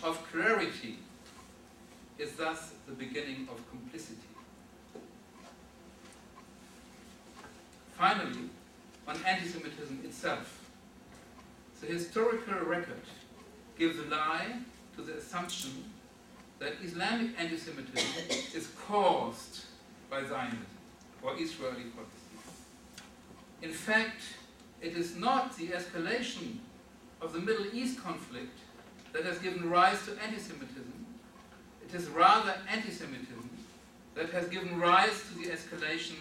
of 0.03 0.23
clarity 0.31 0.99
is 2.19 2.33
thus 2.33 2.73
the 2.87 2.95
beginning 2.95 3.49
of 3.51 3.61
complicity. 3.71 4.28
Finally, 7.99 8.49
on 9.09 9.17
anti-Semitism 9.27 10.03
itself, 10.05 10.71
the 11.81 11.87
historical 11.89 12.55
record 12.65 13.03
gives 13.77 13.99
a 13.99 14.05
lie 14.05 14.53
to 14.95 15.03
the 15.03 15.15
assumption 15.15 15.83
that 16.61 16.75
Islamic 16.81 17.31
anti-Semitism 17.37 18.57
is 18.57 18.69
caused 18.87 19.65
by 20.09 20.21
Zionism 20.23 20.65
or 21.25 21.33
Israeli 21.37 21.91
policy. 21.91 22.39
In 23.63 23.73
fact, 23.73 24.21
it 24.81 24.97
is 24.97 25.17
not 25.17 25.57
the 25.57 25.67
escalation 25.69 26.59
of 27.21 27.33
the 27.33 27.41
Middle 27.41 27.67
East 27.73 28.01
conflict 28.01 28.57
that 29.13 29.25
has 29.25 29.41
given 29.41 29.69
rise 29.69 30.07
to 30.07 30.13
anti-Semitism. 30.23 31.07
It 31.85 31.93
is 31.93 32.07
rather 32.11 32.55
anti-Semitism 32.71 33.51
that 34.15 34.31
has 34.31 34.47
given 34.49 34.79
rise 34.79 35.25
to 35.29 35.39
the 35.39 35.47
escalation 35.51 36.15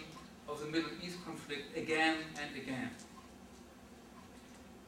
of 0.47 0.59
the 0.59 0.67
Middle 0.67 0.91
East 1.03 1.23
conflict 1.25 1.77
again 1.77 2.17
and 2.41 2.55
again. 2.55 2.89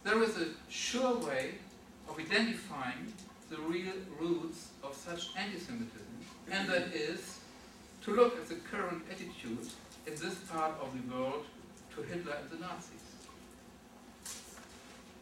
There 0.03 0.21
is 0.23 0.37
a 0.37 0.47
sure 0.69 1.17
way 1.17 1.55
of 2.07 2.17
identifying 2.17 3.13
the 3.49 3.57
real 3.57 3.93
roots 4.19 4.69
of 4.83 4.95
such 4.95 5.29
anti-Semitism, 5.37 6.07
and 6.51 6.69
that 6.69 6.93
is 6.93 7.39
to 8.03 8.15
look 8.15 8.37
at 8.37 8.47
the 8.47 8.55
current 8.55 9.03
attitude 9.11 9.67
in 10.07 10.13
this 10.13 10.35
part 10.51 10.73
of 10.81 10.93
the 10.93 11.13
world 11.13 11.45
to 11.95 12.01
Hitler 12.01 12.37
and 12.41 12.49
the 12.49 12.65
Nazis. 12.65 13.03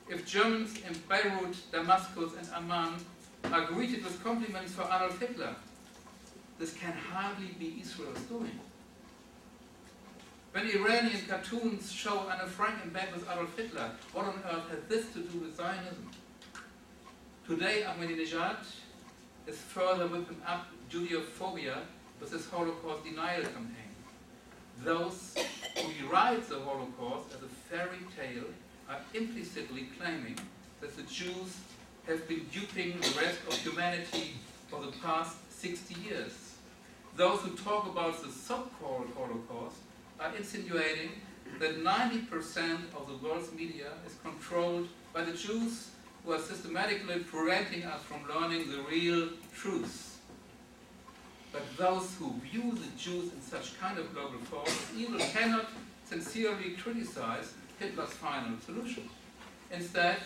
If 0.10 0.26
Germans 0.26 0.78
in 0.88 0.96
Beirut, 1.10 1.58
Damascus 1.72 2.34
and 2.38 2.48
Amman 2.54 2.94
are 3.52 3.66
greeted 3.66 4.04
with 4.04 4.24
compliments 4.24 4.74
for 4.74 4.84
Adolf 4.84 5.20
Hitler, 5.20 5.56
this 6.60 6.74
can 6.74 6.94
hardly 6.94 7.48
be 7.60 7.80
Israel's 7.82 8.22
doing. 8.22 8.60
When 10.58 10.68
Iranian 10.72 11.22
cartoons 11.30 11.92
show 11.92 12.28
Anne 12.32 12.50
Frank 12.50 12.84
in 12.84 12.90
bed 12.90 13.14
with 13.14 13.30
Adolf 13.30 13.56
Hitler, 13.56 13.92
what 14.12 14.26
on 14.26 14.42
earth 14.52 14.68
has 14.72 14.80
this 14.90 15.14
to 15.14 15.20
do 15.20 15.38
with 15.38 15.56
Zionism? 15.56 16.10
Today, 17.46 17.86
Ahmadinejad 17.86 18.66
is 19.46 19.56
further 19.56 20.08
whipping 20.08 20.42
up 20.48 20.66
Judeophobia 20.92 21.78
with 22.20 22.32
his 22.32 22.50
Holocaust 22.50 23.04
denial 23.04 23.44
campaign. 23.44 23.94
Those 24.84 25.36
who 25.76 25.94
deride 26.02 26.42
the 26.48 26.60
Holocaust 26.62 27.36
as 27.36 27.44
a 27.44 27.54
fairy 27.70 28.02
tale 28.20 28.50
are 28.90 29.02
implicitly 29.14 29.90
claiming 30.00 30.40
that 30.82 30.98
the 30.98 31.04
Jews 31.04 31.56
have 32.08 32.28
been 32.28 32.48
duping 32.52 32.94
the 32.94 33.22
rest 33.22 33.42
of 33.48 33.54
humanity 33.60 34.38
for 34.70 34.82
the 34.82 34.92
past 35.04 35.38
60 35.52 36.02
years. 36.02 36.56
Those 37.16 37.42
who 37.42 37.56
talk 37.56 37.86
about 37.86 38.24
the 38.24 38.32
so-called 38.32 39.10
Holocaust 39.16 39.78
are 40.20 40.36
insinuating 40.36 41.12
that 41.60 41.84
90% 41.84 42.94
of 42.96 43.08
the 43.08 43.18
world's 43.26 43.52
media 43.54 43.92
is 44.06 44.16
controlled 44.24 44.88
by 45.14 45.24
the 45.24 45.34
Jews 45.34 45.90
who 46.24 46.34
are 46.34 46.40
systematically 46.40 47.20
preventing 47.20 47.84
us 47.84 48.02
from 48.04 48.28
learning 48.28 48.70
the 48.70 48.82
real 48.82 49.30
truth. 49.56 50.20
But 51.52 51.64
those 51.78 52.16
who 52.16 52.34
view 52.52 52.74
the 52.74 52.88
Jews 52.98 53.32
in 53.32 53.42
such 53.42 53.80
kind 53.80 53.98
of 53.98 54.14
global 54.14 54.40
force 54.40 54.92
even 54.96 55.20
cannot 55.20 55.68
sincerely 56.06 56.72
criticize 56.72 57.54
Hitler's 57.80 58.10
final 58.10 58.60
solution. 58.66 59.10
Instead, 59.72 60.18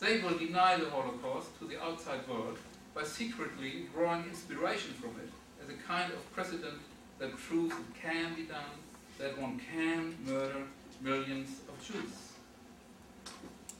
they 0.00 0.20
will 0.20 0.36
deny 0.36 0.76
the 0.76 0.90
Holocaust 0.90 1.58
to 1.58 1.66
the 1.66 1.80
outside 1.82 2.26
world 2.28 2.58
by 2.94 3.04
secretly 3.04 3.86
drawing 3.94 4.24
inspiration 4.24 4.92
from 4.94 5.10
it 5.22 5.30
as 5.62 5.70
a 5.70 5.78
kind 5.86 6.12
of 6.12 6.34
precedent 6.34 6.80
that 7.18 7.30
it 7.30 7.72
can 8.00 8.34
be 8.34 8.42
done 8.42 8.83
that 9.18 9.38
one 9.40 9.60
can 9.72 10.16
murder 10.26 10.62
millions 11.00 11.60
of 11.68 11.86
Jews. 11.86 12.32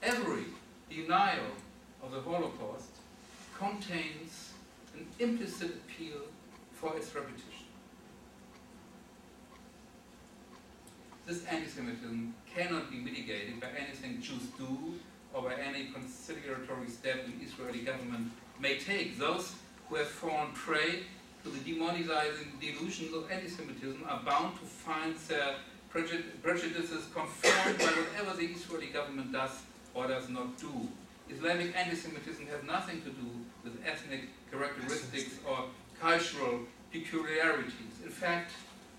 Every 0.02 0.44
denial 0.90 1.52
of 2.02 2.12
the 2.12 2.20
Holocaust 2.20 2.90
contains 3.58 4.52
an 4.94 5.06
implicit 5.18 5.70
appeal 5.76 6.20
for 6.72 6.96
its 6.96 7.14
repetition. 7.14 7.64
This 11.26 11.44
anti-Semitism 11.46 12.34
cannot 12.54 12.90
be 12.90 12.98
mitigated 12.98 13.60
by 13.60 13.68
anything 13.78 14.20
Jews 14.20 14.42
do 14.58 14.94
or 15.32 15.42
by 15.42 15.54
any 15.54 15.86
conciliatory 15.86 16.88
step 16.88 17.26
the 17.26 17.44
Israeli 17.44 17.80
government 17.80 18.30
may 18.60 18.78
take. 18.78 19.18
Those 19.18 19.54
who 19.88 19.96
have 19.96 20.06
fallen 20.06 20.52
prey 20.52 21.04
the 21.50 21.58
demonizing 21.58 22.58
delusions 22.60 23.14
of 23.14 23.30
anti-Semitism 23.30 24.02
are 24.08 24.22
bound 24.24 24.54
to 24.58 24.64
find 24.64 25.14
their 25.28 25.56
prejudices 25.90 27.06
confirmed 27.14 27.78
by 27.78 27.84
whatever 27.84 28.36
the 28.36 28.46
Israeli 28.46 28.86
government 28.88 29.32
does 29.32 29.62
or 29.94 30.08
does 30.08 30.28
not 30.28 30.58
do. 30.58 30.88
Islamic 31.30 31.76
anti-Semitism 31.76 32.46
has 32.46 32.62
nothing 32.64 33.00
to 33.02 33.10
do 33.10 33.28
with 33.62 33.78
ethnic 33.86 34.22
characteristics 34.50 35.38
or 35.48 35.66
cultural 36.00 36.60
peculiarities. 36.92 37.94
In 38.02 38.10
fact, 38.10 38.52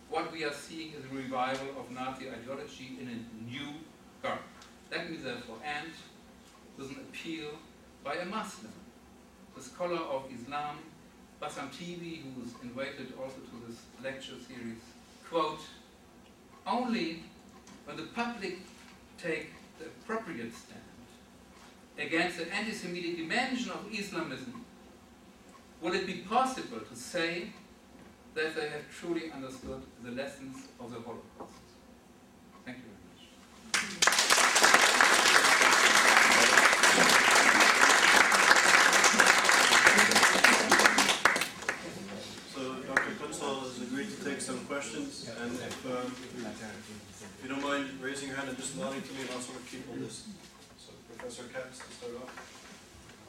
what 0.09 0.31
we 0.31 0.43
are 0.43 0.53
seeing 0.53 0.93
is 0.93 1.03
a 1.11 1.15
revival 1.15 1.67
of 1.79 1.91
Nazi 1.91 2.29
ideology 2.29 2.97
in 3.01 3.07
a 3.07 3.17
new 3.51 3.73
garb. 4.21 4.39
Let 4.91 5.09
me 5.09 5.17
therefore 5.17 5.57
end 5.65 5.91
with 6.77 6.89
an 6.91 6.97
appeal 7.09 7.49
by 8.03 8.15
a 8.15 8.25
Muslim, 8.25 8.71
the 9.55 9.61
scholar 9.61 9.99
of 9.99 10.23
Islam, 10.31 10.77
Bassam 11.41 11.69
who 11.69 12.41
was 12.41 12.53
invited 12.63 13.13
also 13.19 13.37
to 13.37 13.67
this 13.67 13.81
lecture 14.03 14.35
series, 14.47 14.81
quote, 15.29 15.59
only 16.65 17.23
when 17.85 17.97
the 17.97 18.03
public 18.03 18.59
take 19.17 19.51
the 19.79 19.85
appropriate 19.85 20.53
stand 20.53 20.81
against 21.97 22.37
the 22.37 22.53
anti-Semitic 22.53 23.17
dimension 23.17 23.71
of 23.71 23.87
Islamism 23.91 24.65
will 25.81 25.93
it 25.93 26.05
be 26.05 26.15
possible 26.29 26.79
to 26.79 26.95
say 26.95 27.49
that 28.33 28.55
they 28.55 28.69
have 28.69 28.81
truly 28.91 29.31
understood 29.31 29.81
the 30.03 30.11
lessons 30.11 30.67
of 30.79 30.91
the 30.91 30.99
Holocaust. 30.99 31.53
Thank 32.65 32.79
you 32.79 32.83
very 32.83 33.93
much. 33.93 34.25
So 42.53 42.61
Dr. 42.83 43.11
Küntzel 43.19 43.59
has 43.61 43.81
agreed 43.81 44.09
to 44.17 44.25
take 44.25 44.41
some 44.41 44.59
questions, 44.95 45.29
and 45.41 45.51
if, 45.51 45.85
um, 45.85 46.11
if 46.11 47.39
you 47.43 47.49
don't 47.49 47.61
mind 47.61 47.89
raising 48.01 48.29
your 48.29 48.37
hand 48.37 48.49
and 48.49 48.57
just 48.57 48.77
nodding 48.77 49.01
to 49.01 49.13
me, 49.13 49.21
and 49.21 49.29
I'll 49.31 49.39
sort 49.39 49.59
of 49.59 49.69
keep 49.69 49.87
all 49.89 49.95
this. 49.97 50.27
So 50.77 50.91
Professor 51.15 51.43
Katz, 51.53 51.79
to 51.79 51.91
start 51.91 52.13
off. 52.23 52.31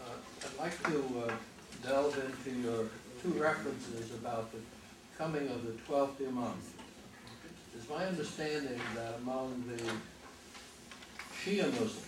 Uh, 0.00 0.46
I'd 0.46 0.58
like 0.62 0.82
to 0.84 0.98
uh, 1.26 1.32
delve 1.82 2.16
into 2.16 2.58
your 2.60 2.84
two 3.22 3.40
references 3.42 4.14
about 4.14 4.52
the 4.52 4.58
coming 5.18 5.48
of 5.48 5.66
the 5.66 5.72
twelfth 5.86 6.20
Imam. 6.20 6.54
It's 7.76 7.88
my 7.90 8.06
understanding 8.06 8.80
that 8.94 9.16
among 9.22 9.64
the 9.68 9.82
Shia 11.34 11.70
Muslims, 11.72 12.02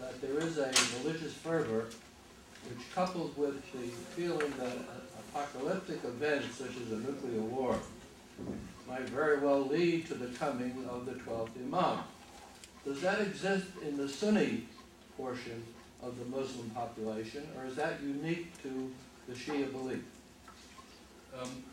that 0.00 0.20
there 0.20 0.38
is 0.40 0.58
a 0.58 0.72
religious 1.02 1.34
fervor 1.34 1.86
which 2.68 2.94
coupled 2.94 3.36
with 3.38 3.62
the 3.72 3.88
feeling 4.14 4.52
that 4.58 4.76
apocalyptic 5.30 6.04
events 6.04 6.56
such 6.56 6.76
as 6.84 6.92
a 6.92 6.96
nuclear 6.96 7.40
war 7.40 7.78
might 8.88 9.08
very 9.08 9.38
well 9.38 9.66
lead 9.66 10.06
to 10.06 10.14
the 10.14 10.28
coming 10.38 10.86
of 10.88 11.06
the 11.06 11.12
twelfth 11.12 11.52
Imam. 11.56 11.98
Does 12.84 13.00
that 13.02 13.20
exist 13.20 13.66
in 13.86 13.96
the 13.96 14.08
Sunni 14.08 14.66
portion 15.16 15.62
of 16.02 16.18
the 16.18 16.24
Muslim 16.24 16.70
population, 16.70 17.46
or 17.56 17.66
is 17.66 17.74
that 17.76 18.00
unique 18.02 18.60
to 18.62 18.90
the 19.28 19.34
Shia 19.34 19.70
belief? 19.72 20.02
Um, 21.38 21.64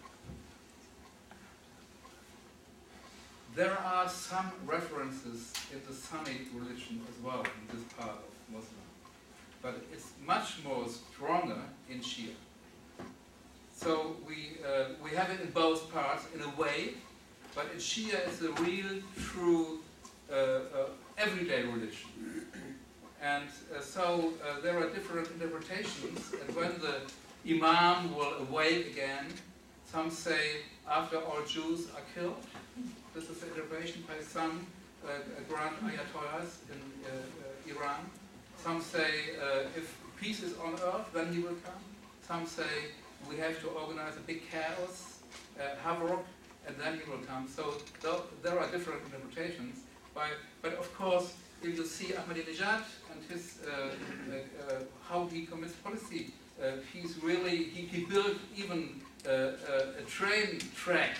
there 3.55 3.77
are 3.79 4.09
some 4.09 4.51
references 4.65 5.53
in 5.71 5.81
the 5.87 5.93
Sunni 5.93 6.41
religion 6.53 7.01
as 7.09 7.23
well 7.23 7.39
in 7.39 7.77
this 7.77 7.85
part 7.93 8.09
of 8.11 8.53
Muslim, 8.53 8.81
but 9.61 9.75
it's 9.93 10.09
much 10.25 10.63
more 10.65 10.85
stronger 10.89 11.61
in 11.89 11.99
Shia. 11.99 12.33
So 13.75 14.15
we 14.25 14.57
uh, 14.65 14.85
we 15.03 15.11
have 15.11 15.29
it 15.29 15.41
in 15.41 15.51
both 15.51 15.91
parts 15.93 16.25
in 16.33 16.41
a 16.41 16.49
way, 16.59 16.93
but 17.53 17.65
in 17.73 17.77
Shia 17.77 18.25
it's 18.25 18.41
a 18.41 18.51
real, 18.63 19.01
true, 19.19 19.79
uh, 20.31 20.35
uh, 20.35 20.59
everyday 21.17 21.63
religion. 21.63 22.09
And 23.21 23.45
uh, 23.75 23.81
so 23.81 24.33
uh, 24.41 24.61
there 24.61 24.77
are 24.77 24.89
different 24.89 25.27
interpretations, 25.31 26.33
and 26.39 26.55
when 26.55 26.71
the 26.79 27.01
Imam 27.47 28.15
will 28.15 28.33
awake 28.47 28.91
again, 28.93 29.25
some 29.91 30.09
say 30.09 30.61
after 30.89 31.17
all 31.17 31.43
Jews 31.45 31.87
are 31.95 32.05
killed. 32.15 32.43
This 33.13 33.29
is 33.29 33.39
the 33.39 33.47
interpretation 33.47 34.03
by 34.07 34.23
some 34.23 34.65
uh, 35.05 35.09
grand 35.49 35.75
ayatollahs 35.83 36.51
in 36.71 37.71
Iran. 37.71 38.01
Some 38.63 38.81
say 38.81 39.11
if 39.75 39.95
peace 40.19 40.41
is 40.41 40.57
on 40.57 40.73
earth, 40.73 41.07
then 41.13 41.33
he 41.33 41.39
will 41.39 41.59
come. 41.65 41.81
Some 42.27 42.45
say 42.47 42.91
we 43.29 43.37
have 43.37 43.59
to 43.61 43.67
organize 43.67 44.17
a 44.17 44.21
big 44.21 44.41
chaos, 44.49 45.19
uh, 45.59 45.75
havoc, 45.83 46.25
and 46.67 46.75
then 46.79 46.99
he 46.99 47.09
will 47.09 47.19
come. 47.19 47.47
So 47.47 47.75
there 48.43 48.59
are 48.59 48.67
different 48.71 49.01
interpretations. 49.05 49.79
By, 50.13 50.27
but 50.61 50.73
of 50.73 50.93
course, 50.97 51.33
if 51.61 51.77
you 51.77 51.85
see 51.85 52.13
Ahmadinejad 52.13 52.83
and 53.11 53.19
his 53.29 53.59
uh, 53.67 53.89
uh, 54.69 54.79
how 55.09 55.27
he 55.27 55.45
commits 55.45 55.73
policy, 55.73 56.31
uh, 56.61 56.71
he's 56.93 57.21
really 57.21 57.63
he, 57.65 57.81
he 57.85 58.05
built 58.05 58.37
even 58.55 59.01
uh, 59.27 59.99
a 59.99 60.03
train 60.07 60.59
track 60.75 61.17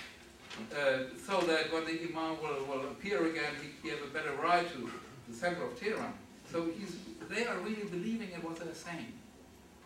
uh, 0.72 0.99
so 1.28 1.41
that 1.41 1.72
when 1.74 1.86
the 1.86 1.99
Imam 2.08 2.38
will, 2.41 2.66
will 2.66 2.88
appear 2.91 3.28
again, 3.28 3.53
he, 3.62 3.70
he 3.84 3.89
has 3.89 3.99
a 4.01 4.14
better 4.14 4.32
ride 4.41 4.68
to 4.74 4.89
the 5.28 5.36
center 5.36 5.64
of 5.64 5.80
Tehran. 5.80 6.14
So 6.51 6.70
he's, 6.78 6.95
they 7.30 7.45
are 7.45 7.58
really 7.60 7.84
believing 7.86 8.32
in 8.32 8.41
what 8.41 8.58
they're 8.58 8.74
saying. 8.74 9.12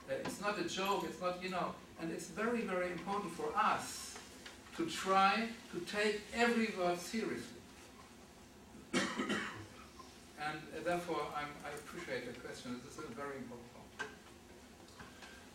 Uh, 0.09 0.15
it's 0.25 0.41
not 0.41 0.59
a 0.59 0.63
joke, 0.63 1.05
it's 1.07 1.21
not, 1.21 1.41
you 1.41 1.49
know, 1.49 1.73
and 2.01 2.11
it's 2.11 2.27
very, 2.27 2.61
very 2.61 2.91
important 2.91 3.31
for 3.33 3.51
us 3.55 4.15
to 4.77 4.85
try 4.85 5.47
to 5.73 5.79
take 5.81 6.21
every 6.33 6.73
word 6.79 6.99
seriously. 6.99 7.59
and 8.93 9.03
uh, 10.39 10.79
therefore, 10.85 11.21
I'm, 11.35 11.51
I 11.65 11.75
appreciate 11.75 12.33
the 12.33 12.39
question. 12.39 12.79
This 12.85 12.93
is 12.93 13.11
a 13.11 13.15
very 13.15 13.35
important 13.37 13.67
point. 13.75 14.09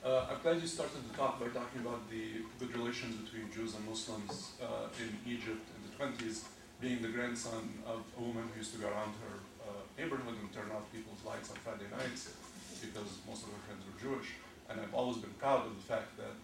Uh, 0.05 0.27
I'm 0.29 0.41
glad 0.43 0.61
you 0.61 0.69
started 0.69 1.01
the 1.09 1.17
talk 1.17 1.41
by 1.41 1.49
talking 1.49 1.81
about 1.81 2.11
the 2.11 2.45
good 2.61 2.77
relations 2.77 3.17
between 3.25 3.51
Jews 3.51 3.75
and 3.75 3.89
Muslims 3.89 4.53
uh, 4.61 4.93
in 5.01 5.17
Egypt 5.25 5.65
in 5.73 5.81
the 5.89 5.93
20s, 5.97 6.45
being 6.81 7.01
the 7.01 7.09
grandson 7.09 7.73
of 7.87 8.05
a 8.19 8.21
woman 8.21 8.45
who 8.53 8.61
used 8.61 8.75
to 8.75 8.81
go 8.81 8.89
around 8.89 9.17
her 9.25 9.41
uh, 9.65 9.81
neighborhood 9.97 10.37
and 10.37 10.53
turn 10.53 10.69
off 10.77 10.85
people's 10.93 11.25
lights 11.25 11.49
on 11.49 11.57
Friday 11.65 11.89
nights 11.89 12.37
because 12.85 13.25
most 13.25 13.49
of 13.49 13.49
her 13.49 13.63
friends 13.65 13.81
were 13.89 13.97
Jewish. 13.97 14.29
And 14.69 14.81
I've 14.81 14.95
always 14.95 15.19
been 15.19 15.35
proud 15.35 15.67
of 15.67 15.75
the 15.77 15.83
fact 15.83 16.17
that 16.17 16.35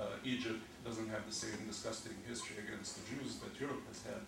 uh, 0.00 0.06
Egypt 0.24 0.60
doesn't 0.84 1.08
have 1.08 1.26
the 1.26 1.34
same 1.34 1.66
disgusting 1.66 2.14
history 2.28 2.56
against 2.66 2.96
the 2.96 3.14
Jews 3.14 3.36
that 3.36 3.58
Europe 3.60 3.82
has 3.88 4.02
had. 4.02 4.22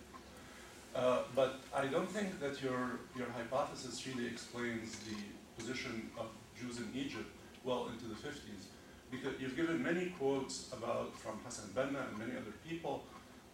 Uh, 0.95 1.23
but 1.35 1.59
I 1.75 1.87
don't 1.87 2.09
think 2.09 2.39
that 2.39 2.61
your, 2.61 2.99
your 3.17 3.27
hypothesis 3.35 4.07
really 4.07 4.27
explains 4.27 4.95
the 4.99 5.17
position 5.57 6.09
of 6.17 6.27
Jews 6.57 6.77
in 6.77 6.89
Egypt 6.95 7.29
well 7.65 7.89
into 7.91 8.05
the 8.05 8.15
50s. 8.15 8.71
Because 9.11 9.39
you've 9.39 9.55
given 9.55 9.83
many 9.83 10.13
quotes 10.17 10.69
about 10.71 11.17
from 11.17 11.39
Hassan 11.43 11.69
Banna 11.75 12.07
and 12.07 12.17
many 12.17 12.31
other 12.31 12.53
people 12.67 13.03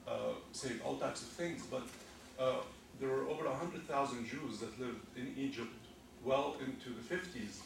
uh, 0.08 0.34
saying 0.52 0.80
all 0.86 0.98
types 0.98 1.22
of 1.22 1.30
things, 1.30 1.64
but 1.70 1.84
uh, 2.40 2.62
there 3.00 3.10
were 3.10 3.28
over 3.28 3.46
100,000 3.46 4.26
Jews 4.26 4.60
that 4.60 4.80
lived 4.80 5.02
in 5.16 5.34
Egypt 5.38 5.74
well 6.24 6.56
into 6.60 6.90
the 6.90 7.16
50s. 7.16 7.62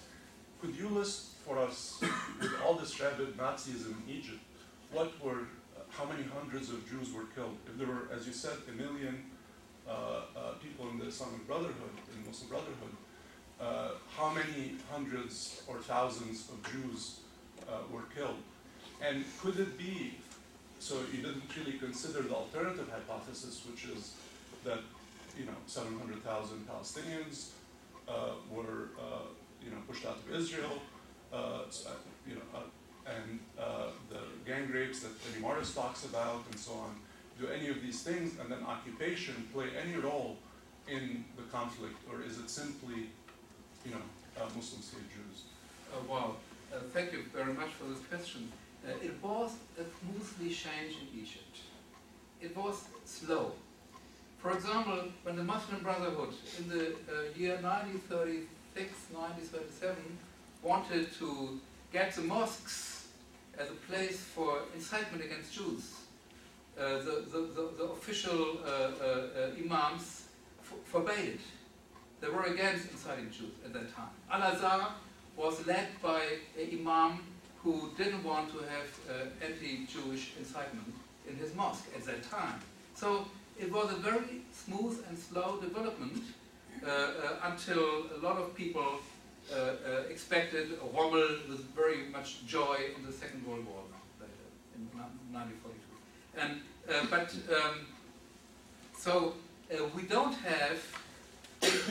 Could 0.61 0.75
you 0.75 0.89
list 0.89 1.35
for 1.45 1.59
us, 1.59 2.01
with 2.41 2.51
all 2.65 2.75
this 2.75 2.99
rabid 2.99 3.37
Nazism 3.37 3.93
in 4.07 4.09
Egypt, 4.09 4.39
what 4.91 5.11
were, 5.23 5.41
uh, 5.75 5.81
how 5.89 6.05
many 6.05 6.23
hundreds 6.23 6.69
of 6.69 6.89
Jews 6.89 7.13
were 7.13 7.25
killed? 7.35 7.57
If 7.67 7.77
there 7.77 7.87
were, 7.87 8.09
as 8.13 8.25
you 8.25 8.33
said, 8.33 8.57
a 8.67 8.71
million 8.71 9.23
uh, 9.87 9.91
uh, 9.91 10.51
people 10.61 10.89
in 10.89 10.97
the 10.97 11.05
Islamic 11.05 11.45
Brotherhood, 11.45 11.95
in 12.13 12.25
Muslim 12.25 12.49
Brotherhood, 12.49 12.95
uh, 13.61 13.89
how 14.17 14.29
many 14.33 14.75
hundreds 14.91 15.63
or 15.67 15.77
thousands 15.77 16.49
of 16.49 16.71
Jews 16.71 17.19
uh, 17.69 17.79
were 17.91 18.03
killed? 18.15 18.41
And 19.01 19.23
could 19.41 19.59
it 19.59 19.77
be, 19.77 20.17
so 20.79 20.95
you 21.13 21.21
didn't 21.21 21.43
really 21.55 21.77
consider 21.77 22.21
the 22.23 22.33
alternative 22.33 22.89
hypothesis, 22.89 23.61
which 23.69 23.85
is 23.85 24.13
that, 24.63 24.79
you 25.37 25.45
know, 25.45 25.57
700,000 25.67 26.67
Palestinians 26.67 27.49
were, 28.49 28.89
you 29.65 29.71
know, 29.71 29.77
pushed 29.87 30.05
out 30.05 30.17
of 30.17 30.33
Israel, 30.33 30.81
uh, 31.33 31.61
so, 31.69 31.89
you 32.27 32.35
know, 32.35 32.41
uh, 32.53 33.11
and 33.17 33.39
uh, 33.59 33.87
the 34.09 34.19
gang 34.45 34.69
rapes 34.71 35.01
that 35.01 35.11
Benny 35.23 35.41
Morris 35.41 35.73
talks 35.73 36.05
about 36.05 36.43
and 36.49 36.59
so 36.59 36.73
on. 36.73 36.95
Do 37.39 37.47
any 37.47 37.67
of 37.67 37.81
these 37.81 38.01
things 38.01 38.39
and 38.39 38.49
then 38.49 38.63
occupation 38.65 39.35
play 39.53 39.67
any 39.83 39.95
role 39.95 40.37
in 40.87 41.25
the 41.35 41.43
conflict, 41.43 41.97
or 42.09 42.21
is 42.21 42.39
it 42.39 42.49
simply 42.49 43.09
you 43.85 43.91
know, 43.91 44.01
uh, 44.37 44.45
Muslims 44.55 44.91
hate 44.91 45.09
Jews. 45.09 45.43
Uh, 45.93 46.11
wow, 46.11 46.35
uh, 46.73 46.79
thank 46.93 47.13
you 47.13 47.23
very 47.33 47.53
much 47.53 47.69
for 47.69 47.85
this 47.85 47.99
question. 48.09 48.51
Uh, 48.85 48.91
it 49.01 49.13
was 49.21 49.51
a 49.79 49.83
smoothly 49.99 50.49
change 50.49 50.97
in 51.01 51.19
Egypt. 51.21 51.57
It 52.41 52.55
was 52.57 52.83
slow. 53.05 53.53
For 54.39 54.53
example, 54.53 55.05
when 55.23 55.35
the 55.35 55.43
Muslim 55.43 55.81
Brotherhood 55.81 56.33
in 56.59 56.69
the 56.69 56.87
uh, 56.87 57.35
year 57.35 57.57
1936, 57.61 58.45
1937 58.75 59.95
wanted 60.61 61.11
to 61.19 61.59
get 61.93 62.13
the 62.15 62.21
mosques 62.21 63.07
as 63.57 63.69
a 63.69 63.73
place 63.89 64.19
for 64.19 64.59
incitement 64.75 65.23
against 65.23 65.53
Jews, 65.53 65.93
uh, 66.77 66.97
the, 66.97 67.23
the, 67.31 67.39
the, 67.55 67.69
the, 67.77 67.83
official 67.85 68.59
imams 69.57 70.23
forbade 70.83 71.35
it 71.35 71.39
they 72.21 72.29
were 72.29 72.43
against 72.43 72.91
inciting 72.91 73.29
Jews 73.29 73.51
at 73.65 73.73
that 73.73 73.93
time. 73.95 74.09
Al-Azhar 74.31 74.93
was 75.37 75.65
led 75.67 75.87
by 76.01 76.21
an 76.59 76.79
imam 76.79 77.19
who 77.61 77.91
didn't 77.97 78.23
want 78.23 78.49
to 78.51 78.59
have 78.59 78.89
uh, 79.09 79.45
anti-Jewish 79.45 80.33
incitement. 80.39 80.93
in 81.27 81.35
his 81.37 81.53
mosque 81.55 81.85
at 81.95 82.03
that 82.05 82.29
time. 82.29 82.59
So 82.95 83.27
it 83.59 83.71
was 83.71 83.91
a 83.91 83.95
very 83.95 84.41
smooth 84.53 85.03
and 85.07 85.17
slow 85.17 85.59
development 85.59 86.23
uh, 86.23 86.27
uh, 86.27 86.34
until 87.43 88.05
a 88.15 88.19
lot 88.21 88.37
of 88.37 88.55
people 88.55 88.99
uh, 89.53 89.55
uh, 89.55 90.01
expected 90.09 90.69
Rommel 90.91 91.37
with 91.47 91.63
very 91.75 92.09
much 92.11 92.45
joy 92.47 92.77
in 92.97 93.05
the 93.05 93.11
Second 93.11 93.45
World 93.45 93.63
War 93.67 93.83
later, 94.19 94.33
in 94.75 94.87
1942. 94.97 96.41
And, 96.41 96.61
uh, 96.89 97.05
but, 97.11 97.31
um, 97.55 97.85
so 98.97 99.35
uh, 99.71 99.83
we 99.95 100.01
don't 100.03 100.33
have 100.33 100.79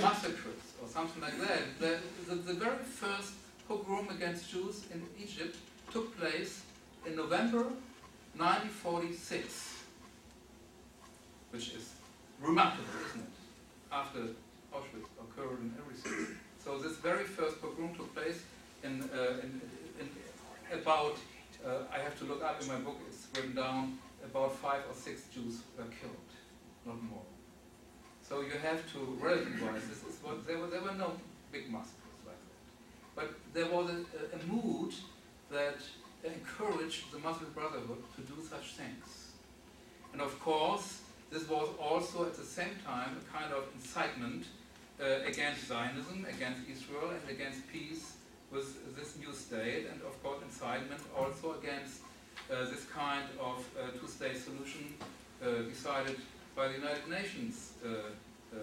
massacres 0.02 0.64
or 0.82 0.88
something 0.88 1.22
like 1.22 1.38
that. 1.40 1.60
The, 1.78 1.98
the, 2.28 2.34
the 2.34 2.54
very 2.54 2.82
first 2.84 3.34
pogrom 3.68 4.08
against 4.10 4.50
Jews 4.50 4.82
in 4.92 5.02
Egypt 5.16 5.56
took 5.92 6.18
place 6.18 6.62
in 7.06 7.14
November 7.14 7.66
1946, 8.36 9.78
which 11.50 11.68
is 11.68 11.92
remarkable, 12.40 12.84
isn't 13.10 13.20
it? 13.20 13.28
After 13.92 14.20
Auschwitz 14.74 15.08
occurred 15.22 15.60
and 15.60 15.72
everything. 15.78 16.36
So 16.62 16.78
this 16.78 16.96
very 16.96 17.24
first 17.24 17.60
pogrom 17.62 17.94
took 17.94 18.14
place 18.14 18.42
in, 18.82 19.02
uh, 19.02 19.40
in, 19.44 19.60
in 20.00 20.08
about, 20.72 21.16
uh, 21.64 21.84
I 21.92 21.98
have 21.98 22.18
to 22.18 22.24
look 22.24 22.42
up 22.42 22.60
in 22.60 22.68
my 22.68 22.78
book, 22.78 22.98
it's 23.08 23.26
written 23.34 23.54
down, 23.54 23.98
about 24.24 24.56
five 24.56 24.82
or 24.88 24.94
six 24.94 25.22
Jews 25.34 25.60
were 25.76 25.84
killed, 25.84 26.30
not 26.86 27.02
more. 27.02 27.22
So 28.28 28.40
you 28.40 28.52
have 28.62 28.80
to 28.92 28.98
relativize 29.20 29.88
this. 29.88 30.02
Is 30.08 30.18
what, 30.22 30.46
there, 30.46 30.58
were, 30.58 30.66
there 30.66 30.80
were 30.80 30.94
no 30.94 31.12
big 31.52 31.70
massacres 31.70 32.20
like 32.26 32.36
that. 32.36 33.14
But 33.14 33.34
there 33.52 33.66
was 33.66 33.90
a, 33.90 34.36
a 34.36 34.46
mood 34.46 34.94
that 35.50 35.76
encouraged 36.24 37.12
the 37.12 37.18
Muslim 37.18 37.52
Brotherhood 37.52 38.02
to 38.16 38.22
do 38.22 38.42
such 38.48 38.72
things. 38.72 39.32
And 40.12 40.22
of 40.22 40.40
course, 40.40 41.00
this 41.30 41.48
was 41.48 41.68
also 41.78 42.24
at 42.24 42.34
the 42.34 42.44
same 42.44 42.76
time 42.84 43.16
a 43.20 43.36
kind 43.36 43.52
of 43.52 43.64
incitement 43.74 44.46
uh, 45.00 45.04
against 45.26 45.68
Zionism, 45.68 46.26
against 46.28 46.60
Israel, 46.70 47.10
and 47.10 47.24
against 47.36 47.66
peace 47.72 48.12
with 48.50 48.96
this 48.96 49.16
new 49.18 49.32
state, 49.32 49.86
and 49.90 50.00
of 50.02 50.14
course 50.22 50.40
incitement 50.42 51.00
also 51.16 51.58
against 51.60 52.00
uh, 52.50 52.64
this 52.70 52.84
kind 52.86 53.26
of 53.40 53.58
uh, 53.76 53.90
two-state 53.98 54.36
solution 54.36 54.94
uh, 55.42 55.62
decided 55.68 56.18
by 56.54 56.68
the 56.68 56.74
United 56.74 57.08
Nations 57.08 57.72
uh, 57.84 57.88
uh, 58.54 58.58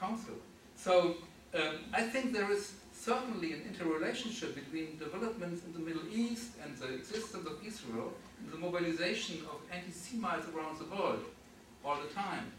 Council. 0.00 0.34
So 0.76 1.16
um, 1.54 1.76
I 1.92 2.02
think 2.02 2.32
there 2.32 2.50
is 2.50 2.72
certainly 2.92 3.52
an 3.52 3.62
interrelationship 3.68 4.54
between 4.54 4.98
developments 4.98 5.62
in 5.66 5.72
the 5.72 5.78
Middle 5.78 6.08
East 6.12 6.52
and 6.62 6.76
the 6.76 6.94
existence 6.94 7.46
of 7.46 7.56
Israel 7.64 8.12
and 8.40 8.52
the 8.52 8.58
mobilization 8.58 9.36
of 9.52 9.60
anti-Semites 9.72 10.46
around 10.54 10.78
the 10.78 10.88
world 10.94 11.24
all 11.84 11.98
the 12.06 12.12
time. 12.12 12.50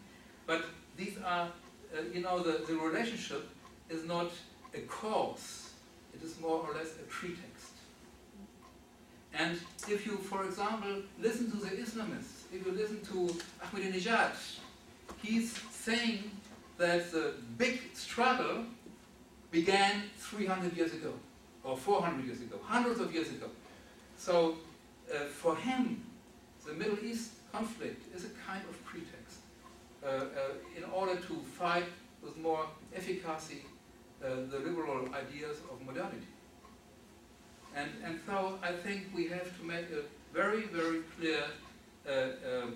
But 0.46 0.66
these 0.98 1.18
are, 1.26 1.50
uh, 1.96 2.02
you 2.14 2.22
know, 2.22 2.40
the, 2.40 2.64
the 2.66 2.76
relationship 2.76 3.48
is 3.90 4.06
not 4.06 4.32
a 4.74 4.80
cause, 4.82 5.72
it 6.14 6.24
is 6.24 6.40
more 6.40 6.66
or 6.68 6.74
less 6.74 6.94
a 6.96 7.04
pretext. 7.08 7.72
And 9.34 9.60
if 9.90 10.06
you, 10.06 10.18
for 10.18 10.46
example, 10.46 11.02
listen 11.22 11.52
to 11.52 11.58
the 11.58 11.70
Islamists, 11.70 12.44
if 12.54 12.66
you 12.66 12.72
listen 12.72 13.02
to 13.06 13.36
Ahmadinejad, 13.64 14.32
he's 15.22 15.60
saying 15.72 16.32
that 16.78 17.12
the 17.12 17.34
big 17.58 17.82
struggle 17.94 18.66
began 19.52 20.04
300 20.18 20.76
years 20.76 20.94
ago, 20.94 21.14
or 21.64 21.78
400 21.78 22.26
years 22.26 22.42
ago, 22.42 22.58
hundreds 22.64 23.00
of 23.00 23.14
years 23.14 23.30
ago. 23.30 23.48
So 24.18 24.56
uh, 25.14 25.26
for 25.26 25.56
him, 25.56 26.04
the 26.66 26.74
Middle 26.74 26.98
East 27.04 27.32
conflict 27.52 28.16
is 28.16 28.26
a 28.26 28.30
kind 28.48 28.64
of 28.70 28.84
pretext 28.86 29.15
in 30.78 30.84
order 30.94 31.16
to 31.16 31.34
fight 31.60 31.86
with 32.22 32.38
more 32.38 32.66
efficacy 32.96 33.62
uh, 34.24 34.28
the 34.50 34.60
liberal 34.60 35.08
ideas 35.14 35.58
of 35.72 35.86
modernity. 35.86 36.28
And, 37.76 37.90
and 38.04 38.20
so 38.26 38.58
I 38.64 38.72
think 38.72 39.08
we 39.14 39.28
have 39.28 39.58
to 39.60 39.64
make 39.66 39.88
a 39.92 40.04
very, 40.34 40.64
very 40.68 41.02
clear 41.18 41.44
uh, 42.08 42.12
uh, 42.12 42.68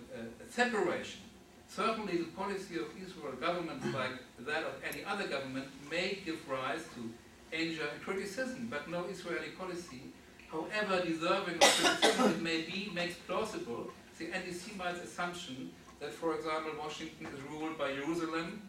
separation 0.49 1.21
Certainly 1.69 2.17
the 2.17 2.31
policy 2.35 2.77
of 2.77 2.87
Israel 2.99 3.33
governments 3.39 3.85
like 3.93 4.17
that 4.39 4.63
of 4.63 4.73
any 4.83 5.03
other 5.05 5.27
government 5.27 5.67
may 5.89 6.17
give 6.25 6.39
rise 6.49 6.83
to 6.95 7.09
anger 7.55 7.83
and 7.93 8.01
criticism, 8.01 8.67
but 8.69 8.89
no 8.89 9.05
Israeli 9.05 9.49
policy, 9.49 10.01
however 10.51 11.05
deserving 11.05 11.55
of 11.55 11.61
criticism 11.61 12.31
it 12.31 12.41
may 12.41 12.61
be, 12.63 12.91
makes 12.93 13.15
plausible 13.27 13.91
the 14.17 14.33
anti-Semite 14.33 14.97
assumption 14.97 15.71
that, 15.99 16.13
for 16.13 16.35
example, 16.35 16.71
Washington 16.79 17.27
is 17.27 17.41
ruled 17.51 17.77
by 17.77 17.93
Jerusalem 17.93 18.61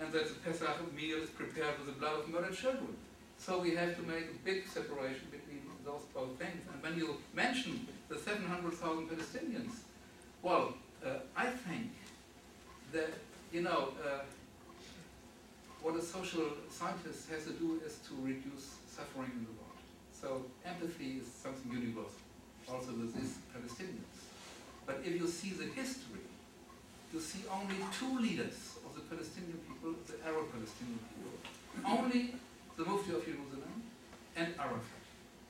and 0.00 0.12
that 0.12 0.28
the 0.28 0.34
Pesach 0.34 0.94
meal 0.94 1.18
is 1.18 1.30
prepared 1.30 1.78
with 1.78 1.86
the 1.86 2.00
blood 2.00 2.20
of 2.20 2.28
murdered 2.28 2.56
children. 2.56 2.96
So 3.38 3.58
we 3.58 3.74
have 3.74 3.96
to 3.96 4.02
make 4.02 4.24
a 4.24 4.38
big 4.44 4.66
separation 4.66 5.26
between 5.30 5.62
those 5.84 6.02
both 6.14 6.38
things. 6.38 6.62
And 6.72 6.82
when 6.82 6.98
you 6.98 7.16
mention 7.34 7.86
the 8.08 8.18
700,000 8.18 9.08
Palestinians, 9.08 9.72
well, 10.42 10.74
uh, 11.04 11.20
I 11.36 11.46
think 11.46 11.90
that, 12.92 13.10
you 13.52 13.62
know, 13.62 13.92
uh, 14.04 14.20
what 15.82 15.96
a 15.96 16.02
social 16.02 16.48
scientist 16.70 17.30
has 17.30 17.44
to 17.44 17.52
do 17.52 17.80
is 17.84 17.98
to 18.08 18.14
reduce 18.22 18.76
suffering 18.88 19.30
in 19.32 19.46
the 19.48 19.54
world. 19.56 19.80
So 20.12 20.44
empathy 20.64 21.20
is 21.20 21.26
something 21.26 21.72
universal, 21.72 22.20
also 22.68 22.92
with 22.92 23.14
these 23.14 23.38
Palestinians. 23.54 24.20
But 24.84 25.00
if 25.04 25.18
you 25.18 25.26
see 25.26 25.50
the 25.50 25.64
history, 25.64 26.20
you 27.12 27.20
see 27.20 27.40
only 27.50 27.76
two 27.98 28.18
leaders 28.18 28.78
of 28.86 28.94
the 28.94 29.00
Palestinian 29.00 29.58
people, 29.66 29.94
the 30.06 30.14
Arab 30.26 30.52
Palestinian 30.52 30.98
people. 31.10 31.32
Only 31.84 32.34
the 32.76 32.84
Mufti 32.84 33.12
of 33.12 33.24
Jerusalem 33.24 33.82
and 34.36 34.54
Arafat, 34.58 35.04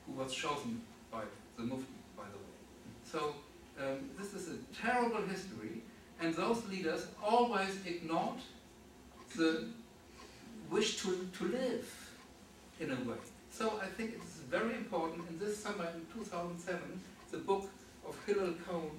who 0.06 0.12
was 0.12 0.32
chosen 0.34 0.80
by 1.10 1.22
the 1.56 1.62
Mufti, 1.62 1.98
by 2.16 2.24
the 2.32 2.38
way. 2.38 2.56
So 3.04 3.34
um, 3.78 4.10
this 4.18 4.32
is 4.34 4.48
a 4.48 4.56
terrible 4.74 5.22
history, 5.22 5.82
and 6.20 6.34
those 6.34 6.66
leaders 6.68 7.06
always 7.22 7.84
ignored 7.86 8.40
the 9.36 9.68
wish 10.70 11.02
to, 11.02 11.28
to 11.38 11.44
live 11.44 12.10
in 12.80 12.90
a 12.90 12.94
way. 13.08 13.16
So 13.50 13.80
I 13.82 13.86
think 13.86 14.12
it's 14.14 14.36
very 14.48 14.74
important. 14.74 15.28
In 15.28 15.38
this 15.38 15.62
summer, 15.62 15.88
in 15.94 16.06
2007, 16.14 16.80
the 17.30 17.38
book 17.38 17.68
of 18.06 18.16
Hillel 18.26 18.54
Cohen 18.66 18.90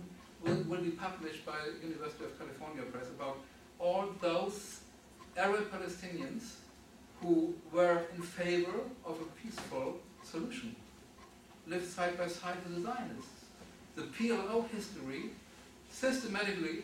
will, 0.44 0.64
will 0.68 0.82
be 0.82 0.92
published 0.92 1.46
by 1.46 1.58
University 1.82 2.26
of 2.26 2.38
California 2.38 2.84
Press 2.84 3.08
about 3.10 3.38
all 3.80 4.10
those 4.22 4.82
Arab 5.38 5.72
Palestinians 5.72 6.56
who 7.22 7.54
were 7.72 8.02
in 8.16 8.22
favor 8.22 8.80
of 9.06 9.20
a 9.22 9.26
peaceful 9.42 10.00
solution, 10.24 10.76
lived 11.68 11.88
side 11.88 12.18
by 12.18 12.28
side 12.28 12.56
with 12.66 12.76
the 12.76 12.82
Zionists. 12.82 13.46
The 13.96 14.04
PLO 14.04 14.68
history 14.70 15.32
systematically 15.90 16.84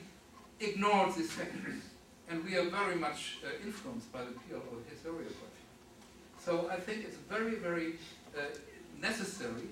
ignores 0.60 1.16
these 1.16 1.32
factors. 1.32 1.82
And 2.30 2.44
we 2.44 2.58
are 2.58 2.70
very 2.70 2.96
much 2.96 3.38
uh, 3.44 3.66
influenced 3.66 4.12
by 4.12 4.20
the 4.20 4.32
PLO 4.32 4.82
historiography. 4.92 5.64
So 6.44 6.70
I 6.70 6.76
think 6.78 7.06
it's 7.06 7.18
very, 7.30 7.56
very 7.56 7.94
uh, 8.38 8.42
necessary 9.02 9.70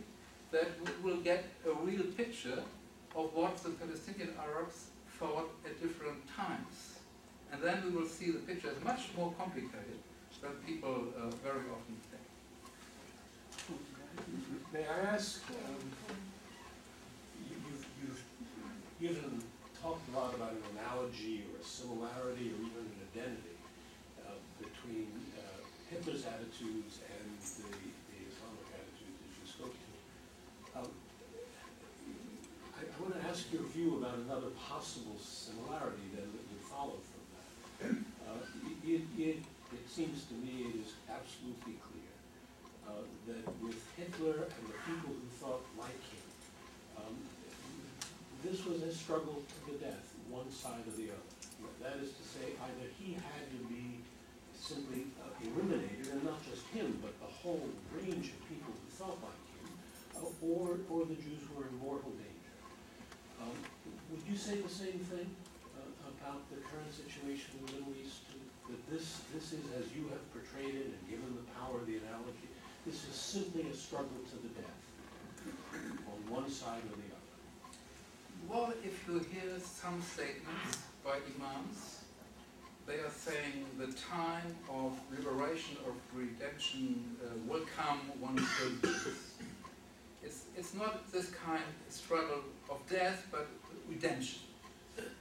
that 0.51 0.67
we 0.81 1.11
will 1.11 1.21
get 1.21 1.43
a 1.65 1.73
real 1.85 2.03
picture 2.03 2.63
of 3.15 3.33
what 3.33 3.57
the 3.63 3.69
Palestinian 3.69 4.33
Arabs 4.39 4.87
thought 5.17 5.49
at 5.65 5.81
different 5.81 6.19
times. 6.35 6.99
And 7.51 7.61
then 7.61 7.81
we 7.85 7.91
will 7.91 8.07
see 8.07 8.31
the 8.31 8.39
picture 8.39 8.69
is 8.69 8.83
much 8.83 9.09
more 9.17 9.33
complicated 9.37 9.99
than 10.41 10.51
people 10.67 11.07
uh, 11.17 11.29
very 11.43 11.65
often 11.71 11.95
think. 12.11 12.27
May 14.73 14.85
I 14.85 15.15
ask, 15.15 15.41
um, 15.49 15.79
you, 17.49 17.55
you've, 17.69 17.85
you've 18.01 18.23
given 18.99 19.41
talked 19.81 20.01
a 20.09 20.17
lot 20.17 20.33
about 20.33 20.51
an 20.51 20.63
analogy 20.73 21.45
or 21.45 21.61
a 21.61 21.63
similarity 21.63 22.49
or 22.49 22.57
even 22.57 22.83
an 22.89 23.01
identity 23.13 23.55
uh, 24.25 24.33
between 24.57 25.13
uh, 25.37 25.61
Hitler's 25.89 26.25
attitudes 26.25 26.99
and 27.05 27.29
the, 27.37 27.69
the 27.69 28.19
Islamic 28.25 28.67
attitudes 28.73 29.17
that 29.21 29.31
you 29.37 29.45
spoke 29.45 29.75
to. 29.77 29.91
Um, 30.79 30.89
I, 32.95 33.01
want 33.01 33.19
to 33.19 33.27
ask 33.27 33.51
your 33.51 33.63
view 33.75 33.99
about 33.99 34.15
another 34.23 34.55
possible 34.55 35.19
similarity 35.19 36.07
then 36.15 36.31
that 36.31 36.43
would 36.47 36.63
follow 36.63 36.97
from 37.03 37.23
that. 37.35 37.43
Uh, 38.23 38.39
it, 38.87 39.03
it, 39.19 39.43
it 39.75 39.83
seems 39.89 40.23
to 40.31 40.33
me 40.35 40.71
it 40.71 40.79
is 40.79 40.95
absolutely 41.11 41.75
clear 41.83 42.11
uh, 42.87 43.03
that 43.27 43.43
with 43.59 43.75
Hitler 43.97 44.47
and 44.47 44.63
the 44.71 44.77
people 44.87 45.11
who 45.11 45.27
thought 45.43 45.65
like 45.77 45.99
him, 46.07 46.25
um, 46.97 47.15
this 48.43 48.65
was 48.65 48.81
a 48.83 48.93
struggle 48.93 49.43
to 49.43 49.71
the 49.71 49.77
death, 49.77 50.15
one 50.29 50.49
side 50.51 50.85
or 50.87 50.95
the 50.95 51.11
other. 51.11 51.31
That 51.83 51.99
is 52.01 52.15
to 52.15 52.23
say, 52.23 52.55
either 52.57 52.87
he 52.97 53.13
had 53.13 53.45
to 53.51 53.59
be 53.67 53.99
simply 54.55 55.05
uh, 55.21 55.29
eliminated, 55.43 56.07
and 56.13 56.23
not 56.23 56.41
just 56.49 56.65
him, 56.73 56.97
but 57.01 57.13
the 57.19 57.29
whole 57.29 57.69
range 57.93 58.31
of 58.33 58.39
people 58.49 58.73
who 58.73 58.89
thought 58.89 59.19
like 59.21 59.43
him, 59.53 59.67
uh, 60.17 60.45
or, 60.47 60.79
or 60.89 61.05
the 61.05 61.15
Jews 61.15 61.45
were 61.53 61.67
in 61.67 61.77
mortal 61.77 62.09
danger. 62.11 62.34
Um, 63.41 63.55
would 64.11 64.23
you 64.29 64.37
say 64.37 64.61
the 64.61 64.69
same 64.69 64.99
thing 65.11 65.27
uh, 65.75 66.13
about 66.15 66.47
the 66.49 66.57
current 66.61 66.91
situation 66.93 67.59
in 67.59 67.65
the 67.65 67.71
Middle 67.79 67.93
East? 68.03 68.23
That 68.69 68.81
this, 68.89 69.21
this 69.33 69.53
is, 69.53 69.61
as 69.77 69.85
you 69.93 70.09
have 70.09 70.23
portrayed 70.33 70.73
it 70.73 70.87
and 70.89 71.01
given 71.09 71.29
the 71.37 71.45
power 71.53 71.77
of 71.77 71.85
the 71.85 71.97
analogy, 72.01 72.49
this 72.85 73.05
is 73.05 73.15
simply 73.15 73.69
a 73.69 73.73
struggle 73.73 74.17
to 74.29 74.35
the 74.41 74.49
death 74.57 74.81
on 76.09 76.33
one 76.33 76.49
side 76.49 76.81
or 76.89 76.97
the 76.97 77.09
other. 77.13 77.25
Well, 78.49 78.73
if 78.83 79.07
you 79.07 79.19
hear 79.19 79.59
some 79.59 80.01
statements 80.01 80.79
by 81.03 81.17
imams, 81.37 82.01
they 82.87 82.95
are 82.95 83.09
saying 83.09 83.65
the 83.79 83.91
time 83.93 84.55
of 84.69 84.93
liberation, 85.11 85.77
of 85.87 85.95
redemption 86.13 87.17
uh, 87.23 87.29
will 87.47 87.65
come 87.75 87.99
will 88.21 88.35
choose. 88.35 89.33
It's, 90.57 90.73
not 90.73 91.11
this 91.11 91.29
kind 91.29 91.61
of 91.61 91.93
struggle 91.93 92.41
of 92.69 92.77
death, 92.89 93.27
but 93.31 93.47
redemption. 93.89 94.39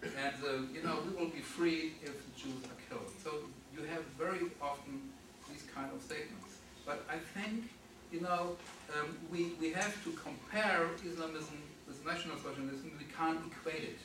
And, 0.02 0.34
uh, 0.44 0.48
you 0.72 0.82
know, 0.82 0.98
we 1.04 1.16
will 1.16 1.30
be 1.30 1.40
free 1.40 1.92
if 2.02 2.14
the 2.24 2.40
Jews 2.40 2.62
are 2.64 2.78
killed. 2.88 3.10
So 3.22 3.30
you 3.76 3.84
have 3.86 4.04
very 4.18 4.46
often 4.62 5.10
these 5.50 5.64
kind 5.74 5.90
of 5.92 6.00
statements. 6.02 6.58
But 6.86 7.04
I 7.10 7.16
think, 7.16 7.70
you 8.12 8.20
know, 8.20 8.56
um, 8.96 9.16
we, 9.32 9.52
we 9.60 9.72
have 9.72 10.02
to 10.04 10.10
compare 10.12 10.88
Islamism 11.04 11.58
with 11.88 12.04
National 12.06 12.36
Socialism. 12.36 12.92
We 12.98 13.06
can't 13.16 13.40
equate 13.50 13.82
it. 13.82 13.98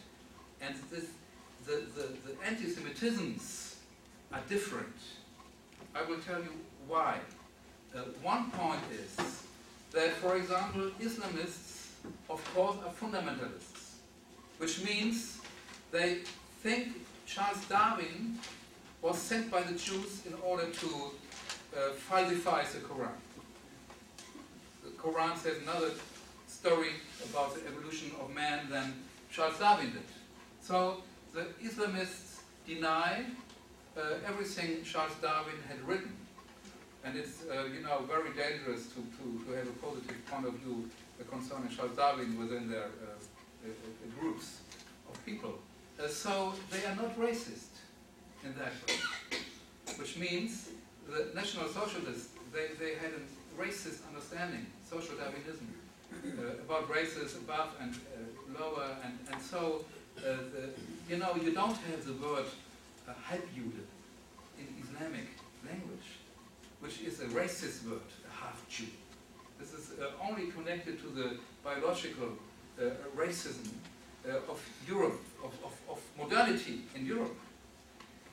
And 0.61 0.75
this, 0.91 1.05
the, 1.65 1.83
the, 1.95 2.07
the 2.25 2.45
anti-Semitisms 2.45 3.75
are 4.33 4.41
different. 4.49 4.95
I 5.95 6.03
will 6.03 6.19
tell 6.19 6.39
you 6.39 6.53
why. 6.87 7.19
Uh, 7.95 7.99
one 8.21 8.51
point 8.51 8.81
is 8.91 9.43
that, 9.91 10.11
for 10.13 10.35
example, 10.35 10.91
Islamists, 10.99 11.87
of 12.29 12.43
course, 12.53 12.77
are 12.85 12.93
fundamentalists, 12.93 13.95
which 14.57 14.83
means 14.83 15.39
they 15.91 16.19
think 16.61 16.89
Charles 17.25 17.65
Darwin 17.65 18.37
was 19.01 19.17
sent 19.17 19.49
by 19.49 19.61
the 19.61 19.73
Jews 19.73 20.25
in 20.25 20.33
order 20.43 20.65
to 20.65 20.87
uh, 21.75 21.91
falsify 21.93 22.63
the 22.63 22.79
Quran. 22.79 23.17
The 24.83 24.89
Quran 24.91 25.37
says 25.37 25.61
another 25.61 25.91
story 26.47 26.91
about 27.29 27.55
the 27.55 27.61
evolution 27.67 28.11
of 28.19 28.33
man 28.33 28.69
than 28.69 28.93
Charles 29.31 29.57
Darwin 29.59 29.91
did. 29.91 30.03
So 30.61 31.03
the 31.33 31.45
Islamists 31.63 32.39
deny 32.67 33.23
uh, 33.97 34.01
everything 34.27 34.83
Charles 34.83 35.13
Darwin 35.21 35.55
had 35.67 35.81
written. 35.87 36.11
And 37.05 37.17
it's, 37.17 37.43
uh, 37.49 37.65
you 37.73 37.81
know, 37.81 37.99
very 38.07 38.31
dangerous 38.35 38.87
to, 38.93 38.99
to, 38.99 39.45
to 39.45 39.51
have 39.53 39.67
a 39.67 39.77
positive 39.79 40.25
point 40.29 40.45
of 40.47 40.53
view 40.55 40.89
concerning 41.29 41.69
Charles 41.69 41.95
Darwin 41.95 42.37
within 42.37 42.69
their 42.69 42.83
uh, 42.83 43.15
uh, 43.65 43.69
uh, 43.69 44.19
groups 44.19 44.59
of 45.09 45.25
people. 45.25 45.59
So 46.07 46.53
they 46.71 46.85
are 46.85 46.95
not 46.95 47.17
racist 47.19 47.75
in 48.43 48.53
that 48.55 48.73
way. 48.87 49.39
Which 49.97 50.17
means 50.17 50.69
the 51.09 51.27
National 51.35 51.67
Socialists, 51.67 52.29
they, 52.53 52.67
they 52.79 52.95
had 52.95 53.11
a 53.11 53.61
racist 53.61 54.07
understanding, 54.07 54.65
social 54.89 55.15
Darwinism, 55.15 55.67
uh, 56.13 56.63
about 56.65 56.89
races 56.89 57.35
above 57.35 57.69
and 57.81 57.93
uh, 57.93 58.59
lower, 58.59 58.95
and, 59.03 59.17
and 59.31 59.41
so, 59.41 59.83
uh, 60.17 60.21
the, 60.53 60.69
you 61.09 61.17
know, 61.17 61.35
you 61.35 61.53
don't 61.53 61.77
have 61.77 62.05
the 62.05 62.13
word 62.13 62.45
uh, 63.07 63.13
in 64.59 64.67
Islamic 64.83 65.27
language, 65.65 65.98
which 66.79 67.01
is 67.01 67.19
a 67.21 67.25
racist 67.25 67.87
word, 67.87 68.09
a 68.27 68.43
half-Jew. 68.43 68.85
This 69.59 69.73
is 69.73 69.91
uh, 69.99 70.11
only 70.27 70.47
connected 70.47 70.99
to 71.01 71.07
the 71.07 71.37
biological 71.63 72.29
uh, 72.79 72.83
racism 73.15 73.67
uh, 74.27 74.51
of 74.51 74.61
Europe, 74.87 75.19
of, 75.43 75.53
of, 75.63 75.73
of 75.89 75.99
modernity 76.17 76.81
in 76.95 77.05
Europe. 77.05 77.35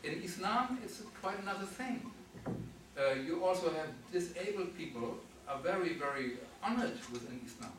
In 0.05 0.23
Islam, 0.23 0.79
it's 0.85 1.03
quite 1.21 1.39
another 1.41 1.67
thing. 1.67 2.11
Uh, 2.47 3.15
you 3.27 3.45
also 3.45 3.71
have 3.71 3.89
disabled 4.13 4.77
people 4.77 5.19
are 5.49 5.59
very, 5.59 5.95
very 5.95 6.33
honored 6.63 6.99
within 7.13 7.41
Islam. 7.45 7.73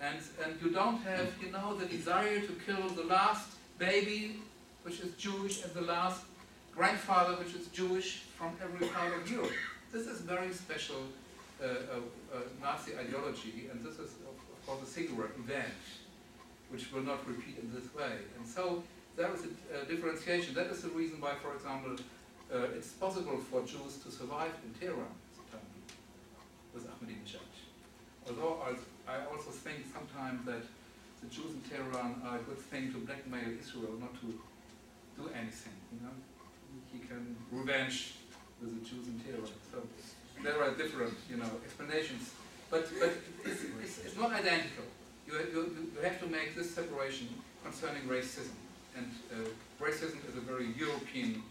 And, 0.00 0.18
and 0.44 0.60
you 0.62 0.70
don't 0.70 0.98
have, 1.02 1.28
you 1.42 1.50
know, 1.50 1.74
the 1.74 1.86
desire 1.86 2.40
to 2.40 2.52
kill 2.66 2.88
the 2.90 3.04
last 3.04 3.50
baby, 3.78 4.36
which 4.82 5.00
is 5.00 5.14
Jewish, 5.16 5.62
and 5.64 5.72
the 5.74 5.82
last 5.82 6.22
grandfather, 6.74 7.34
which 7.34 7.54
is 7.54 7.66
Jewish, 7.68 8.22
from 8.38 8.56
every 8.62 8.86
part 8.88 9.12
of 9.14 9.30
Europe. 9.30 9.52
This 9.92 10.06
is 10.06 10.20
very 10.20 10.52
special 10.52 11.02
uh, 11.60 11.64
uh, 11.64 11.68
uh, 12.32 12.38
Nazi 12.62 12.92
ideology, 12.96 13.68
and 13.70 13.84
this 13.84 13.94
is, 13.94 14.12
of, 14.22 14.66
course, 14.66 14.82
a 14.82 14.86
singular 14.86 15.30
event, 15.36 15.82
which 16.70 16.92
will 16.92 17.02
not 17.02 17.26
repeat 17.26 17.58
in 17.58 17.72
this 17.74 17.92
way. 17.92 18.22
And 18.38 18.46
so 18.46 18.84
there 19.16 19.34
is 19.34 19.42
a, 19.44 19.82
a 19.82 19.84
differentiation. 19.86 20.54
That 20.54 20.66
is 20.66 20.82
the 20.82 20.90
reason 20.90 21.20
why, 21.20 21.34
for 21.42 21.54
example, 21.54 21.96
uh, 22.54 22.76
it's 22.76 22.92
possible 22.92 23.38
for 23.38 23.62
Jews 23.62 23.98
to 24.04 24.12
survive 24.12 24.52
in 24.64 24.70
Tehran 24.78 25.10
with 26.72 26.86
Ahmadinejad. 26.86 27.50
Although 28.28 28.62
I, 28.62 29.12
I 29.12 29.26
also 29.26 29.50
think 29.50 29.86
sometimes 29.92 30.46
that 30.46 30.62
the 31.20 31.26
Jews 31.34 31.52
in 31.52 31.62
Tehran 31.68 32.22
are 32.24 32.38
a 32.38 32.42
good 32.42 32.58
thing 32.58 32.92
to 32.92 32.98
blackmail 32.98 33.58
Israel 33.58 33.94
not 33.98 34.14
to 34.20 34.38
do 35.18 35.28
anything. 35.34 35.74
You 35.92 36.06
know, 36.06 36.14
he 36.92 37.00
can 37.00 37.36
revenge 37.50 38.14
with 38.60 38.70
the 38.76 38.82
Jews 38.88 39.06
in 39.08 39.20
Tehran. 39.20 39.48
So 39.72 39.82
there 40.42 40.62
are 40.62 40.72
different, 40.74 41.14
you 41.30 41.36
know, 41.36 41.50
explanations, 41.64 42.34
but 42.70 42.88
but 42.98 43.12
it's, 43.44 43.62
it's, 43.82 43.98
it's 44.04 44.16
not 44.16 44.32
identical. 44.32 44.84
You, 45.26 45.34
you 45.52 45.60
you 45.94 46.00
have 46.02 46.20
to 46.20 46.26
make 46.26 46.54
this 46.54 46.74
separation 46.74 47.28
concerning 47.64 48.02
racism, 48.04 48.56
and 48.96 49.08
uh, 49.32 49.48
racism 49.80 50.18
is 50.28 50.36
a 50.36 50.40
very 50.40 50.68
European, 50.76 51.42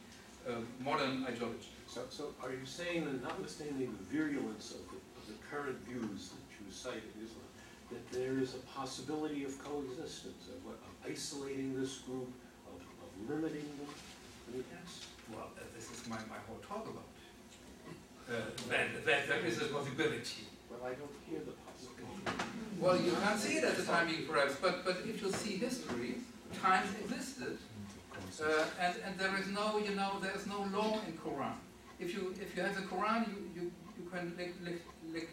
uh, 0.47 0.61
modern 0.79 1.25
ideology. 1.25 1.73
So, 1.87 2.01
so 2.09 2.23
are 2.43 2.51
you 2.51 2.65
saying 2.65 3.05
that 3.05 3.23
notwithstanding 3.23 3.95
the 3.99 4.17
virulence 4.17 4.71
of 4.77 4.81
the, 4.91 4.99
of 5.17 5.23
the 5.27 5.37
current 5.49 5.77
views 5.87 6.29
that 6.33 6.45
you 6.57 6.71
cite 6.71 7.01
in 7.01 7.25
Islam, 7.25 7.49
that 7.91 8.03
there 8.11 8.37
is 8.37 8.53
a 8.53 8.61
possibility 8.79 9.43
of 9.43 9.57
coexistence, 9.63 10.43
of, 10.53 10.61
of 10.71 11.11
isolating 11.11 11.79
this 11.79 11.97
group, 12.05 12.29
of, 12.69 12.77
of 12.77 13.09
limiting 13.29 13.65
them? 13.79 13.89
I 13.89 14.51
mean, 14.53 14.65
that's, 14.69 15.05
Well, 15.33 15.49
uh, 15.57 15.61
this 15.75 15.78
is 15.78 15.78
my, 16.09 16.17
my 16.27 16.41
whole 16.47 16.57
talk 16.67 16.85
about. 16.89 17.07
Uh, 18.27 18.33
that, 18.69 19.05
that 19.05 19.27
there 19.27 19.45
is 19.45 19.61
a 19.61 19.65
possibility. 19.65 20.45
well, 20.69 20.81
I 20.83 20.93
don't 20.93 21.15
hear 21.29 21.39
the 21.39 21.53
possibility. 21.65 22.49
Well, 22.79 22.97
you 22.97 23.13
can't 23.23 23.39
see 23.39 23.57
it 23.57 23.63
at 23.63 23.77
the 23.77 23.83
time 23.83 24.07
being 24.07 24.25
perhaps, 24.25 24.55
but, 24.61 24.85
but 24.85 24.97
if 25.05 25.21
you 25.21 25.31
see 25.31 25.57
history, 25.57 26.15
times 26.61 26.89
existed, 27.03 27.57
uh, 28.41 28.65
and, 28.79 28.95
and 29.05 29.19
there 29.19 29.35
is 29.37 29.47
no, 29.47 29.79
you 29.79 29.95
know, 29.95 30.17
there 30.21 30.35
is 30.35 30.47
no 30.47 30.59
law 30.73 30.99
in 31.07 31.13
Quran. 31.17 31.55
If 31.99 32.13
you, 32.13 32.33
if 32.41 32.55
you 32.55 32.63
have 32.63 32.75
the 32.75 32.83
Quran, 32.83 33.27
you, 33.27 33.37
you, 33.55 33.71
you 33.97 34.09
can 34.09 34.33
leg, 34.37 34.53
leg, 34.63 34.79
leg, 35.13 35.27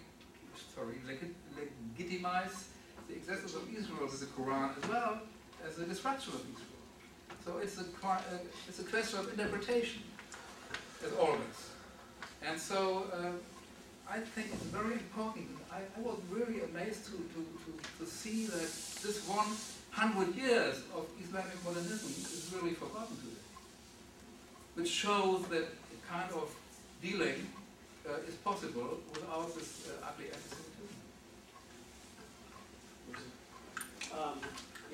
sorry, 0.74 0.96
leg, 1.06 1.20
legitimize 1.56 2.68
the 3.08 3.14
existence 3.14 3.54
of 3.54 3.62
Israel 3.72 4.02
with 4.02 4.18
the 4.18 4.26
Quran 4.26 4.70
as 4.82 4.90
well 4.90 5.20
as 5.66 5.76
the 5.76 5.84
destruction 5.84 6.32
of 6.34 6.40
Israel. 6.40 6.76
So 7.44 7.58
it's 7.58 7.78
a, 7.78 7.84
it's 8.68 8.80
a 8.80 8.84
question 8.84 9.20
of 9.20 9.30
interpretation, 9.30 10.02
as 11.04 11.12
always. 11.18 11.58
And 12.46 12.58
so 12.60 13.06
uh, 13.12 13.32
I 14.08 14.20
think 14.20 14.48
it's 14.52 14.64
very 14.64 14.94
important. 14.94 15.46
I, 15.72 15.78
I 15.96 16.00
was 16.00 16.18
really 16.30 16.60
amazed 16.62 17.06
to, 17.06 17.12
to, 17.12 17.40
to, 17.64 17.70
to 17.98 18.10
see 18.10 18.46
that 18.46 18.70
this 19.02 19.26
100 19.26 20.34
years 20.36 20.76
of 20.94 21.06
Islamic 21.22 21.62
modernism 21.64 22.10
is 22.10 22.54
really 22.54 22.74
forgotten 22.74 23.16
today. 23.16 23.42
Which 24.74 24.88
shows 24.88 25.46
that 25.48 25.64
a 25.64 26.12
kind 26.12 26.30
of 26.32 26.54
dealing 27.02 27.46
uh, 28.08 28.28
is 28.28 28.34
possible 28.36 28.98
without 29.12 29.54
this 29.54 29.88
uh, 29.88 30.06
ugly 30.06 30.26
anti-Semitism. 30.26 30.66
Um, 34.16 34.38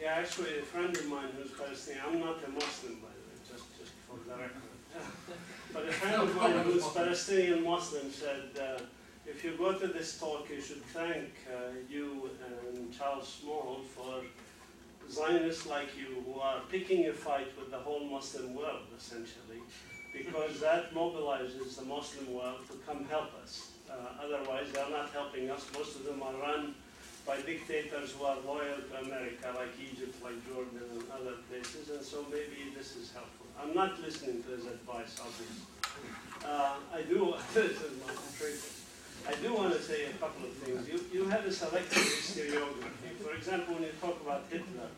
yeah, 0.01 0.15
actually, 0.19 0.59
a 0.59 0.63
friend 0.63 0.97
of 0.97 1.07
mine 1.07 1.29
who's 1.37 1.53
Palestinian, 1.53 2.03
I'm 2.07 2.19
not 2.19 2.43
a 2.45 2.51
Muslim, 2.51 2.95
by 2.95 3.13
the 3.13 3.23
way, 3.29 3.37
just, 3.47 3.65
just 3.79 3.93
for 4.09 4.17
the 4.27 4.35
record. 4.35 4.73
but 5.73 5.85
a 5.89 6.91
Palestinian 6.95 7.65
Muslim 7.65 8.11
said, 8.11 8.51
uh, 8.61 8.81
if 9.27 9.45
you 9.45 9.53
go 9.57 9.73
to 9.73 9.87
this 9.87 10.19
talk, 10.19 10.49
you 10.51 10.61
should 10.61 10.83
thank 10.87 11.31
uh, 11.49 11.73
you 11.89 12.31
and 12.47 12.93
Charles 12.97 13.41
Small 13.41 13.81
for 13.95 14.23
Zionists 15.11 15.67
like 15.67 15.89
you 15.97 16.23
who 16.27 16.41
are 16.41 16.61
picking 16.71 17.07
a 17.09 17.13
fight 17.13 17.49
with 17.59 17.71
the 17.71 17.79
whole 17.79 18.05
Muslim 18.05 18.55
world, 18.55 18.87
essentially, 18.97 19.61
because 20.13 20.61
that 20.61 20.95
mobilizes 20.95 21.77
the 21.77 21.85
Muslim 21.85 22.33
world 22.33 22.61
to 22.71 22.77
come 22.87 23.05
help 23.07 23.31
us. 23.43 23.71
Uh, 23.91 23.95
otherwise, 24.25 24.67
they're 24.73 24.91
not 24.91 25.11
helping 25.11 25.51
us. 25.51 25.67
Most 25.75 25.97
of 25.97 26.05
them 26.05 26.23
are 26.23 26.35
run 26.35 26.75
by 27.27 27.37
dictators 27.41 28.13
who 28.13 28.25
are 28.25 28.37
loyal 28.47 28.79
to 28.89 29.07
America, 29.07 29.53
like 29.55 29.73
Egypt, 29.81 30.17
like 30.23 30.35
Jordan, 30.49 30.81
and 30.93 31.03
other 31.13 31.37
places, 31.49 31.91
and 31.91 32.03
so 32.03 32.25
maybe 32.31 32.73
this 32.77 32.97
is 32.97 33.13
helpful. 33.13 33.42
I'm 33.61 33.75
not 33.75 34.01
listening 34.01 34.43
to 34.45 34.51
his 34.57 34.67
advice, 34.67 35.21
obviously. 35.21 35.67
Uh, 36.45 36.75
I 36.95 37.03
do, 37.03 37.35
this 37.55 37.81
is 37.81 37.93
my. 38.07 38.13
I 39.29 39.35
do 39.37 39.55
want 39.55 39.73
to 39.73 39.81
say 39.81 40.07
a 40.07 40.13
couple 40.15 40.47
of 40.47 40.53
things. 40.55 40.89
You, 40.89 41.01
you 41.13 41.29
have 41.29 41.45
a 41.45 41.53
selective 41.53 42.03
historiography. 42.03 43.15
For 43.23 43.35
example, 43.35 43.75
when 43.75 43.85
you 43.85 43.91
talk 44.01 44.21
about 44.21 44.45
Hitler, 44.51 44.89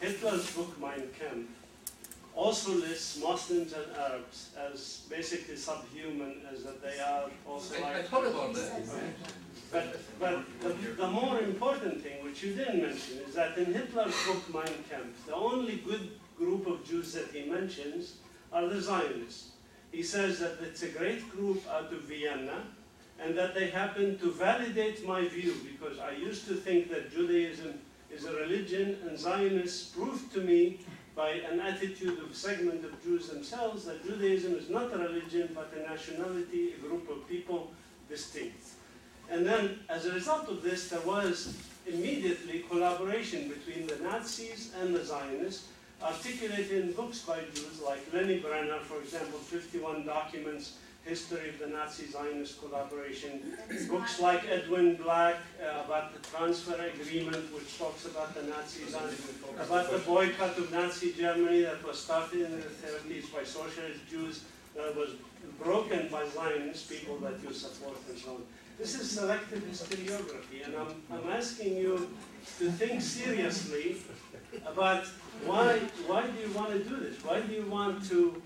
Hitler's 0.00 0.50
book 0.52 0.80
Mein 0.80 1.10
Kampf 1.18 1.48
also 2.34 2.72
lists 2.72 3.20
Muslims 3.20 3.72
and 3.72 3.84
Arabs 3.96 4.50
as 4.58 5.06
basically 5.08 5.56
subhuman, 5.56 6.40
as 6.52 6.64
that 6.64 6.82
they 6.82 6.98
are 6.98 7.30
also 7.46 7.82
I, 7.82 7.98
I 7.98 8.02
thought 8.02 8.26
about 8.26 8.54
that. 8.54 8.82
But, 9.70 9.96
but 10.18 10.60
the, 10.60 10.68
the 11.02 11.08
more 11.08 11.40
important 11.40 12.02
thing, 12.02 12.24
which 12.24 12.42
you 12.42 12.54
didn't 12.54 12.80
mention, 12.82 13.18
is 13.26 13.34
that 13.34 13.58
in 13.58 13.66
Hitler's 13.66 14.14
book 14.26 14.42
Mein 14.54 14.84
Kampf, 14.88 15.26
the 15.26 15.34
only 15.34 15.76
good 15.76 16.10
group 16.36 16.66
of 16.66 16.84
Jews 16.84 17.12
that 17.12 17.30
he 17.32 17.48
mentions 17.50 18.16
are 18.52 18.66
the 18.66 18.80
Zionists. 18.80 19.50
He 19.92 20.02
says 20.02 20.40
that 20.40 20.58
it's 20.62 20.82
a 20.82 20.88
great 20.88 21.30
group 21.30 21.62
out 21.70 21.92
of 21.92 22.02
Vienna, 22.02 22.62
and 23.20 23.38
that 23.38 23.54
they 23.54 23.68
happen 23.70 24.18
to 24.18 24.32
validate 24.32 25.06
my 25.06 25.26
view, 25.28 25.54
because 25.64 25.98
I 26.00 26.12
used 26.12 26.48
to 26.48 26.54
think 26.54 26.90
that 26.90 27.12
Judaism 27.12 27.78
is 28.10 28.24
a 28.24 28.32
religion, 28.32 28.98
and 29.06 29.18
Zionists 29.18 29.90
proved 29.90 30.32
to 30.34 30.40
me 30.40 30.80
by 31.14 31.30
an 31.30 31.60
attitude 31.60 32.18
of 32.18 32.30
a 32.32 32.34
segment 32.34 32.84
of 32.84 33.02
Jews 33.04 33.28
themselves 33.28 33.84
that 33.84 34.04
Judaism 34.04 34.54
is 34.54 34.68
not 34.68 34.92
a 34.92 34.98
religion, 34.98 35.50
but 35.54 35.72
a 35.76 35.88
nationality, 35.88 36.74
a 36.76 36.88
group 36.88 37.08
of 37.08 37.28
people 37.28 37.70
distinct. 38.08 38.64
And 39.30 39.46
then, 39.46 39.78
as 39.88 40.06
a 40.06 40.12
result 40.12 40.48
of 40.48 40.62
this, 40.62 40.88
there 40.88 41.00
was 41.00 41.56
immediately 41.86 42.64
collaboration 42.68 43.48
between 43.48 43.86
the 43.86 43.96
Nazis 44.02 44.72
and 44.80 44.94
the 44.94 45.04
Zionists, 45.04 45.68
articulated 46.04 46.84
in 46.84 46.92
books 46.92 47.20
by 47.20 47.40
Jews 47.54 47.80
like 47.84 48.00
Lenni 48.12 48.42
Brenner, 48.42 48.78
for 48.80 49.00
example, 49.00 49.38
51 49.38 50.04
Documents, 50.04 50.76
History 51.04 51.50
of 51.50 51.58
the 51.58 51.66
Nazi-Zionist 51.66 52.60
Collaboration, 52.60 53.42
books 53.90 54.20
like 54.20 54.48
Edwin 54.48 54.96
Black 54.96 55.36
uh, 55.62 55.84
about 55.84 56.14
the 56.14 56.28
transfer 56.28 56.80
agreement, 56.80 57.52
which 57.52 57.78
talks 57.78 58.06
about 58.06 58.34
the 58.34 58.42
Nazis, 58.44 58.94
about 58.94 59.90
the 59.90 59.98
boycott 59.98 60.56
of 60.56 60.72
Nazi 60.72 61.12
Germany 61.12 61.60
that 61.62 61.86
was 61.86 61.98
started 61.98 62.40
in 62.40 62.52
the 62.52 62.66
30s 62.66 63.32
by 63.34 63.44
socialist 63.44 64.00
Jews, 64.08 64.44
that 64.74 64.96
was 64.96 65.10
broken 65.62 66.08
by 66.08 66.26
Zionist 66.28 66.90
people 66.90 67.18
that 67.18 67.34
you 67.42 67.52
support 67.52 67.98
and 68.08 68.18
so 68.18 68.30
on. 68.30 68.42
This 68.78 68.98
is 68.98 69.10
selective 69.10 69.62
historiography, 69.62 70.64
and 70.64 70.74
I'm, 70.74 70.94
I'm 71.12 71.30
asking 71.30 71.76
you 71.76 72.10
to 72.58 72.72
think 72.72 73.02
seriously 73.02 73.98
about 74.66 75.04
why, 75.44 75.78
why 76.06 76.26
do 76.26 76.40
you 76.40 76.52
want 76.54 76.70
to 76.72 76.78
do 76.78 76.96
this? 76.96 77.22
Why 77.24 77.40
do 77.40 77.52
you 77.52 77.66
want 77.66 78.08
to 78.10 78.42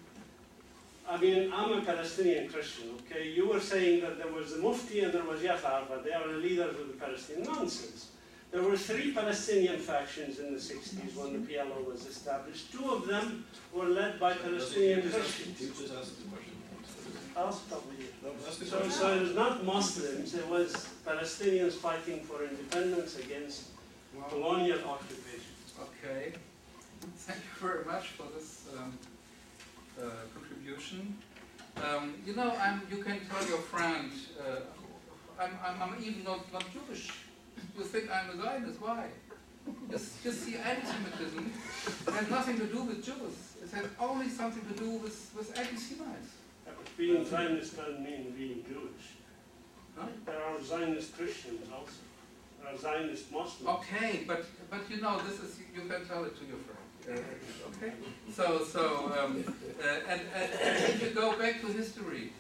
I 1.10 1.16
mean, 1.16 1.50
I'm 1.54 1.72
a 1.72 1.80
Palestinian 1.80 2.50
Christian, 2.50 2.90
okay? 3.00 3.30
You 3.30 3.48
were 3.48 3.60
saying 3.60 4.02
that 4.02 4.18
there 4.18 4.30
was 4.30 4.52
the 4.54 4.58
Mufti 4.58 5.00
and 5.00 5.12
there 5.12 5.24
was 5.24 5.40
Yafar, 5.40 5.88
but 5.88 6.04
they 6.04 6.12
are 6.12 6.28
the 6.28 6.36
leaders 6.36 6.78
of 6.78 6.86
the 6.88 6.94
Palestinian 6.94 7.46
nonsense. 7.46 8.08
There 8.50 8.62
were 8.62 8.76
three 8.76 9.12
Palestinian 9.12 9.78
factions 9.78 10.38
in 10.38 10.52
the 10.52 10.60
60s 10.60 11.16
when 11.16 11.32
the 11.32 11.38
PLO 11.52 11.86
was 11.90 12.06
established. 12.06 12.72
Two 12.72 12.90
of 12.90 13.06
them 13.06 13.44
were 13.72 13.86
led 13.86 14.20
by 14.20 14.34
Palestinian 14.34 14.98
You 14.98 15.04
just 15.04 15.18
ask- 15.18 15.24
Christians. 15.24 15.60
you 15.60 15.68
just 15.68 15.94
ask 15.94 16.18
the 16.18 16.28
question. 16.28 16.54
I'll 17.36 17.52
stop 17.52 17.86
with 17.86 18.00
you. 18.00 18.66
So, 18.66 18.88
so 18.88 19.14
it 19.14 19.22
was 19.22 19.34
not 19.34 19.64
Muslims, 19.64 20.34
it 20.34 20.46
was 20.48 20.88
Palestinians 21.06 21.72
fighting 21.72 22.20
for 22.20 22.44
independence 22.44 23.16
against 23.18 23.68
colonial 24.28 24.80
occupation. 24.84 25.54
Okay. 25.80 26.32
Thank 27.16 27.40
you 27.40 27.68
very 27.68 27.84
much 27.84 28.08
for 28.08 28.26
this 28.34 28.64
um, 28.76 28.98
uh, 30.00 30.04
contribution. 30.34 31.16
Um, 31.76 32.14
you 32.26 32.34
know, 32.34 32.54
I'm, 32.60 32.82
you 32.90 33.02
can 33.02 33.20
tell 33.30 33.46
your 33.48 33.58
friend, 33.58 34.10
uh, 34.40 34.60
I'm, 35.40 35.50
I'm, 35.64 35.82
I'm 35.82 36.02
even 36.02 36.24
not, 36.24 36.52
not 36.52 36.64
Jewish. 36.72 37.10
You 37.76 37.84
think 37.84 38.10
I'm 38.10 38.38
a 38.38 38.42
Zionist, 38.42 38.80
why? 38.80 39.06
You, 39.66 39.74
you 40.24 40.32
see, 40.32 40.56
anti-Semitism 40.56 41.52
has 42.12 42.30
nothing 42.30 42.58
to 42.58 42.66
do 42.66 42.82
with 42.82 43.04
Jews. 43.04 43.36
It 43.62 43.70
has 43.74 43.86
only 44.00 44.28
something 44.28 44.64
to 44.72 44.82
do 44.82 44.90
with, 44.90 45.30
with 45.36 45.56
anti-Semites. 45.58 46.30
Being 46.96 47.24
Zionist 47.24 47.76
doesn't 47.76 48.02
mean 48.02 48.34
being 48.36 48.64
Jewish. 48.68 49.14
Huh? 49.96 50.06
There 50.26 50.42
are 50.42 50.62
Zionist 50.62 51.16
Christians 51.16 51.66
also. 51.72 51.92
There 52.60 52.74
are 52.74 52.76
Zionist 52.76 53.30
Muslims. 53.32 53.68
Okay, 53.68 54.24
but 54.26 54.44
but 54.70 54.80
you 54.90 55.00
know 55.00 55.20
this 55.20 55.40
is 55.40 55.58
you 55.58 55.88
can 55.88 56.06
tell 56.06 56.24
it 56.24 56.36
to 56.38 56.44
your 56.44 56.58
friend. 56.58 56.77
Okay. 57.08 57.92
So 58.34 58.64
so 58.64 59.12
um, 59.18 59.44
uh, 59.82 60.12
and, 60.12 60.20
and, 60.34 60.52
and 60.60 60.84
if 60.92 61.02
you 61.02 61.10
go 61.10 61.38
back 61.38 61.60
to 61.62 61.66
history, 61.68 62.32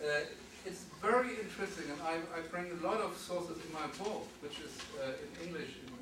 uh, 0.00 0.24
it's 0.64 0.84
very 1.02 1.30
interesting, 1.42 1.90
and 1.92 2.00
I, 2.00 2.14
I 2.36 2.40
bring 2.50 2.70
a 2.70 2.86
lot 2.86 3.00
of 3.00 3.16
sources 3.18 3.58
in 3.64 3.72
my 3.72 3.86
book, 3.98 4.26
which 4.40 4.60
is 4.60 4.72
uh, 5.02 5.12
in 5.22 5.48
English 5.48 5.72
in, 5.86 5.92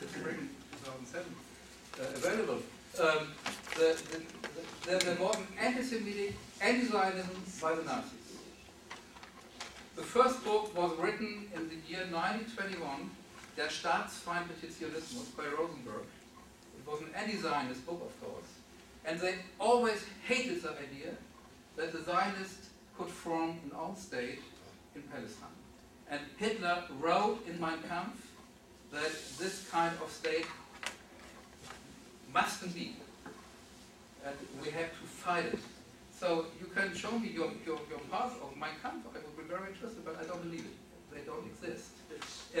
the 0.00 0.08
spring 0.08 0.48
2007 0.84 1.26
uh, 2.00 2.04
available. 2.16 2.62
Um, 3.00 3.34
the, 3.74 4.00
the, 4.86 4.98
the, 4.98 5.22
was 5.22 5.36
an 5.36 5.46
anti-Semitic, 5.60 6.36
anti-Zionism 6.60 7.42
by 7.60 7.74
the 7.74 7.82
Nazis. 7.82 8.12
The 9.96 10.02
first 10.02 10.44
book 10.44 10.74
was 10.76 10.96
written 10.98 11.48
in 11.54 11.68
the 11.68 11.76
year 11.86 12.06
1921, 12.10 13.10
Der 13.56 13.68
staatsfeindliche 13.68 14.70
Zionismus 14.70 15.34
by 15.36 15.46
Rosenberg. 15.58 16.06
Was 16.90 17.00
an 17.02 17.10
anti-Zionist 17.14 17.84
book, 17.84 18.00
of 18.00 18.26
course. 18.26 18.50
And 19.04 19.20
they 19.20 19.34
always 19.60 20.04
hated 20.26 20.62
the 20.62 20.70
idea 20.70 21.12
that 21.76 21.92
the 21.92 22.02
Zionists 22.02 22.70
could 22.96 23.08
form 23.08 23.50
an 23.64 23.72
own 23.78 23.94
state 23.94 24.40
in 24.94 25.02
Palestine. 25.02 25.58
And 26.10 26.20
Hitler 26.38 26.84
wrote 26.98 27.46
in 27.46 27.60
Mein 27.60 27.78
Kampf 27.88 28.32
that 28.90 29.12
this 29.38 29.68
kind 29.70 29.94
of 30.02 30.10
state 30.10 30.46
mustn't 32.32 32.74
be. 32.74 32.96
And 34.24 34.34
we 34.62 34.70
have 34.70 34.90
to 34.90 35.06
fight 35.06 35.44
it. 35.44 35.58
So 36.18 36.46
you 36.58 36.66
can 36.74 36.94
show 36.94 37.18
me 37.18 37.28
your, 37.28 37.50
your, 37.66 37.78
your 37.90 38.00
path 38.10 38.34
of 38.42 38.56
Mein 38.56 38.76
Kampf. 38.82 39.06
I 39.14 39.18
would 39.18 39.36
be 39.36 39.44
very 39.44 39.72
interested, 39.72 40.04
but 40.06 40.16
I 40.20 40.24
don't 40.24 40.42
believe 40.42 40.64
it. 40.64 41.14
They 41.14 41.20
don't 41.20 41.46
exist. 41.46 41.90
Uh, 42.56 42.60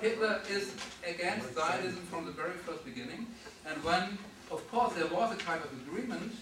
Hitler 0.00 0.40
is 0.50 0.74
against 1.06 1.54
Zionism 1.54 2.02
from 2.10 2.26
the 2.26 2.32
very 2.32 2.50
first 2.50 2.84
beginning, 2.84 3.28
and 3.64 3.82
when, 3.84 4.18
of 4.50 4.68
course, 4.70 4.92
there 4.94 5.06
was 5.06 5.32
a 5.32 5.36
kind 5.36 5.62
of 5.62 5.72
agreement 5.86 6.32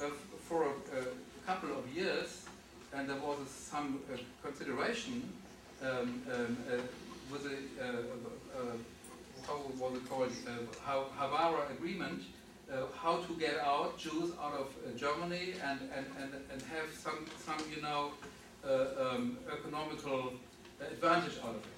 uh, 0.00 0.06
for 0.48 0.64
a, 0.64 1.00
a 1.00 1.46
couple 1.46 1.76
of 1.76 1.88
years, 1.92 2.44
and 2.94 3.08
there 3.08 3.16
was 3.16 3.38
some 3.48 4.00
uh, 4.12 4.16
consideration 4.42 5.32
um, 5.82 6.22
um, 6.32 6.56
uh, 6.70 6.76
with 7.30 7.42
the 7.42 7.56
uh, 7.82 7.88
uh, 7.88 8.76
how 9.46 9.60
was 9.76 9.96
it 9.96 10.08
called 10.08 10.30
how 10.84 11.06
Haavara 11.18 11.68
agreement, 11.72 12.22
how 13.02 13.16
to 13.16 13.32
get 13.34 13.58
out 13.58 13.98
Jews 13.98 14.30
out 14.40 14.54
of 14.54 14.96
Germany 14.96 15.54
and, 15.64 15.80
and, 15.96 16.06
and, 16.20 16.32
and 16.52 16.62
have 16.62 16.88
some 16.96 17.26
some 17.44 17.58
you 17.74 17.82
know 17.82 18.12
um, 18.64 19.38
economical 19.52 20.34
advantage 20.80 21.38
out 21.42 21.56
of 21.56 21.56
it. 21.56 21.71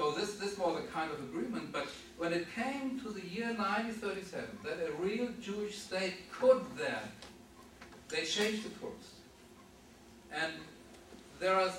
So 0.00 0.12
this, 0.12 0.36
this 0.36 0.56
was 0.56 0.82
a 0.82 0.86
kind 0.86 1.10
of 1.10 1.20
agreement, 1.20 1.72
but 1.72 1.86
when 2.16 2.32
it 2.32 2.46
came 2.54 2.98
to 3.00 3.10
the 3.10 3.20
year 3.20 3.48
1937, 3.48 4.48
that 4.64 4.78
a 4.88 4.92
real 4.92 5.28
Jewish 5.42 5.76
state 5.76 6.14
could 6.32 6.62
then, 6.78 7.02
they 8.08 8.24
changed 8.24 8.64
the 8.64 8.70
course. 8.80 9.10
And 10.32 10.54
there 11.38 11.54
are 11.54 11.70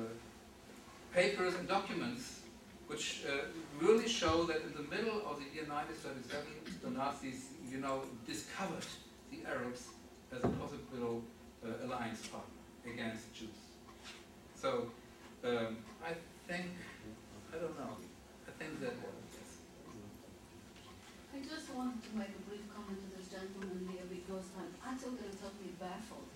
papers 1.13 1.53
and 1.53 1.67
documents 1.67 2.39
which 2.87 3.25
uh, 3.29 3.45
really 3.79 4.07
show 4.07 4.45
that 4.45 4.63
in 4.63 4.73
the 4.73 4.89
middle 4.89 5.21
of 5.29 5.37
the 5.37 5.45
year 5.53 5.69
1937, 5.69 6.47
the 6.81 6.89
Nazis, 6.89 7.49
you 7.69 7.77
know, 7.77 8.01
discovered 8.25 8.87
the 9.29 9.47
Arabs 9.47 9.83
as 10.35 10.43
a 10.43 10.47
possible 10.47 11.21
uh, 11.63 11.85
alliance 11.85 12.25
partner 12.25 12.58
against 12.93 13.33
Jews. 13.33 13.59
So 14.55 14.91
um, 15.43 15.77
I 16.03 16.13
think, 16.47 16.75
I 17.53 17.57
don't 17.57 17.77
know, 17.79 17.95
I 18.47 18.51
think 18.57 18.81
that. 18.81 18.93
I 21.29 21.37
just 21.45 21.71
want 21.71 22.03
to 22.03 22.09
make 22.17 22.33
a 22.35 22.43
brief 22.49 22.65
comment 22.73 22.99
to 22.99 23.07
this 23.15 23.31
gentleman 23.31 23.87
here 23.87 24.03
because 24.09 24.51
I'm 24.59 24.73
utterly, 24.81 25.31
totally 25.39 25.71
baffled 25.79 26.27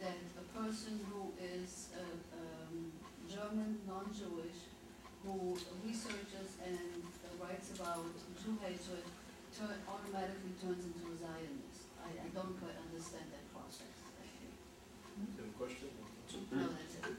that 0.00 0.16
a 0.38 0.44
person 0.56 1.00
who 1.10 1.32
is 1.36 1.92
uh, 1.92 2.00
um, 2.36 2.92
German, 3.28 3.82
non-Jewish, 3.84 4.70
who 5.24 5.58
researches 5.84 6.56
and 6.64 7.02
writes 7.42 7.74
about 7.76 8.06
Jew 8.40 8.56
hatred, 8.62 9.04
turn, 9.52 9.76
automatically 9.84 10.54
turns 10.62 10.84
into 10.84 11.04
a 11.10 11.16
Zionist. 11.16 11.90
I, 12.00 12.16
I 12.16 12.28
don't 12.32 12.54
quite 12.56 12.78
understand 12.78 13.28
that 13.34 13.44
process. 13.50 13.92
Thank 14.16 14.40
you. 14.40 14.52
You 15.16 15.26
have 15.36 15.45
a 15.45 15.45
question? 15.58 15.88
No, 16.52 16.68
that's 16.68 16.96
it. 17.06 17.16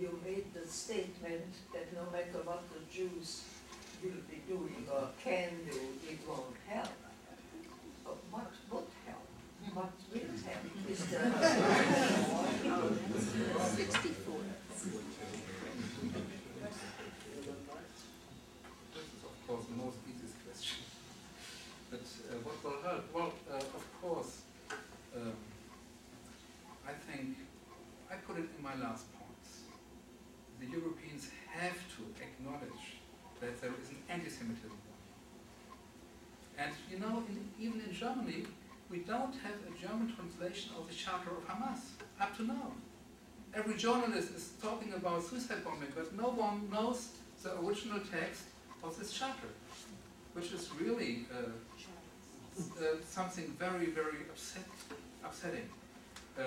you 0.00 0.18
made 0.24 0.46
the 0.54 0.66
statement 0.66 1.52
that 1.72 1.92
no 1.94 2.04
matter 2.10 2.40
what 2.44 2.62
the 2.72 2.80
Jews 2.92 3.44
will 4.02 4.22
be 4.30 4.38
doing 4.48 4.86
or 4.90 5.08
can 5.22 5.50
do, 5.70 5.78
it 6.08 6.18
won't 6.26 6.56
help. 6.68 6.88
But 8.04 8.16
what 8.30 8.50
would 8.70 8.90
help? 9.06 9.26
What 9.74 9.92
will 10.12 10.34
help? 10.46 10.64
Is 10.88 11.06
there 11.06 11.32
Sixty-four. 13.76 14.32
put 28.32 28.44
it 28.44 28.48
in 28.56 28.64
my 28.64 28.74
last 28.80 29.04
points. 29.12 29.68
The 30.60 30.66
Europeans 30.66 31.28
have 31.52 31.76
to 31.76 32.02
acknowledge 32.16 33.02
that 33.40 33.60
there 33.60 33.74
is 33.76 33.90
an 33.90 34.00
anti-Semitism. 34.12 34.78
And 36.58 36.72
you 36.90 36.98
know, 36.98 37.22
in, 37.28 37.38
even 37.58 37.80
in 37.80 37.92
Germany, 37.92 38.44
we 38.90 38.98
don't 38.98 39.34
have 39.44 39.56
a 39.70 39.72
German 39.80 40.12
translation 40.14 40.70
of 40.78 40.86
the 40.88 40.94
Charter 40.94 41.30
of 41.30 41.42
Hamas 41.48 41.80
up 42.20 42.36
to 42.36 42.44
now. 42.44 42.72
Every 43.54 43.76
journalist 43.76 44.34
is 44.34 44.52
talking 44.62 44.92
about 44.94 45.22
suicide 45.22 45.64
bombing, 45.64 45.92
but 45.94 46.14
no 46.16 46.28
one 46.28 46.70
knows 46.70 47.08
the 47.42 47.58
original 47.60 48.00
text 48.00 48.44
of 48.82 48.98
this 48.98 49.12
charter, 49.12 49.52
which 50.34 50.52
is 50.52 50.70
really 50.80 51.26
uh, 51.32 51.50
uh, 52.58 52.84
something 53.06 53.46
very, 53.58 53.86
very 53.86 54.20
upset, 54.30 54.64
upsetting. 55.24 55.68
Uh, 56.38 56.42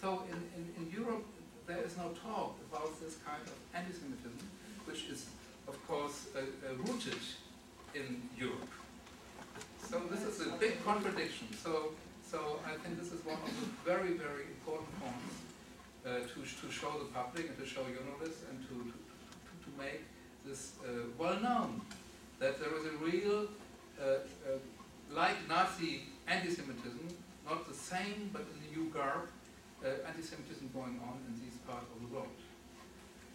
so 0.00 0.22
in, 0.30 0.38
in, 0.56 0.64
in 0.78 0.92
Europe, 0.92 1.24
there 1.66 1.82
is 1.82 1.96
no 1.96 2.10
talk 2.24 2.58
about 2.70 3.00
this 3.00 3.16
kind 3.24 3.42
of 3.42 3.54
anti-Semitism, 3.74 4.46
which 4.84 5.04
is, 5.10 5.26
of 5.70 5.78
course, 5.86 6.26
uh, 6.34 6.40
uh, 6.40 6.74
rooted 6.84 7.22
in 7.94 8.22
Europe. 8.36 8.72
So 9.88 10.02
this 10.10 10.22
is 10.30 10.46
a 10.46 10.50
big 10.58 10.84
contradiction. 10.84 11.46
So, 11.64 11.92
so 12.30 12.58
I 12.66 12.74
think 12.80 12.98
this 12.98 13.12
is 13.12 13.24
one 13.24 13.38
of 13.48 13.52
the 13.60 13.68
very, 13.90 14.12
very 14.26 14.44
important 14.56 14.90
points 15.00 15.34
uh, 16.04 16.26
to, 16.30 16.38
to 16.60 16.66
show 16.80 16.92
the 17.02 17.10
public 17.20 17.44
and 17.50 17.56
to 17.62 17.66
show 17.66 17.84
journalists 17.96 18.42
and 18.50 18.58
to, 18.68 18.74
to, 18.90 19.52
to, 19.64 19.68
make 19.78 20.02
this 20.44 20.72
uh, 20.82 21.06
well 21.18 21.38
known 21.40 21.80
that 22.40 22.58
there 22.60 22.74
is 22.78 22.84
a 22.86 22.96
real, 23.10 23.46
uh, 24.00 24.04
uh, 24.04 24.58
like 25.12 25.36
Nazi 25.48 26.02
anti-Semitism, 26.26 27.06
not 27.48 27.68
the 27.68 27.74
same 27.74 28.30
but 28.32 28.42
in 28.42 28.56
the 28.64 28.70
new 28.76 28.90
garb, 28.90 29.28
anti-Semitism 29.82 30.70
going 30.74 31.00
on 31.08 31.16
in 31.28 31.34
these 31.42 31.58
parts 31.66 31.86
of 31.94 31.98
the 32.02 32.14
world. 32.14 32.39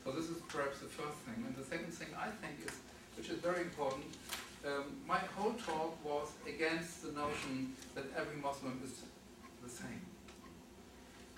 So 0.06 0.12
this 0.12 0.30
is 0.30 0.38
perhaps 0.48 0.80
the 0.80 0.86
first 0.86 1.18
thing. 1.26 1.44
And 1.48 1.56
the 1.56 1.64
second 1.64 1.92
thing 1.92 2.10
I 2.16 2.28
think 2.28 2.60
is, 2.64 2.78
which 3.18 3.30
is 3.30 3.40
very 3.40 3.62
important, 3.62 4.06
um, 4.64 4.98
my 5.08 5.18
whole 5.36 5.54
talk 5.54 5.98
was 6.06 6.28
against 6.48 7.02
the 7.02 7.12
notion 7.12 7.74
that 7.96 8.06
every 8.16 8.38
Muslim 8.40 8.80
is 8.84 9.02
the 9.64 9.70
same. 9.70 10.02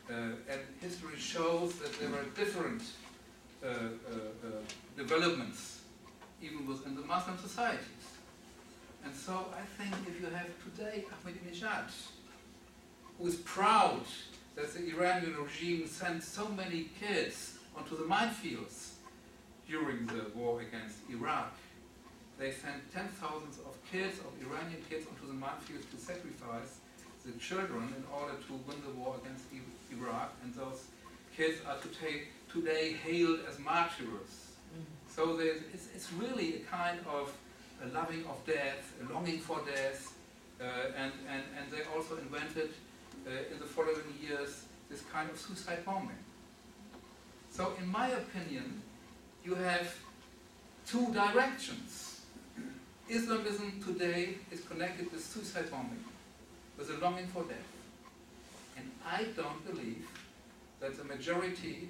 Uh, 0.10 0.52
and 0.52 0.61
history 0.81 1.18
shows 1.18 1.76
that 1.76 1.98
there 1.99 2.10
are 2.10 2.26
different 2.35 2.81
uh, 3.64 3.68
uh, 3.68 3.69
uh, 3.72 4.49
developments 4.98 5.80
even 6.41 6.68
within 6.68 6.94
the 6.94 7.02
Muslim 7.02 7.38
societies. 7.38 8.06
And 9.06 9.15
so 9.15 9.45
I 9.56 9.81
think 9.81 9.95
if 10.07 10.19
you 10.19 10.27
have 10.27 10.49
today 10.65 11.06
Ahmadinejad, 11.14 11.89
who 13.18 13.27
is 13.27 13.35
proud 13.38 14.03
that 14.56 14.73
the 14.73 14.89
Iranian 14.89 15.35
regime 15.41 15.88
sent 15.88 16.22
so 16.22 16.49
many 16.49 16.89
kids 16.99 17.57
onto 17.78 17.95
the 17.95 18.04
minefields 18.04 18.94
during 19.68 20.06
the 20.08 20.26
war 20.36 20.62
against 20.62 20.98
Iraq, 21.10 21.54
they 22.40 22.52
sent 22.52 22.91
ten 22.94 23.08
thousands 23.20 23.58
of 23.60 23.76
kids, 23.91 24.20
of 24.20 24.32
Iranian 24.45 24.82
kids, 24.90 25.06
onto 25.10 25.28
the 25.28 25.34
minefields 25.45 25.90
to 25.91 25.98
sacrifice 25.98 26.80
the 27.26 27.32
children 27.40 27.84
in 27.98 28.04
order 28.14 28.36
to 28.48 28.54
win 28.68 28.78
the 28.86 28.94
war 28.99 29.16
against 29.22 29.45
Iraq, 29.91 30.34
and 30.44 30.54
those 30.54 30.86
kids 31.36 31.58
are 31.68 31.78
today, 31.80 32.24
today 32.52 32.94
hailed 32.94 33.40
as 33.49 33.60
martyrs. 33.60 34.32
So 35.10 35.40
it's, 35.40 35.88
it's 35.95 36.14
really 36.14 36.56
a 36.56 36.60
kind 36.60 36.99
of 37.08 37.36
a 37.84 37.88
loving 37.88 38.24
of 38.26 38.38
death, 38.45 38.94
a 39.02 39.14
longing 39.14 39.40
for 39.40 39.60
death, 39.66 40.14
uh, 40.62 40.64
and, 40.95 41.12
and, 41.30 41.44
and 41.58 41.72
they 41.72 41.82
also 41.95 42.18
invented 42.18 42.70
uh, 43.26 43.52
in 43.52 43.60
the 43.60 43.66
following 43.66 44.14
years 44.22 44.66
this 44.90 45.02
kind 45.12 45.30
of 45.30 45.38
suicide 45.38 45.84
bombing. 45.86 46.22
So 47.58 47.74
in 47.82 47.88
my 47.92 48.10
opinion, 48.10 48.84
you 49.44 49.56
have 49.56 49.92
two 50.86 51.12
directions. 51.12 52.22
Islamism 53.10 53.82
today 53.84 54.36
is 54.52 54.62
connected 54.62 55.12
with 55.12 55.26
suicide 55.26 55.72
bombing, 55.72 56.04
with 56.78 56.92
a 56.92 56.98
longing 57.04 57.26
for 57.26 57.42
death. 57.46 57.72
And 58.78 58.92
I 59.04 59.24
don't 59.36 59.66
believe 59.66 60.06
that 60.80 61.00
the 61.00 61.04
majority 61.06 61.90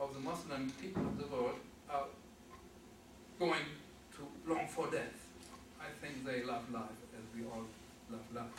of 0.00 0.14
the 0.14 0.20
Muslim 0.20 0.72
people 0.80 1.02
of 1.02 1.18
the 1.18 1.26
world 1.26 1.56
are 1.90 2.06
going 3.38 3.66
to 4.16 4.50
long 4.50 4.66
for 4.68 4.86
death. 4.86 5.28
I 5.78 5.90
think 6.00 6.24
they 6.24 6.44
love 6.44 6.64
life 6.72 6.98
as 7.18 7.24
we 7.38 7.44
all 7.44 7.66
love 8.10 8.24
life. 8.34 8.56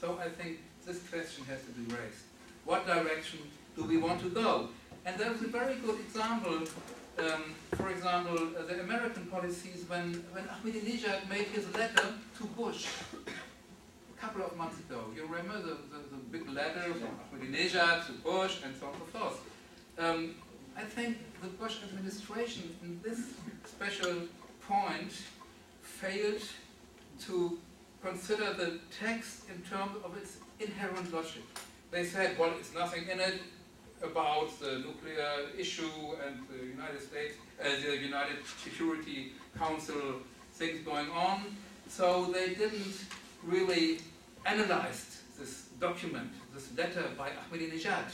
So 0.00 0.18
I 0.18 0.30
think 0.30 0.60
this 0.86 1.06
question 1.06 1.44
has 1.50 1.60
to 1.64 1.70
be 1.72 1.84
raised. 1.94 2.24
What 2.64 2.86
direction 2.86 3.40
do 3.76 3.84
we 3.84 3.98
want 3.98 4.22
to 4.22 4.30
go? 4.30 4.70
And 5.04 5.18
there's 5.18 5.42
a 5.42 5.48
very 5.48 5.74
good 5.76 5.98
example, 6.00 6.60
um, 7.18 7.54
for 7.74 7.90
example, 7.90 8.38
uh, 8.56 8.62
the 8.66 8.80
American 8.80 9.26
policies 9.26 9.84
when, 9.88 10.14
when 10.32 10.44
Ahmadinejad 10.44 11.28
made 11.28 11.46
his 11.48 11.66
letter 11.74 12.14
to 12.38 12.44
Bush 12.44 12.86
a 13.26 14.20
couple 14.20 14.42
of 14.42 14.56
months 14.56 14.78
ago. 14.78 15.00
You 15.16 15.26
remember 15.26 15.58
the, 15.58 15.76
the, 15.92 16.00
the 16.12 16.18
big 16.30 16.48
letter 16.48 16.94
from 16.94 17.40
Ahmadinejad 17.40 18.06
to 18.06 18.12
Bush 18.12 18.58
and 18.64 18.76
so 18.76 18.86
on 18.86 18.92
and 18.92 19.02
so 19.12 19.18
forth. 19.18 19.40
Um, 19.98 20.36
I 20.76 20.82
think 20.82 21.18
the 21.42 21.48
Bush 21.48 21.78
administration 21.82 22.76
in 22.84 23.00
this 23.02 23.20
special 23.66 24.14
point 24.68 25.12
failed 25.82 26.42
to 27.26 27.58
consider 28.04 28.52
the 28.52 28.78
text 29.00 29.48
in 29.50 29.60
terms 29.62 29.96
of 30.04 30.16
its 30.16 30.36
inherent 30.60 31.12
logic. 31.12 31.42
They 31.90 32.04
said, 32.04 32.38
well, 32.38 32.52
it's 32.58 32.72
nothing 32.72 33.08
in 33.08 33.20
it 33.20 33.40
about 34.02 34.58
the 34.60 34.78
nuclear 34.78 35.30
issue 35.58 36.16
and 36.24 36.40
the 36.50 36.66
United 36.66 37.00
States, 37.00 37.34
uh, 37.60 37.64
the 37.84 37.96
United 37.96 38.38
Security 38.62 39.32
Council 39.58 40.20
things 40.54 40.84
going 40.84 41.10
on. 41.10 41.56
So 41.88 42.26
they 42.26 42.54
didn't 42.54 43.04
really 43.44 43.98
analyze 44.46 45.22
this 45.38 45.66
document, 45.80 46.30
this 46.54 46.68
letter 46.76 47.04
by 47.16 47.30
Ahmadinejad. 47.30 48.10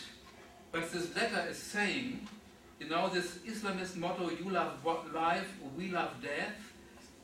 But 0.73 0.93
this 0.93 1.15
letter 1.17 1.47
is 1.49 1.57
saying 1.59 2.29
you 2.81 2.89
know, 2.89 3.09
this 3.09 3.39
Islamist 3.39 3.97
motto, 3.97 4.31
you 4.31 4.51
love 4.51 4.85
life, 5.13 5.49
we 5.77 5.89
love 5.89 6.11
death, 6.23 6.55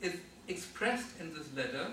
is 0.01 0.15
expressed 0.47 1.19
in 1.19 1.33
this 1.33 1.47
letter 1.55 1.91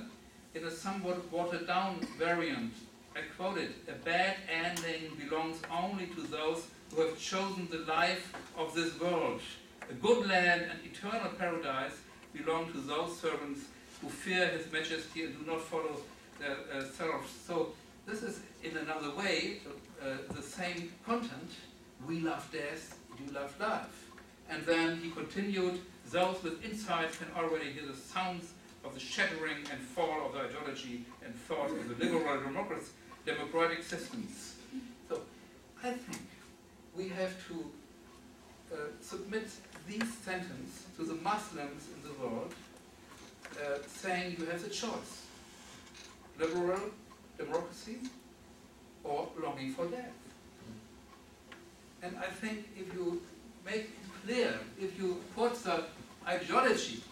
in 0.55 0.65
a 0.65 0.71
somewhat 0.71 1.31
watered 1.31 1.67
down 1.67 2.01
variant. 2.19 2.75
I 3.15 3.21
quote 3.37 3.59
it, 3.59 3.73
a 3.89 3.93
bad 3.93 4.37
ending 4.51 5.13
belongs 5.19 5.61
only 5.71 6.07
to 6.07 6.23
those 6.23 6.65
who 6.95 7.03
have 7.03 7.19
chosen 7.19 7.69
the 7.71 7.79
life 7.79 8.33
of 8.57 8.75
this 8.75 8.99
world. 8.99 9.41
A 9.91 9.95
good 9.95 10.27
land 10.27 10.63
and 10.71 10.79
eternal 10.85 11.31
paradise 11.39 12.01
belong 12.33 12.73
to 12.73 12.79
those 12.79 13.19
servants 13.19 13.67
who 14.01 14.09
fear 14.09 14.47
his 14.49 14.71
majesty 14.73 15.25
and 15.25 15.39
do 15.39 15.51
not 15.51 15.61
follow 15.61 16.01
their 16.41 16.57
uh, 16.75 16.85
selves. 16.85 17.31
So 17.47 17.73
this 18.07 18.23
is, 18.23 18.41
in 18.63 18.77
another 18.79 19.15
way, 19.15 19.61
uh, 20.03 20.17
the 20.35 20.43
same 20.43 20.93
content. 21.07 21.51
We 22.07 22.21
love 22.21 22.49
death, 22.51 22.99
you 23.19 23.33
love 23.33 23.55
life. 23.61 24.11
And 24.49 24.65
then 24.65 24.99
he 24.99 25.11
continued, 25.11 25.81
those 26.11 26.43
with 26.43 26.65
insight 26.65 27.13
can 27.19 27.29
already 27.37 27.73
hear 27.73 27.87
the 27.87 27.97
sounds 27.97 28.53
of 28.85 28.95
the 28.95 29.01
shattering 29.01 29.59
and 29.71 29.81
fall 29.81 30.27
of 30.27 30.33
the 30.33 30.41
ideology 30.41 31.05
and 31.25 31.35
thought 31.35 31.71
of 31.71 31.89
the 31.89 32.05
liberal 32.05 32.27
democratic 33.25 33.83
systems. 33.83 34.55
So 35.09 35.21
I 35.83 35.91
think 35.93 36.23
we 36.97 37.09
have 37.09 37.35
to 37.49 37.65
uh, 38.73 38.77
submit 39.01 39.49
these 39.89 40.13
sentences 40.25 40.87
to 40.97 41.05
the 41.05 41.15
Muslims 41.15 41.89
in 41.95 42.03
the 42.09 42.15
world, 42.23 42.55
uh, 43.57 43.79
saying 43.87 44.37
you 44.39 44.47
have 44.47 44.63
the 44.63 44.71
choice. 44.71 45.27
Liberal 46.39 46.81
democracy 47.39 47.99
or 49.05 49.29
longing 49.43 49.73
for 49.73 49.87
death. 49.87 50.13
And 52.03 52.17
I 52.17 52.27
think 52.27 52.67
if 52.77 52.93
you 52.95 53.23
make 53.65 53.83
it 53.83 53.91
clear, 54.25 54.55
if 54.81 54.99
you 54.99 55.21
put 55.37 55.55
the 55.63 55.85
ideology 56.27 57.03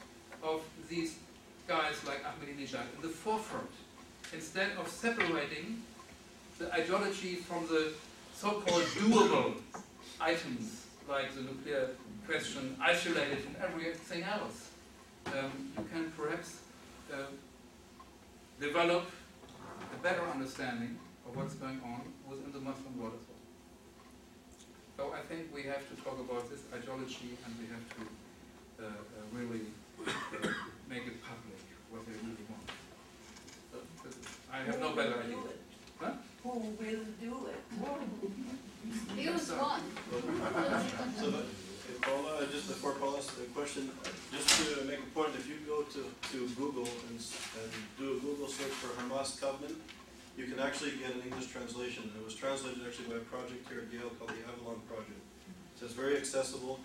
of 0.43 0.63
these 0.89 1.17
guys 1.69 1.95
like 2.07 2.25
Ahmadinejad 2.25 2.87
in 2.97 3.03
the 3.03 3.09
forefront, 3.09 3.71
instead 4.33 4.71
of 4.79 4.89
separating 4.89 5.83
the 6.61 6.73
ideology 6.75 7.37
from 7.37 7.67
the 7.67 7.93
so-called 8.35 8.85
doable 9.01 9.55
items, 10.21 10.87
like 11.09 11.35
the 11.35 11.41
nuclear 11.41 11.89
question, 12.27 12.77
isolated 12.81 13.39
from 13.39 13.57
everything 13.65 14.23
else, 14.23 14.69
um, 15.27 15.73
you 15.77 15.85
can 15.91 16.13
perhaps 16.13 16.61
uh, 17.11 17.17
develop 18.61 19.07
a 19.95 20.03
better 20.03 20.23
understanding 20.29 20.99
of 21.27 21.35
what's 21.35 21.55
going 21.55 21.81
on 21.83 22.03
within 22.29 22.53
the 22.53 22.61
Muslim 22.61 22.93
world 23.01 23.15
as 23.17 23.27
well. 23.27 23.41
So 24.99 25.15
I 25.17 25.23
think 25.23 25.49
we 25.55 25.63
have 25.63 25.89
to 25.89 25.95
talk 26.05 26.21
about 26.21 26.51
this 26.51 26.61
ideology 26.77 27.39
and 27.45 27.57
we 27.57 27.67
have 27.73 27.87
to 27.97 28.03
uh, 28.85 28.87
uh, 28.87 28.93
really 29.33 29.65
uh, 30.05 30.49
make 30.91 31.07
it 31.07 31.25
public 31.25 31.65
what 31.89 32.05
they 32.05 32.13
really 32.21 32.45
want. 32.53 32.69
I 34.53 34.59
have 34.59 34.79
no 34.79 34.95
better 34.95 35.21
idea. 35.25 35.60
Huh? 36.43 36.51
Who 36.51 36.59
will 36.59 37.05
do 37.21 37.49
it? 37.49 37.61
Here's 39.17 39.51
one. 39.53 39.83
Uh, 42.03 42.47
just 42.51 42.69
before 42.69 42.93
Paul 42.93 43.17
asks 43.19 43.35
the 43.35 43.45
question, 43.53 43.91
uh, 44.05 44.09
just 44.33 44.49
to 44.57 44.85
make 44.85 44.99
a 44.99 45.11
point, 45.15 45.31
if 45.37 45.47
you 45.47 45.57
go 45.67 45.83
to, 45.83 46.05
to 46.33 46.49
Google 46.55 46.89
and, 47.09 47.21
and 47.21 47.71
do 47.99 48.17
a 48.17 48.21
Google 48.21 48.49
search 48.49 48.73
for 48.73 48.89
Hamas 49.03 49.39
Covenant, 49.39 49.77
you 50.39 50.47
can 50.47 50.59
actually 50.59 50.93
get 50.93 51.15
an 51.15 51.21
English 51.23 51.49
translation. 51.49 52.11
It 52.19 52.25
was 52.25 52.35
translated 52.35 52.81
actually 52.87 53.09
by 53.13 53.17
a 53.17 53.27
project 53.29 53.69
here 53.69 53.85
at 53.85 53.93
Yale 53.93 54.11
called 54.19 54.31
the 54.31 54.41
Avalon 54.49 54.81
Project. 54.89 55.21
So 55.77 55.85
it's 55.85 55.95
very 55.95 56.17
accessible, 56.17 56.81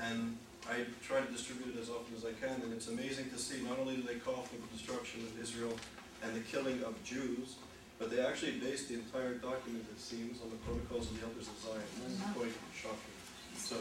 and 0.00 0.38
I 0.70 0.88
try 1.04 1.20
to 1.20 1.30
distribute 1.30 1.76
it 1.76 1.80
as 1.80 1.90
often 1.90 2.16
as 2.16 2.24
I 2.24 2.32
can, 2.32 2.62
and 2.62 2.72
it's 2.72 2.88
amazing 2.88 3.28
to 3.30 3.38
see, 3.38 3.60
not 3.68 3.78
only 3.78 3.96
do 3.96 4.02
they 4.02 4.16
call 4.16 4.48
for 4.48 4.56
the 4.56 4.68
destruction 4.72 5.20
of 5.28 5.38
Israel 5.40 5.76
and 6.22 6.34
the 6.34 6.40
killing 6.40 6.82
of 6.84 6.96
Jews, 7.04 7.56
but 7.98 8.10
they 8.10 8.20
actually 8.20 8.58
based 8.58 8.88
the 8.88 8.94
entire 8.94 9.34
document, 9.34 9.86
it 9.90 10.00
seems, 10.00 10.42
on 10.42 10.50
the 10.50 10.60
protocols 10.66 11.10
of 11.10 11.20
the 11.20 11.22
elders 11.26 11.48
of 11.48 11.56
Zion. 11.62 11.88
This 12.02 12.18
is 12.18 12.22
quite 12.34 12.54
shocking. 12.74 13.14
So, 13.56 13.76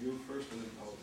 you 0.00 0.18
first 0.28 0.50
and 0.52 0.62
then 0.62 0.70
Paul. 0.78 0.96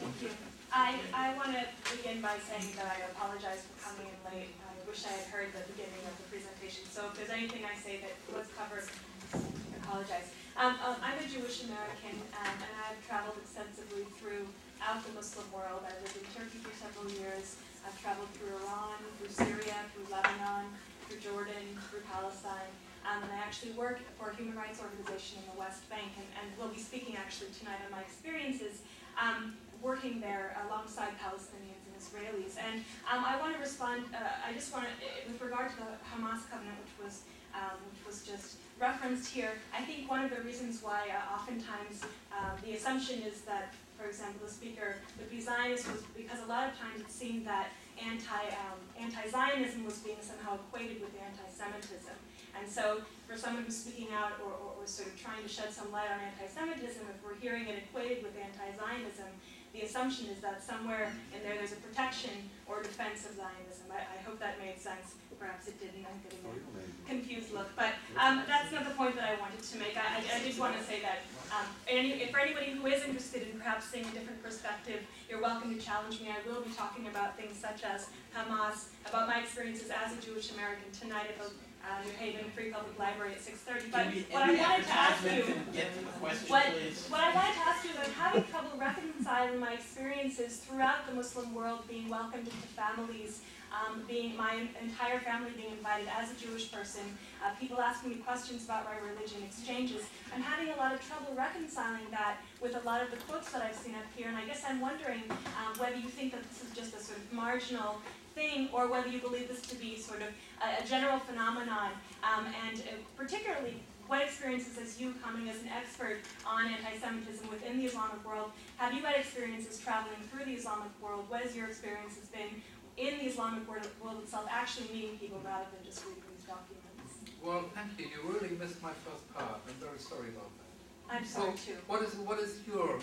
Thank 0.00 0.16
you. 0.22 0.30
I, 0.72 0.98
I 1.14 1.32
want 1.38 1.56
to 1.56 1.64
begin 1.88 2.20
by 2.20 2.36
saying 2.42 2.74
that 2.76 2.84
I 2.84 3.08
apologize 3.14 3.64
for 3.64 3.76
coming 3.80 4.12
in 4.12 4.18
late. 4.28 4.52
I 4.60 4.76
wish 4.84 5.06
I 5.08 5.14
had 5.14 5.28
heard 5.32 5.48
the 5.54 5.64
beginning 5.72 6.02
of 6.04 6.12
the 6.20 6.26
presentation. 6.28 6.84
So 6.90 7.08
if 7.08 7.16
there's 7.16 7.32
anything 7.32 7.64
I 7.64 7.72
say 7.78 8.02
that 8.04 8.12
was 8.34 8.50
covered, 8.52 8.84
I 9.32 9.76
apologize. 9.80 10.28
Um, 10.56 10.76
um, 10.84 10.96
I'm 11.00 11.16
a 11.16 11.28
Jewish 11.28 11.64
American 11.68 12.16
um, 12.36 12.56
and 12.60 12.72
I've 12.80 13.00
traveled 13.06 13.40
extensively 13.40 14.08
throughout 14.20 15.00
the 15.04 15.12
Muslim 15.16 15.48
world. 15.52 15.84
I 15.84 15.92
lived 16.00 16.16
in 16.16 16.26
Turkey 16.32 16.60
for 16.60 16.72
several 16.76 17.08
years. 17.24 17.56
I've 17.86 17.96
traveled 18.02 18.28
through 18.34 18.56
Iran, 18.66 18.98
through 19.20 19.32
Syria, 19.32 19.78
through 19.94 20.10
Lebanon, 20.10 20.74
through 21.08 21.20
Jordan, 21.20 21.78
through 21.90 22.02
Palestine. 22.12 22.70
Um, 23.06 23.22
and 23.22 23.30
I 23.30 23.38
actually 23.38 23.72
work 23.72 24.00
for 24.18 24.30
a 24.30 24.34
human 24.34 24.56
rights 24.58 24.82
organization 24.82 25.38
in 25.38 25.46
the 25.54 25.58
West 25.58 25.86
Bank, 25.88 26.10
and, 26.18 26.26
and 26.42 26.46
we'll 26.58 26.74
be 26.74 26.82
speaking 26.82 27.14
actually 27.14 27.54
tonight 27.54 27.78
on 27.86 27.94
my 27.94 28.02
experiences 28.02 28.82
um, 29.14 29.54
working 29.80 30.20
there 30.20 30.58
alongside 30.66 31.14
Palestinians 31.22 31.78
and 31.86 31.94
Israelis. 31.94 32.58
And 32.58 32.82
um, 33.06 33.22
I 33.22 33.38
want 33.38 33.54
to 33.54 33.60
respond, 33.60 34.04
uh, 34.10 34.18
I 34.42 34.52
just 34.52 34.72
want 34.72 34.86
to, 34.86 34.92
with 35.30 35.40
regard 35.40 35.70
to 35.70 35.76
the 35.76 35.94
Hamas 36.10 36.50
covenant, 36.50 36.76
which 36.82 37.06
was, 37.06 37.22
um, 37.54 37.78
which 37.94 38.02
was 38.04 38.26
just 38.26 38.56
referenced 38.80 39.30
here, 39.30 39.52
I 39.72 39.82
think 39.82 40.10
one 40.10 40.24
of 40.24 40.30
the 40.30 40.42
reasons 40.42 40.82
why 40.82 41.08
uh, 41.08 41.34
oftentimes 41.34 42.02
um, 42.34 42.58
the 42.64 42.74
assumption 42.74 43.22
is 43.22 43.42
that, 43.42 43.72
for 43.96 44.06
example, 44.06 44.44
the 44.44 44.52
speaker 44.52 44.96
would 45.18 45.30
be 45.30 45.40
Zionist 45.40 45.86
was 45.90 46.02
because 46.16 46.42
a 46.42 46.46
lot 46.46 46.68
of 46.68 46.78
times 46.78 47.00
it 47.00 47.10
seemed 47.10 47.46
that 47.46 47.68
anti, 47.98 48.42
um, 48.62 48.78
anti-Zionism 49.00 49.84
was 49.84 49.98
being 50.00 50.20
somehow 50.20 50.54
equated 50.54 51.00
with 51.00 51.12
anti-Semitism. 51.16 52.16
And 52.56 52.68
so 52.68 53.02
for 53.28 53.36
someone 53.36 53.64
who's 53.64 53.76
speaking 53.76 54.08
out 54.12 54.40
or, 54.40 54.52
or, 54.52 54.80
or 54.80 54.86
sort 54.86 55.08
of 55.08 55.20
trying 55.20 55.42
to 55.42 55.48
shed 55.48 55.72
some 55.72 55.92
light 55.92 56.08
on 56.08 56.20
anti-Semitism, 56.20 57.02
if 57.08 57.18
we're 57.24 57.36
hearing 57.36 57.68
it 57.68 57.84
equated 57.84 58.22
with 58.22 58.32
anti-Zionism, 58.36 59.28
the 59.74 59.82
assumption 59.82 60.26
is 60.32 60.40
that 60.40 60.64
somewhere 60.64 61.12
in 61.36 61.42
there 61.42 61.56
there's 61.56 61.72
a 61.72 61.82
protection 61.84 62.48
or 62.66 62.82
defense 62.82 63.28
of 63.28 63.36
Zionism. 63.36 63.92
I, 63.92 64.08
I 64.08 64.18
hope 64.24 64.40
that 64.40 64.58
made 64.58 64.80
sense. 64.80 65.20
Perhaps 65.46 65.68
it 65.68 65.78
didn't. 65.78 66.02
I'm 66.02 66.18
getting 66.26 66.42
a 66.42 67.06
confused 67.06 67.54
look. 67.54 67.70
But 67.78 67.94
um, 68.18 68.42
that's 68.50 68.74
not 68.74 68.82
the 68.82 68.90
point 68.98 69.14
that 69.14 69.30
I 69.30 69.38
wanted 69.38 69.62
to 69.62 69.78
make. 69.78 69.94
I, 69.94 70.18
I, 70.18 70.42
I 70.42 70.42
just 70.42 70.58
want 70.58 70.74
to 70.74 70.82
say 70.82 70.98
that 71.06 71.22
um, 71.54 71.70
any, 71.86 72.18
if 72.18 72.34
for 72.34 72.40
anybody 72.40 72.74
who 72.74 72.82
is 72.90 73.06
interested 73.06 73.46
in 73.46 73.54
perhaps 73.54 73.86
seeing 73.86 74.02
a 74.06 74.10
different 74.10 74.42
perspective, 74.42 75.06
you're 75.30 75.40
welcome 75.40 75.70
to 75.72 75.78
challenge 75.78 76.20
me. 76.20 76.34
I 76.34 76.42
will 76.42 76.62
be 76.62 76.74
talking 76.74 77.06
about 77.06 77.38
things 77.38 77.54
such 77.54 77.86
as 77.86 78.10
Hamas, 78.34 78.90
about 79.06 79.28
my 79.28 79.38
experiences 79.38 79.86
as 79.94 80.18
a 80.18 80.20
Jewish 80.20 80.50
American 80.50 80.90
tonight 80.90 81.30
at 81.30 81.38
the 81.38 81.54
uh, 81.86 82.02
New 82.02 82.10
Haven 82.18 82.50
Free 82.50 82.70
Public 82.70 82.98
Library 82.98 83.38
at 83.38 83.38
6.30. 83.38 83.92
But 83.92 84.06
what 84.34 84.42
I 84.42 84.54
wanted 84.58 84.86
to 84.86 84.92
ask 84.92 85.22
you... 85.22 85.42
To 85.46 86.18
question, 86.18 86.50
What, 86.50 86.66
what 87.06 87.20
I 87.22 87.30
wanted 87.30 87.54
to 87.54 87.62
ask 87.62 87.84
you 87.84 87.90
is 87.90 87.98
I'm 88.02 88.12
having 88.18 88.44
trouble 88.50 88.74
reconciling 88.76 89.60
my 89.60 89.74
experiences 89.74 90.56
throughout 90.56 91.06
the 91.06 91.14
Muslim 91.14 91.54
world, 91.54 91.86
being 91.86 92.08
welcomed 92.08 92.48
into 92.48 92.68
families, 92.74 93.42
um, 93.72 94.02
being 94.08 94.36
my 94.36 94.66
entire 94.80 95.18
family 95.20 95.50
being 95.56 95.72
invited 95.72 96.08
as 96.18 96.32
a 96.32 96.34
Jewish 96.34 96.70
person, 96.72 97.02
uh, 97.44 97.50
people 97.58 97.80
asking 97.80 98.10
me 98.10 98.16
questions 98.16 98.64
about 98.64 98.84
my 98.84 98.96
religion, 98.98 99.42
exchanges. 99.44 100.02
I'm 100.34 100.42
having 100.42 100.72
a 100.72 100.76
lot 100.76 100.94
of 100.94 101.06
trouble 101.06 101.34
reconciling 101.36 102.06
that 102.10 102.38
with 102.60 102.76
a 102.76 102.80
lot 102.80 103.02
of 103.02 103.10
the 103.10 103.16
quotes 103.18 103.50
that 103.52 103.62
I've 103.62 103.76
seen 103.76 103.94
up 103.94 104.06
here, 104.16 104.28
and 104.28 104.36
I 104.36 104.44
guess 104.44 104.62
I'm 104.66 104.80
wondering 104.80 105.22
um, 105.30 105.78
whether 105.78 105.96
you 105.96 106.08
think 106.08 106.32
that 106.32 106.42
this 106.48 106.64
is 106.64 106.70
just 106.76 106.94
a 106.94 107.00
sort 107.00 107.18
of 107.18 107.32
marginal 107.32 108.00
thing, 108.34 108.68
or 108.72 108.88
whether 108.88 109.08
you 109.08 109.18
believe 109.18 109.48
this 109.48 109.62
to 109.62 109.76
be 109.76 109.96
sort 109.96 110.20
of 110.22 110.28
a, 110.62 110.82
a 110.82 110.86
general 110.86 111.18
phenomenon, 111.18 111.90
um, 112.22 112.46
and 112.68 112.80
uh, 112.80 112.92
particularly 113.16 113.80
what 114.06 114.22
experiences 114.22 114.78
as 114.78 115.00
you 115.00 115.14
coming 115.22 115.48
as 115.48 115.60
an 115.62 115.68
expert 115.68 116.18
on 116.46 116.66
anti-Semitism 116.66 117.48
within 117.50 117.78
the 117.78 117.86
Islamic 117.86 118.24
world, 118.24 118.52
have 118.76 118.94
you 118.94 119.02
had 119.02 119.16
experiences 119.16 119.80
traveling 119.80 120.20
through 120.30 120.44
the 120.44 120.52
Islamic 120.52 120.90
world? 121.02 121.24
What 121.28 121.40
has 121.42 121.56
your 121.56 121.66
experience 121.66 122.14
has 122.14 122.28
been 122.28 122.62
in 122.96 123.18
the 123.18 123.26
Islamic 123.26 123.68
world, 123.68 123.86
world 124.02 124.22
itself, 124.22 124.46
actually 124.50 124.88
meeting 124.92 125.18
people 125.18 125.40
rather 125.44 125.66
than 125.74 125.84
just 125.84 126.04
reading 126.04 126.22
these 126.34 126.46
documents? 126.46 127.14
Well, 127.42 127.64
thank 127.74 127.98
you. 127.98 128.06
You 128.06 128.32
really 128.32 128.56
missed 128.56 128.82
my 128.82 128.92
first 129.04 129.24
part. 129.34 129.60
I'm 129.68 129.74
very 129.74 129.98
sorry 129.98 130.28
about 130.30 130.50
that. 130.58 131.16
I'm 131.16 131.24
sorry 131.24 131.56
So, 131.56 131.72
too. 131.72 131.78
What 131.86 132.02
is, 132.02 132.14
what 132.16 132.38
is 132.40 132.60
your 132.66 132.98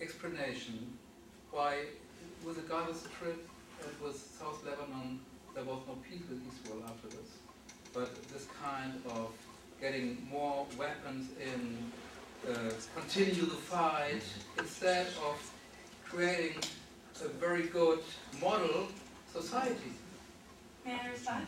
explanation 0.00 0.92
why, 1.50 1.84
with 2.44 2.56
the 2.56 2.62
Gaza 2.62 2.94
Strip 2.94 3.48
and 3.82 3.92
with 4.06 4.16
South 4.38 4.64
Lebanon, 4.64 5.20
there 5.54 5.64
was 5.64 5.80
no 5.88 5.94
peace 6.08 6.22
with 6.28 6.40
Israel 6.46 6.84
afterwards, 6.86 7.32
but 7.92 8.14
this 8.32 8.46
kind 8.62 8.92
of 9.08 9.32
getting 9.80 10.28
more 10.30 10.66
weapons 10.78 11.30
in, 11.42 11.78
uh, 12.48 12.70
continue 12.94 13.46
the 13.46 13.56
fight, 13.56 14.22
instead 14.58 15.06
of 15.26 15.52
creating 16.04 16.56
a 17.24 17.28
very 17.28 17.64
good 17.64 17.98
model 18.40 18.86
society? 19.32 19.92
May 20.84 20.98
I 20.98 21.10
respond? 21.10 21.46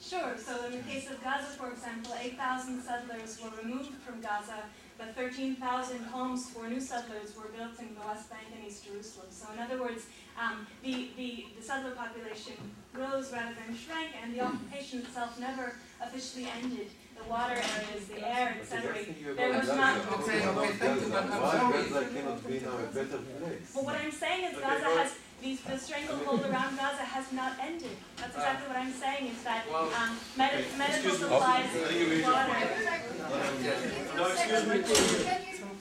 Sure. 0.00 0.36
So 0.38 0.66
in 0.66 0.72
the 0.72 0.84
case 0.84 1.10
of 1.10 1.22
Gaza, 1.22 1.56
for 1.56 1.70
example, 1.72 2.14
8,000 2.20 2.82
settlers 2.82 3.40
were 3.42 3.50
removed 3.62 3.94
from 4.04 4.20
Gaza, 4.20 4.64
but 4.98 5.14
13,000 5.16 6.04
homes 6.04 6.50
for 6.50 6.68
new 6.68 6.80
settlers 6.80 7.34
were 7.36 7.48
built 7.56 7.78
in 7.80 7.94
the 7.94 8.06
West 8.06 8.30
Bank 8.30 8.44
and 8.54 8.66
East 8.66 8.86
Jerusalem. 8.86 9.26
So 9.30 9.52
in 9.52 9.58
other 9.58 9.80
words, 9.80 10.06
um, 10.40 10.66
the, 10.82 11.10
the, 11.16 11.46
the 11.58 11.62
settler 11.62 11.92
population 11.92 12.54
rose 12.94 13.32
rather 13.32 13.54
than 13.54 13.76
shrank, 13.76 14.10
and 14.22 14.34
the 14.34 14.40
occupation 14.40 15.00
itself 15.00 15.38
never 15.40 15.76
officially 16.00 16.48
ended. 16.62 16.88
The 17.16 17.30
water 17.30 17.54
areas, 17.54 18.08
the 18.08 18.20
air, 18.28 18.58
etc. 18.60 18.94
There 19.34 19.48
was 19.48 19.68
not. 19.68 19.96
Okay, 20.20 20.46
okay, 20.46 20.72
thank 20.72 21.00
you, 21.00 21.08
but 21.08 21.24
I'm 21.24 21.40
Why 21.40 21.50
sorry. 21.52 21.82
Gaza 21.88 22.08
cannot 22.14 22.46
be 22.46 22.60
now 22.60 22.76
a 22.76 22.86
better 22.92 23.18
place? 23.18 23.72
Well, 23.74 23.84
what 23.86 23.96
I'm 23.96 24.12
saying 24.12 24.44
is 24.44 24.52
Okay, 24.58 24.62
Gaza 24.62 24.84
has, 24.84 25.14
these, 25.42 25.60
the 25.62 25.78
stranglehold 25.78 26.40
around 26.42 26.76
Gaza 26.76 27.02
has 27.04 27.32
not 27.32 27.52
ended. 27.60 27.96
That's 28.16 28.34
exactly 28.34 28.68
what 28.68 28.76
I'm 28.78 28.92
saying, 28.92 29.26
is 29.28 29.42
that 29.44 29.64
Well, 29.70 29.90
um, 29.92 30.16
med- 30.36 30.64
medical 30.78 31.14
supplies, 31.14 31.66
I 31.66 31.78
think 31.88 32.00
you 32.00 32.06
made 32.08 32.20
your 32.20 32.32
water. 32.32 32.68
Um, 33.26 34.16
No, 34.16 34.26
excuse 34.32 34.66
me. 34.66 34.76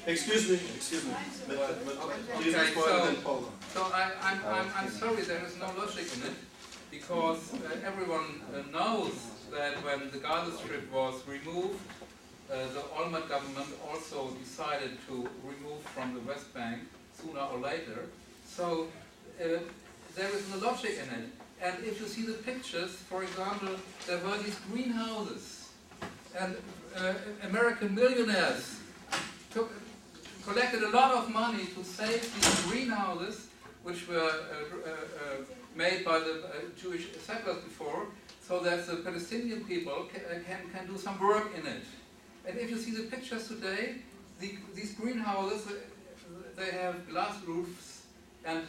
Excuse 0.07 0.49
me, 0.49 0.60
excuse 0.76 1.06
me. 1.06 1.14
But- 1.48 1.57
but- 1.57 1.86
but 1.86 1.95
Okay, 2.06 2.73
so- 2.73 2.99
and 3.07 3.15
then 3.15 3.23
Paula. 3.23 3.48
So 3.73 3.82
I, 3.94 4.11
I'm, 4.22 4.40
I'm, 4.45 4.68
I'm 4.77 4.90
sorry 4.90 5.22
there 5.23 5.44
is 5.45 5.57
no 5.57 5.68
logic 5.77 6.07
in 6.15 6.23
it, 6.30 6.36
because 6.91 7.53
uh, 7.56 7.88
everyone 7.90 8.41
uh, 8.53 8.61
knows 8.77 9.14
that 9.52 9.84
when 9.84 10.11
the 10.11 10.19
Gaza 10.19 10.56
Strip 10.57 10.91
was 10.91 11.15
removed, 11.27 11.80
uh, 12.52 12.56
the 12.73 12.84
Olmert 12.98 13.27
government 13.27 13.68
also 13.90 14.30
decided 14.44 14.91
to 15.07 15.27
remove 15.44 15.82
from 15.95 16.14
the 16.14 16.19
West 16.22 16.53
Bank 16.53 16.84
sooner 17.19 17.40
or 17.41 17.57
later. 17.60 18.06
So 18.48 18.88
uh, 19.41 19.60
there 20.16 20.30
is 20.30 20.49
no 20.49 20.68
logic 20.68 20.91
in 21.03 21.20
it. 21.20 21.30
And 21.62 21.84
if 21.84 21.99
you 21.99 22.07
see 22.07 22.24
the 22.24 22.34
pictures, 22.34 22.91
for 22.91 23.24
example, 23.24 23.70
there 24.07 24.20
were 24.20 24.38
these 24.38 24.57
greenhouses, 24.72 25.70
and 26.38 26.56
uh, 26.98 27.14
American 27.44 27.95
millionaires 27.95 28.78
took, 29.52 29.72
collected 30.44 30.84
a 30.84 30.90
lot 30.90 31.12
of 31.12 31.30
money 31.30 31.66
to 31.76 31.84
save 31.84 32.22
these 32.36 32.66
greenhouses, 32.66 33.48
which 33.84 34.07
were 34.07 34.16
uh, 34.16 34.90
uh, 34.90 34.91
uh, 34.91 35.44
made 35.76 36.03
by 36.03 36.20
the 36.20 36.44
uh, 36.44 36.52
Jewish 36.82 37.07
settlers 37.20 37.64
before, 37.64 38.07
so 38.45 38.60
that 38.60 38.86
the 38.86 38.98
Palestinian 38.98 39.64
people 39.64 40.07
can, 40.14 40.44
can, 40.44 40.70
can 40.74 40.88
do 40.88 40.98
some 40.98 41.20
work 41.20 41.52
in 41.57 41.66
it. 41.66 41.84
And 42.48 42.60
if 42.60 42.70
you 42.70 42.78
see 42.78 42.91
the 42.91 43.03
pictures 43.03 43.48
today, 43.48 43.95
the, 44.40 44.57
these 44.76 44.94
greenhouses, 44.94 45.68
they 46.56 46.72
have 46.72 47.10
glass 47.10 47.36
roofs, 47.45 48.03
and 48.45 48.62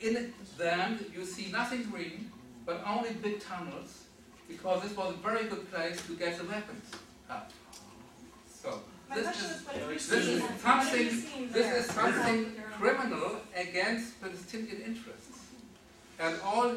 in 0.00 0.32
them 0.58 0.98
you 1.14 1.24
see 1.24 1.50
nothing 1.50 1.84
green, 1.90 2.30
but 2.66 2.82
only 2.86 3.10
big 3.14 3.40
tunnels, 3.40 4.04
because 4.48 4.82
this 4.82 4.96
was 4.96 5.14
a 5.14 5.16
very 5.18 5.44
good 5.44 5.70
place 5.70 6.04
to 6.06 6.16
get 6.16 6.38
the 6.38 6.44
weapons 6.44 6.84
up. 7.30 7.50
So, 8.62 8.80
this 9.14 9.26
is 9.36 9.50
is, 9.50 9.62
what 9.66 9.76
have 9.76 9.90
you 9.90 9.98
this 9.98 10.10
is 10.10 10.42
something- 10.62 11.52
this 11.52 11.86
is 11.86 11.94
something 11.94 12.56
criminal 12.78 13.40
against 13.54 14.20
Palestinian 14.20 14.80
interests. 14.82 15.38
And 16.18 16.40
all, 16.42 16.70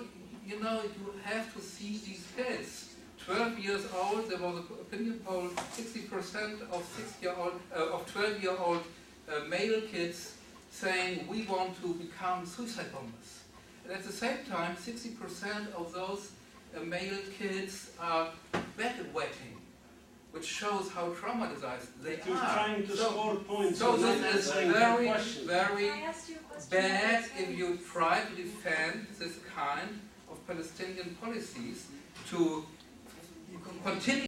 you 0.45 0.59
know, 0.59 0.81
you 0.83 1.13
have 1.23 1.53
to 1.53 1.61
see 1.61 1.99
these 2.05 2.23
kids. 2.35 2.83
12 3.25 3.59
years 3.59 3.83
old, 3.93 4.29
there 4.29 4.39
was 4.39 4.57
an 4.57 4.65
opinion 4.81 5.19
poll, 5.25 5.49
60% 5.75 6.61
of 6.71 6.83
year 7.21 7.33
old, 7.37 7.59
uh, 7.75 7.95
of 7.95 8.05
12 8.11 8.41
year 8.41 8.55
old 8.57 8.83
uh, 9.27 9.43
male 9.49 9.81
kids 9.91 10.33
saying 10.81 11.27
we 11.27 11.39
want 11.53 11.71
to 11.81 11.87
become 12.05 12.45
suicide 12.45 12.91
bombers. 12.93 13.29
And 13.83 13.93
at 13.97 14.03
the 14.03 14.11
same 14.23 14.39
time, 14.49 14.75
60% 14.75 15.73
of 15.73 15.91
those 15.93 16.31
uh, 16.75 16.81
male 16.83 17.17
kids 17.39 17.91
are 17.99 18.27
bedwetting, 18.77 19.55
which 20.31 20.45
shows 20.45 20.85
how 20.95 21.05
traumatized 21.19 21.87
they 22.03 22.17
He 22.17 22.29
was 22.31 22.39
are. 22.39 22.53
trying 22.53 22.81
to 22.87 22.95
So- 22.95 23.09
score 23.11 23.35
points. 23.51 23.79
So 23.79 23.93
and 23.95 24.03
this 24.03 24.35
is 24.35 24.51
very, 24.51 25.07
very 25.45 25.89
I 25.89 25.99
asked 26.09 26.29
you 26.29 26.35
a 26.35 26.39
question. 26.51 26.69
bad 26.79 27.23
if 27.43 27.49
you 27.57 27.67
try 27.93 28.15
to 28.27 28.33
defend 28.43 29.07
this 29.19 29.33
kind 29.55 29.91
of 30.29 30.35
Palestinian 30.45 31.09
policies 31.21 31.77
to 32.31 32.65
continue 33.83 34.25